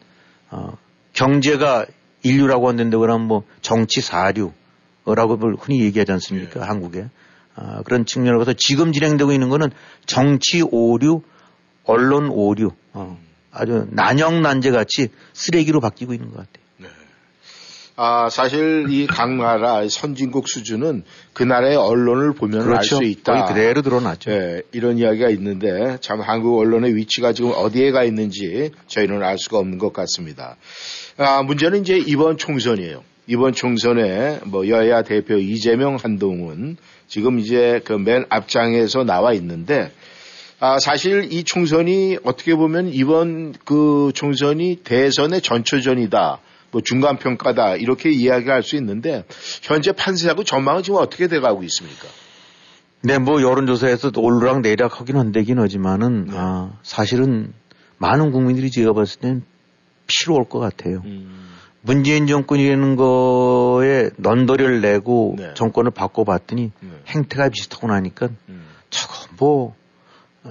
어, 0.51 0.77
경제가 1.13 1.87
인류라고 2.23 2.69
한다는데 2.69 2.97
그러면 2.97 3.27
뭐 3.27 3.43
정치 3.61 4.01
사류라고 4.01 4.55
흔히 5.59 5.81
얘기하지 5.83 6.13
않습니까? 6.13 6.61
예. 6.61 6.65
한국에. 6.65 7.07
아, 7.55 7.83
그런 7.83 8.07
측면으로 8.07 8.39
봐서 8.39 8.55
지금 8.57 8.93
진행되고 8.93 9.33
있는 9.33 9.49
거는 9.51 9.71
정치 10.07 10.63
오류, 10.63 11.23
언론 11.85 12.29
오류, 12.31 12.71
어, 12.95 13.19
아주 13.51 13.87
난영난제 13.91 14.71
같이 14.71 15.09
쓰레기로 15.35 15.81
바뀌고 15.81 16.15
있는 16.15 16.31
것 16.31 16.37
같아요. 16.39 16.63
아, 17.95 18.31
사실 18.31 18.87
이 18.89 19.07
각 19.07 19.35
나라 19.37 19.87
선진국 19.87 20.49
수준은 20.49 21.05
그 21.35 21.43
나라의 21.43 21.77
언론을 21.77 22.33
보면 22.33 22.65
그렇죠. 22.65 22.97
알수 22.97 23.05
있다. 23.05 23.33
거의 23.35 23.47
그대로 23.47 23.83
드러났죠. 23.83 24.31
네, 24.31 24.63
이런 24.73 24.97
이야기가 24.97 25.29
있는데 25.29 25.99
참 26.01 26.23
한국 26.23 26.59
언론의 26.59 26.97
위치가 26.97 27.35
지금 27.35 27.53
어디에 27.55 27.93
가 27.93 28.03
있는지 28.03 28.71
저희는 28.87 29.23
알 29.23 29.37
수가 29.39 29.59
없는 29.59 29.77
것 29.77 29.93
같습니다. 29.93 30.57
아, 31.19 31.43
문제는 31.43 31.83
이제 31.83 31.97
이번 31.99 32.37
총선이에요. 32.39 33.03
이번 33.27 33.53
총선에 33.53 34.41
뭐 34.47 34.67
여야 34.69 35.03
대표 35.03 35.37
이재명 35.37 35.97
한동훈 35.97 36.77
지금 37.07 37.39
이제 37.39 37.81
그 37.85 37.93
맨 37.95 38.25
앞장에서 38.29 39.05
나와 39.05 39.33
있는데 39.35 39.93
아, 40.59 40.79
사실 40.79 41.33
이 41.33 41.45
총선이 41.45 42.19
어떻게 42.25 42.55
보면 42.55 42.89
이번 42.89 43.53
그 43.65 44.11
총선이 44.15 44.77
대선의 44.85 45.41
전초전이다. 45.43 46.39
뭐 46.73 46.81
중간 46.83 47.19
평가다 47.19 47.77
이렇게 47.77 48.11
이야기할 48.11 48.63
수 48.63 48.77
있는데 48.77 49.25
현재 49.63 49.93
판세하고 49.93 50.43
전망은 50.45 50.83
지금 50.83 50.99
어떻게 51.01 51.29
돼가고 51.29 51.63
있습니까? 51.65 52.09
네, 53.03 53.19
뭐 53.19 53.43
여론조사에서 53.43 54.13
올르락 54.17 54.61
내리락 54.63 55.01
하긴 55.01 55.17
한데긴 55.17 55.59
하지만은 55.59 56.27
네. 56.27 56.33
아, 56.37 56.71
사실은 56.83 57.53
많은 57.99 58.31
국민들이 58.33 58.71
제가 58.71 58.93
봤을 58.95 59.21
땐 59.21 59.43
피로 60.13 60.37
올것 60.37 60.61
같아요. 60.61 61.03
음. 61.05 61.51
문재인 61.81 62.27
정권이라는 62.27 62.97
거에 62.97 64.11
넌더리를 64.17 64.81
내고 64.81 65.35
네. 65.39 65.55
정권을 65.55 65.91
바꿔봤더니 65.91 66.71
네. 66.79 66.89
행태가 67.09 67.49
비슷하고 67.49 67.89
나니까 67.89 68.29
음. 68.49 68.67
저거 68.91 69.15
뭐 69.39 69.75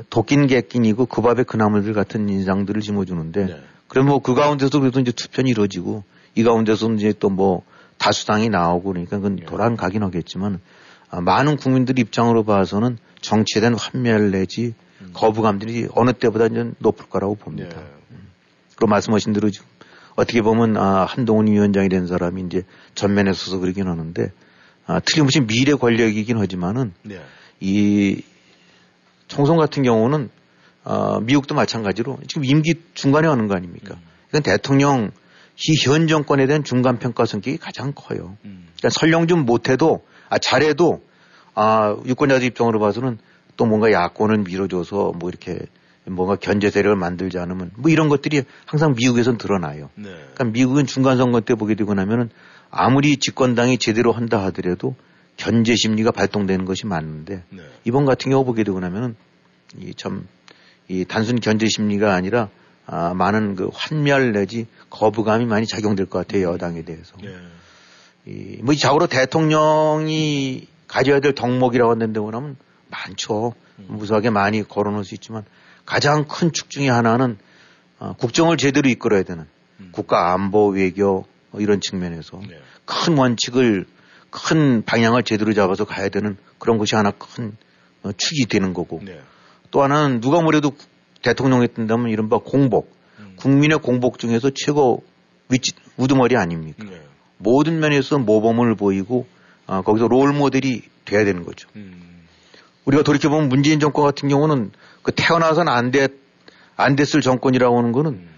도낀 0.09 0.47
객낀이고 0.47 1.05
그 1.05 1.21
밥에 1.21 1.43
그 1.43 1.55
나물들 1.55 1.93
같은 1.93 2.27
인상들을 2.27 2.81
심어주는데 2.81 3.45
네. 3.45 3.61
그럼 3.87 4.07
뭐 4.07 4.19
그 4.19 4.33
가운데서 4.33 4.79
그래도 4.79 4.99
이제 4.99 5.11
투표는 5.11 5.49
이루어지고 5.49 6.03
이 6.35 6.43
가운데서 6.43 6.91
이제 6.93 7.13
또 7.13 7.29
뭐 7.29 7.63
다수당이 8.01 8.49
나오고 8.49 8.89
그러니까 8.89 9.17
그건 9.17 9.39
예. 9.39 9.45
돌아가긴 9.45 10.01
하겠지만 10.01 10.59
아, 11.11 11.21
많은 11.21 11.57
국민들 11.57 11.99
입장으로 11.99 12.43
봐서는 12.43 12.97
정치에 13.21 13.61
대한 13.61 13.75
환멸 13.75 14.31
내지 14.31 14.73
음. 15.01 15.11
거부감들이 15.13 15.87
어느 15.93 16.11
때보다 16.11 16.49
좀 16.49 16.73
높을 16.79 17.07
거라고 17.07 17.35
봅니다. 17.35 17.79
그리고 18.81 18.89
말씀하신 18.89 19.33
대로 19.33 19.51
지금 19.51 19.67
어떻게 20.15 20.41
보면 20.41 20.75
아, 20.75 21.05
한동훈 21.05 21.45
위원장이 21.45 21.87
된 21.87 22.07
사람이 22.07 22.41
이제 22.47 22.63
전면에 22.95 23.31
서서 23.31 23.59
그러긴 23.59 23.87
하는데 23.87 24.31
아, 24.87 24.99
틀림없이 24.99 25.41
미래 25.41 25.73
권력이긴 25.73 26.39
하지만은 26.39 26.91
예. 27.11 27.21
이 27.59 28.23
총선 29.27 29.57
같은 29.57 29.83
경우는 29.83 30.29
어, 30.83 31.19
미국도 31.19 31.53
마찬가지로 31.53 32.17
지금 32.27 32.43
임기 32.43 32.73
중간에 32.95 33.27
하는 33.27 33.47
거 33.47 33.55
아닙니까? 33.55 33.93
음. 33.93 34.01
이건 34.29 34.41
대통령 34.41 35.11
현 35.85 36.07
정권에 36.07 36.47
대한 36.47 36.63
중간 36.63 36.97
평가 36.97 37.25
성격이 37.25 37.57
가장 37.57 37.93
커요. 37.93 38.35
음. 38.45 38.67
그러니까 38.77 38.89
설령 38.89 39.27
좀 39.27 39.45
못해도 39.45 40.03
아 40.27 40.39
잘해도 40.39 41.03
아 41.53 41.95
유권자들 42.03 42.47
입장으로 42.47 42.79
봐서는 42.79 43.19
또 43.57 43.65
뭔가 43.67 43.91
야권을 43.91 44.39
밀어줘서 44.39 45.11
뭐 45.19 45.29
이렇게 45.29 45.59
뭔가 46.05 46.35
견제 46.35 46.69
세력을 46.69 46.95
만들지 46.95 47.37
않으면 47.37 47.71
뭐 47.75 47.91
이런 47.91 48.09
것들이 48.09 48.43
항상 48.65 48.95
미국에선 48.95 49.37
드러나요. 49.37 49.89
네. 49.95 50.09
그러니까 50.09 50.43
미국은 50.45 50.85
중간 50.85 51.17
선거 51.17 51.41
때 51.41 51.55
보게 51.55 51.75
되고 51.75 51.93
나면은 51.93 52.29
아무리 52.71 53.17
집권당이 53.17 53.77
제대로 53.77 54.11
한다 54.11 54.43
하더라도 54.45 54.95
견제 55.37 55.75
심리가 55.75 56.11
발동되는 56.11 56.65
것이 56.65 56.87
맞는데 56.87 57.43
네. 57.49 57.61
이번 57.83 58.05
같은 58.05 58.31
경우 58.31 58.43
보게 58.45 58.63
되고 58.63 58.79
나면은 58.79 59.15
이참이 59.79 61.05
단순 61.07 61.39
견제 61.39 61.67
심리가 61.67 62.13
아니라 62.13 62.49
아, 62.87 63.13
많은 63.13 63.55
그 63.55 63.69
환멸 63.73 64.33
내지 64.33 64.67
거부감이 64.89 65.45
많이 65.45 65.65
작용될 65.67 66.07
것 66.07 66.19
같아요 66.19 66.51
여당에 66.53 66.81
대해서. 66.83 67.15
네. 67.21 67.29
이, 68.25 68.57
뭐 68.63 68.73
자고로 68.73 69.07
대통령이 69.07 70.67
가져야 70.87 71.19
될 71.19 71.33
덕목이라고 71.33 71.91
한다는데 71.91 72.19
보면 72.19 72.57
많죠. 72.89 73.53
음. 73.79 73.85
무수하게 73.87 74.29
많이 74.29 74.67
거론할 74.67 75.05
수 75.05 75.13
있지만 75.15 75.43
가장 75.85 76.25
큰 76.27 76.51
축 76.51 76.69
중에 76.69 76.89
하나는 76.89 77.37
어, 77.99 78.13
국정을 78.17 78.57
제대로 78.57 78.89
이끌어야 78.89 79.23
되는 79.23 79.45
음. 79.79 79.89
국가 79.91 80.33
안보 80.33 80.67
외교 80.69 81.25
뭐 81.51 81.61
이런 81.61 81.81
측면에서 81.81 82.39
네. 82.47 82.59
큰 82.85 83.17
원칙을 83.17 83.85
큰 84.29 84.83
방향을 84.83 85.23
제대로 85.23 85.53
잡아서 85.53 85.85
가야 85.85 86.09
되는 86.09 86.37
그런 86.57 86.77
것이 86.77 86.95
하나 86.95 87.11
큰 87.11 87.55
어, 88.03 88.11
축이 88.11 88.47
되는 88.47 88.73
거고 88.73 89.01
네. 89.03 89.19
또 89.69 89.83
하나는 89.83 90.21
누가 90.21 90.41
뭐래도 90.41 90.71
대통령이 91.21 91.67
뜬다면 91.67 92.09
이른바 92.09 92.39
공복, 92.39 92.95
음. 93.19 93.33
국민의 93.35 93.79
공복 93.79 94.17
중에서 94.17 94.49
최고 94.55 95.03
위치, 95.49 95.73
우두머리 95.97 96.35
아닙니까? 96.37 96.83
네. 96.83 97.01
모든 97.37 97.79
면에서 97.79 98.17
모범을 98.17 98.75
보이고 98.75 99.27
아, 99.67 99.81
거기서 99.81 100.07
롤 100.07 100.33
모델이 100.33 100.81
돼야 101.05 101.23
되는 101.23 101.43
거죠. 101.43 101.67
음. 101.75 102.25
우리가 102.85 103.03
돌이켜보면 103.03 103.49
문재인 103.49 103.79
정권 103.79 104.05
같은 104.05 104.27
경우는 104.29 104.71
그 105.03 105.11
태어나서는 105.11 105.71
안 105.71 105.91
됐, 105.91 106.13
안 106.75 106.95
됐을 106.95 107.21
정권이라고 107.21 107.77
하는 107.77 107.91
거는 107.91 108.11
음. 108.11 108.29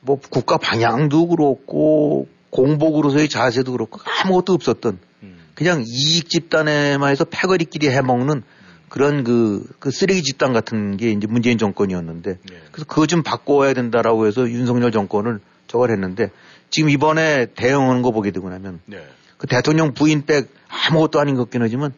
뭐 0.00 0.18
국가 0.18 0.56
방향도 0.56 1.28
그렇고 1.28 2.28
공복으로서의 2.50 3.28
자세도 3.28 3.72
그렇고 3.72 4.00
아무것도 4.04 4.52
없었던 4.52 4.98
음. 5.22 5.38
그냥 5.54 5.82
이익 5.86 6.28
집단에만 6.28 7.10
해서 7.10 7.24
패거리끼리 7.24 7.88
해먹는 7.88 8.42
그런 8.88 9.24
그, 9.24 9.64
그 9.78 9.90
쓰레기 9.90 10.22
집단 10.22 10.52
같은 10.52 10.98
게 10.98 11.10
이제 11.12 11.26
문재인 11.26 11.56
정권이었는데 11.56 12.30
네. 12.30 12.56
그래서 12.72 12.86
그거 12.86 13.06
좀 13.06 13.22
바꿔야 13.22 13.72
된다라고 13.72 14.26
해서 14.26 14.48
윤석열 14.50 14.92
정권을 14.92 15.40
저걸 15.66 15.90
했는데 15.92 16.30
지금 16.68 16.90
이번에 16.90 17.46
대응하는 17.54 18.02
거 18.02 18.10
보게 18.10 18.32
되고 18.32 18.50
나면 18.50 18.80
네. 18.84 19.02
그 19.38 19.46
대통령 19.46 19.94
부인 19.94 20.26
백 20.26 20.50
아무것도 20.68 21.20
아닌 21.20 21.36
것 21.36 21.44
같긴 21.44 21.62
하지만 21.62 21.94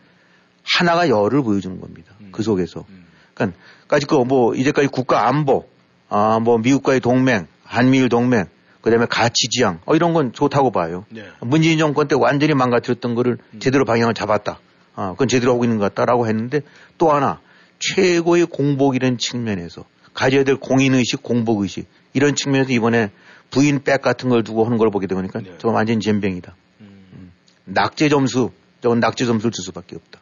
하나가 0.62 1.08
열을 1.08 1.42
보여주는 1.42 1.80
겁니다. 1.80 2.14
음. 2.20 2.28
그 2.30 2.42
속에서. 2.42 2.84
음. 2.88 3.04
그러니까 3.34 3.58
까짓 3.88 4.08
거뭐 4.08 4.54
이제까지 4.54 4.88
국가 4.88 5.28
안보, 5.28 5.68
아 6.08 6.38
뭐 6.40 6.58
미국과의 6.58 7.00
동맹, 7.00 7.46
한미일 7.64 8.08
동맹, 8.08 8.46
그다음에 8.82 9.06
가치 9.08 9.48
지향, 9.48 9.80
어 9.86 9.94
이런 9.94 10.12
건 10.12 10.32
좋다고 10.32 10.70
봐요. 10.70 11.04
네. 11.10 11.24
문재인 11.40 11.78
정권 11.78 12.08
때 12.08 12.14
완전히 12.18 12.54
망가뜨렸던 12.54 13.14
거를 13.14 13.38
음. 13.52 13.58
제대로 13.60 13.84
방향을 13.84 14.14
잡았다. 14.14 14.58
아 14.94 15.10
그건 15.12 15.28
제대로 15.28 15.52
하고 15.52 15.64
있는 15.64 15.78
것 15.78 15.92
같다라고 15.94 16.26
했는데 16.28 16.60
또 16.98 17.10
하나 17.12 17.40
최고의 17.80 18.46
공복이라는 18.46 19.18
측면에서 19.18 19.84
가져야 20.12 20.44
될 20.44 20.56
공인의식, 20.56 21.22
공복의식 21.22 21.86
이런 22.12 22.36
측면에서 22.36 22.72
이번에 22.72 23.10
부인 23.50 23.82
백 23.82 24.00
같은 24.02 24.28
걸 24.28 24.44
두고 24.44 24.64
하는 24.64 24.78
걸 24.78 24.90
보게 24.90 25.06
되니까 25.06 25.40
네. 25.40 25.54
저건 25.58 25.74
완전 25.74 26.00
잼병이다. 26.00 26.54
음. 26.80 27.06
음. 27.12 27.32
낙제 27.64 28.08
점수, 28.08 28.50
저건 28.80 29.00
낙제 29.00 29.24
점수를 29.26 29.50
줄 29.50 29.64
수밖에 29.64 29.96
없다. 29.96 30.20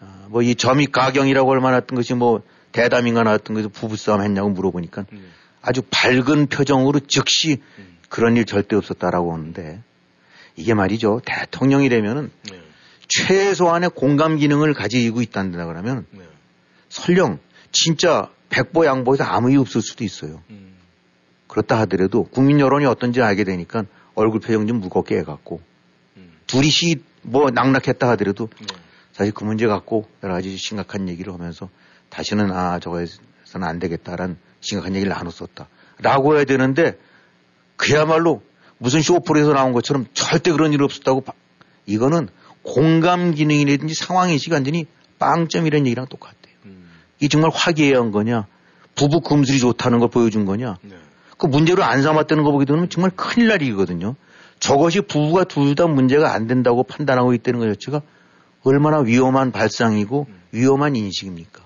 아, 0.00 0.26
뭐이 0.30 0.54
점이 0.54 0.86
가경이라고 0.86 1.52
할 1.52 1.60
만했던 1.60 1.96
것이 1.96 2.14
뭐 2.14 2.42
대담인가 2.72 3.22
나왔던 3.22 3.54
것이 3.54 3.68
부부싸움 3.68 4.22
했냐고 4.22 4.50
물어보니까 4.50 5.06
음. 5.12 5.32
아주 5.62 5.82
밝은 5.90 6.46
표정으로 6.46 7.00
즉시 7.00 7.58
음. 7.78 7.96
그런 8.08 8.36
일 8.36 8.44
절대 8.44 8.76
없었다라고 8.76 9.32
하는데 9.32 9.82
이게 10.56 10.74
말이죠. 10.74 11.20
대통령이 11.24 11.88
되면은 11.88 12.30
네. 12.50 12.60
최소한의 13.08 13.90
공감 13.94 14.36
기능을 14.36 14.74
가지고 14.74 15.22
있다는데 15.22 15.64
그러면 15.64 16.06
네. 16.10 16.22
설령 16.88 17.38
진짜 17.72 18.30
백보 18.48 18.86
양보해서 18.86 19.24
아무 19.24 19.50
이유 19.50 19.60
없을 19.60 19.82
수도 19.82 20.04
있어요. 20.04 20.42
음. 20.50 20.76
그렇다 21.48 21.78
하더라도 21.80 22.24
국민 22.24 22.60
여론이 22.60 22.86
어떤지 22.86 23.22
알게 23.22 23.44
되니까 23.44 23.84
얼굴 24.14 24.40
표정 24.40 24.66
좀 24.66 24.80
무겁게 24.80 25.18
해갖고 25.18 25.60
음. 26.16 26.32
둘이 26.46 26.96
뭐 27.22 27.50
낙낙했다 27.50 28.08
하더라도 28.10 28.48
네. 28.60 28.66
사실 29.16 29.32
그 29.32 29.44
문제 29.44 29.66
갖고 29.66 30.06
여러 30.22 30.34
가지 30.34 30.58
심각한 30.58 31.08
얘기를 31.08 31.32
하면서 31.32 31.70
다시는 32.10 32.52
아 32.52 32.78
저거에서는 32.80 33.66
안 33.66 33.78
되겠다라는 33.78 34.36
심각한 34.60 34.94
얘기를 34.94 35.10
나눴었다. 35.10 35.68
라고 36.02 36.36
해야 36.36 36.44
되는데 36.44 36.98
그야말로 37.76 38.42
무슨 38.76 39.00
쇼프로에서 39.00 39.54
나온 39.54 39.72
것처럼 39.72 40.04
절대 40.12 40.52
그런 40.52 40.74
일 40.74 40.82
없었다고 40.82 41.24
이거는 41.86 42.28
공감 42.62 43.32
기능이라든지 43.32 43.94
상황인식 43.94 44.52
완전히 44.52 44.84
빵점이라는 45.18 45.86
얘기랑 45.86 46.08
똑같아요. 46.08 46.54
음. 46.66 46.86
이 47.20 47.30
정말 47.30 47.50
화기애애한 47.54 48.10
거냐 48.10 48.46
부부 48.96 49.22
금술이 49.22 49.60
좋다는 49.60 49.98
걸 49.98 50.10
보여준 50.10 50.44
거냐 50.44 50.76
네. 50.82 50.94
그 51.38 51.46
문제로 51.46 51.84
안 51.84 52.02
삼았다는 52.02 52.44
거 52.44 52.52
보게 52.52 52.66
되면 52.66 52.90
정말 52.90 53.12
큰일 53.16 53.48
날이거든요. 53.48 54.14
저것이 54.60 55.00
부부가 55.00 55.44
둘 55.44 55.74
다 55.74 55.86
문제가 55.86 56.34
안 56.34 56.46
된다고 56.46 56.82
판단하고 56.82 57.32
있다는 57.32 57.60
것 57.60 57.66
자체가 57.72 58.02
얼마나 58.68 58.98
위험한 58.98 59.52
발상이고 59.52 60.26
음. 60.28 60.40
위험한 60.52 60.96
인식입니까? 60.96 61.64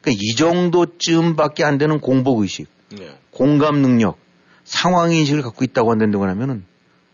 그러니까 0.00 0.20
이 0.20 0.34
정도쯤밖에 0.34 1.64
안 1.64 1.78
되는 1.78 2.00
공복 2.00 2.40
의식, 2.40 2.68
네. 2.90 3.16
공감 3.30 3.82
능력, 3.82 4.18
상황 4.64 5.12
인식을 5.12 5.42
갖고 5.42 5.64
있다고 5.64 5.90
한다고 5.90 6.26
하면은 6.26 6.64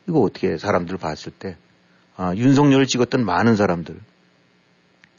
이거 0.09 0.20
어떻게 0.20 0.57
사람들 0.57 0.97
봤을 0.97 1.33
때 1.33 1.57
아, 2.16 2.35
윤석열을 2.35 2.87
찍었던 2.87 3.24
많은 3.24 3.57
사람들, 3.57 3.97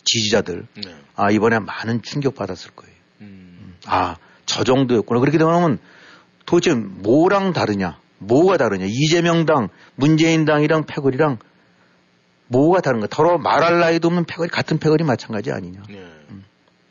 지지자들, 0.03 0.65
네. 0.83 0.95
아, 1.15 1.31
이번에 1.31 1.59
많은 1.59 2.01
충격 2.01 2.35
받았을 2.35 2.71
거예요. 2.71 2.95
음. 3.21 3.75
아, 3.85 4.17
저 4.45 4.63
정도였구나. 4.63 5.19
그렇게 5.19 5.37
되면 5.37 5.79
도대체 6.45 6.73
뭐랑 6.73 7.53
다르냐? 7.53 7.99
뭐가 8.17 8.57
다르냐? 8.57 8.85
이재명당, 8.87 9.69
문재인당이랑 9.95 10.85
패거리랑 10.85 11.37
뭐가 12.49 12.81
다른가? 12.81 13.07
더러 13.07 13.37
말할 13.37 13.79
나이도 13.79 14.07
없는 14.09 14.25
패거리, 14.25 14.49
같은 14.49 14.77
패거리 14.79 15.03
마찬가지 15.03 15.51
아니냐? 15.51 15.81
네. 15.87 15.95
음. 16.29 16.43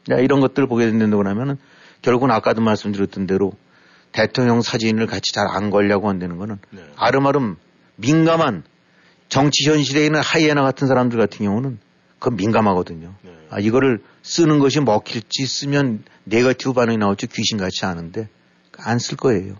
이런 0.08 0.40
것들을 0.40 0.66
보게 0.68 0.86
된다고 0.90 1.22
하면은 1.26 1.58
결국은 2.00 2.30
아까도 2.30 2.60
말씀드렸던 2.62 3.26
대로 3.26 3.52
대통령 4.12 4.62
사진을 4.62 5.06
같이 5.06 5.32
잘 5.32 5.46
안 5.48 5.70
걸려고 5.70 6.08
한다는 6.08 6.38
거는 6.38 6.58
네. 6.70 6.82
아름아름 6.96 7.56
민감한 7.96 8.62
정치 9.28 9.68
현실에 9.68 10.06
있는 10.06 10.20
하이에나 10.22 10.62
같은 10.62 10.86
사람들 10.88 11.18
같은 11.18 11.44
경우는 11.44 11.78
그건 12.18 12.36
민감하거든요. 12.36 13.14
네. 13.22 13.30
아, 13.50 13.58
이거를 13.60 14.00
쓰는 14.22 14.58
것이 14.60 14.80
먹힐지 14.80 15.44
쓰면 15.46 16.04
네거티브 16.24 16.72
반응이 16.72 16.96
나올지 16.98 17.26
귀신 17.26 17.58
같지 17.58 17.84
않은데 17.84 18.28
안 18.78 18.98
쓸 18.98 19.16
거예요. 19.16 19.56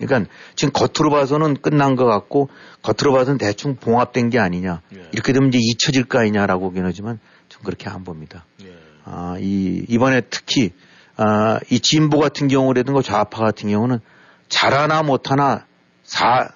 음. 0.00 0.06
그러니까 0.06 0.30
지금 0.54 0.72
겉으로 0.72 1.10
봐서는 1.10 1.56
끝난 1.56 1.96
것 1.96 2.04
같고 2.04 2.48
겉으로 2.82 3.12
봐서는 3.12 3.38
대충 3.38 3.76
봉합된 3.76 4.30
게 4.30 4.38
아니냐. 4.38 4.82
네. 4.90 5.08
이렇게 5.12 5.32
되면 5.32 5.48
이제 5.48 5.58
잊혀질 5.60 6.04
거 6.04 6.18
아니냐라고 6.18 6.68
보긴 6.68 6.84
하지만 6.84 7.18
좀 7.48 7.62
그렇게 7.62 7.88
안 7.88 8.04
봅니다. 8.04 8.44
네. 8.58 8.72
아, 9.04 9.36
이, 9.38 9.84
이번에 9.88 10.22
특히, 10.30 10.72
아, 11.16 11.60
이 11.70 11.78
진보 11.78 12.18
같은 12.18 12.48
경우라든가 12.48 13.02
좌파 13.02 13.38
같은 13.44 13.70
경우는 13.70 14.00
잘하나 14.48 15.02
못하나 15.02 15.64
사, 16.02 16.48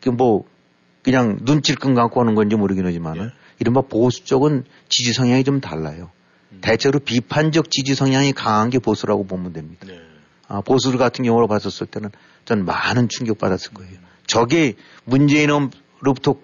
그 0.00 0.08
뭐, 0.08 0.44
그냥 1.02 1.38
눈찔끔 1.42 1.94
갖고 1.94 2.20
하는 2.20 2.34
건지 2.34 2.56
모르긴 2.56 2.86
하지만은 2.86 3.26
네. 3.26 3.32
이른바 3.60 3.82
보수 3.82 4.24
쪽은 4.24 4.64
지지 4.88 5.12
성향이 5.12 5.44
좀 5.44 5.60
달라요. 5.60 6.10
음. 6.52 6.58
대체로 6.62 6.98
비판적 6.98 7.70
지지 7.70 7.94
성향이 7.94 8.32
강한 8.32 8.70
게 8.70 8.78
보수라고 8.78 9.26
보면 9.26 9.52
됩니다. 9.52 9.86
네. 9.86 10.00
아, 10.48 10.60
보수 10.62 10.90
들 10.90 10.98
같은 10.98 11.24
경우로 11.24 11.46
봤었을 11.46 11.86
때는 11.86 12.10
전 12.44 12.64
많은 12.64 13.08
충격받았을 13.08 13.72
거예요. 13.72 13.98
저게 14.26 14.74
문재인으로부터 15.04 16.36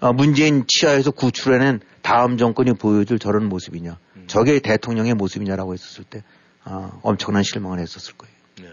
어, 0.00 0.12
문재인 0.12 0.64
치하에서 0.66 1.10
구출해낸 1.10 1.80
다음 2.02 2.36
정권이 2.36 2.74
보여줄 2.74 3.18
저런 3.18 3.48
모습이냐. 3.48 3.98
음. 4.16 4.24
저게 4.26 4.58
대통령의 4.58 5.14
모습이냐라고 5.14 5.72
했었을 5.72 6.04
때 6.04 6.22
어, 6.64 6.98
엄청난 7.02 7.42
실망을 7.42 7.78
했었을 7.78 8.14
거예요. 8.14 8.34
네. 8.60 8.66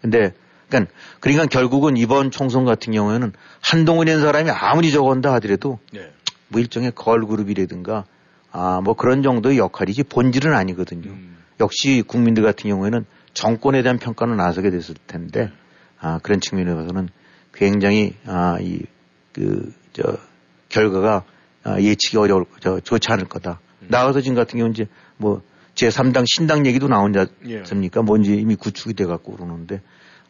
근데 0.00 0.34
그러니까, 0.68 0.92
그러니까 1.20 1.46
결국은 1.46 1.96
이번 1.96 2.30
총선 2.30 2.64
같은 2.64 2.92
경우에는 2.92 3.32
한동훈이라는 3.62 4.24
사람이 4.24 4.50
아무리 4.50 4.90
적은다 4.90 5.32
하더라도 5.34 5.78
네. 5.92 6.10
뭐 6.48 6.60
일종의 6.60 6.92
걸그룹이라든가 6.94 8.04
아, 8.52 8.80
뭐 8.82 8.94
그런 8.94 9.22
정도의 9.22 9.58
역할이지 9.58 10.04
본질은 10.04 10.54
아니거든요. 10.54 11.10
음. 11.10 11.36
역시 11.60 12.02
국민들 12.06 12.42
같은 12.42 12.68
경우에는 12.70 13.04
정권에 13.34 13.82
대한 13.82 13.98
평가는 13.98 14.36
나서게 14.36 14.70
됐을 14.70 14.94
텐데 15.06 15.50
아, 15.98 16.18
그런 16.22 16.40
측면에 16.40 16.74
봐서는 16.74 17.08
굉장히 17.52 18.14
아, 18.26 18.58
이, 18.60 18.82
그, 19.32 19.72
저, 19.92 20.18
결과가 20.68 21.24
아, 21.64 21.80
예측이 21.80 22.16
어려울, 22.18 22.44
저, 22.60 22.80
좋지 22.80 23.10
않을 23.12 23.26
거다. 23.26 23.60
음. 23.82 23.88
나가서 23.90 24.20
지금 24.20 24.36
같은 24.36 24.58
경우는 24.58 24.72
이제 24.74 24.86
뭐 25.16 25.42
제3당 25.74 26.24
신당 26.26 26.66
얘기도 26.66 26.88
나오지 26.88 27.18
예. 27.48 27.58
않습니까? 27.58 28.00
예. 28.00 28.04
뭔지 28.04 28.36
이미 28.36 28.56
구축이 28.56 28.94
돼 28.94 29.04
갖고 29.04 29.36
그러는데 29.36 29.82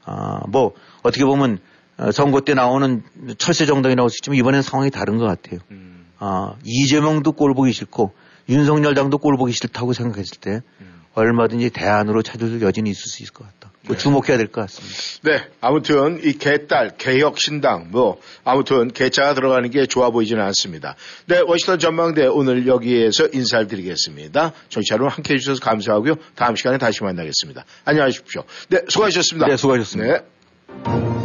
아, 0.04 0.40
뭐 0.48 0.74
어떻게 1.02 1.24
보면 1.24 1.58
어, 1.98 2.10
선거 2.12 2.40
때 2.40 2.54
나오는 2.54 3.02
철새 3.38 3.64
정당이 3.64 3.94
나올 3.94 4.10
수 4.10 4.18
있지만 4.20 4.36
이번엔 4.38 4.62
상황이 4.62 4.90
다른 4.90 5.18
것 5.18 5.24
같아요. 5.24 5.60
음. 5.70 6.06
아, 6.18 6.54
이재명도 6.64 7.32
꼴 7.32 7.54
보기 7.54 7.72
싫고 7.72 8.12
윤석열 8.48 8.94
당도 8.94 9.18
꼴 9.18 9.36
보기 9.36 9.52
싫다고 9.52 9.92
생각했을 9.92 10.38
때 10.40 10.62
음. 10.80 11.02
얼마든지 11.14 11.70
대안으로 11.70 12.22
찾을 12.22 12.60
여지는 12.60 12.90
있을 12.90 13.02
수 13.08 13.22
있을 13.22 13.32
것 13.32 13.44
같다. 13.46 13.72
네. 13.88 13.96
주목해야 13.96 14.36
될 14.36 14.48
것 14.48 14.60
같습니다. 14.62 14.96
네. 15.22 15.48
아무튼 15.60 16.20
이 16.22 16.32
개딸, 16.32 16.96
개혁신당, 16.98 17.88
뭐, 17.90 18.20
아무튼 18.44 18.92
개자가 18.92 19.34
들어가는 19.34 19.70
게 19.70 19.86
좋아 19.86 20.10
보이지는 20.10 20.42
않습니다. 20.44 20.96
네. 21.26 21.40
워싱턴 21.46 21.78
전망대 21.78 22.26
오늘 22.26 22.66
여기에서 22.66 23.28
인사를 23.32 23.66
드리겠습니다. 23.68 24.52
정치 24.68 24.92
여러분 24.92 25.10
함께 25.12 25.34
해 25.34 25.38
주셔서 25.38 25.60
감사하고요. 25.60 26.16
다음 26.34 26.56
시간에 26.56 26.78
다시 26.78 27.02
만나겠습니다. 27.02 27.64
안녕하십시오. 27.84 28.44
네. 28.68 28.80
수고하셨습니다. 28.88 29.46
네. 29.48 29.56
수고하셨습니다. 29.56 30.12
네. 30.84 31.15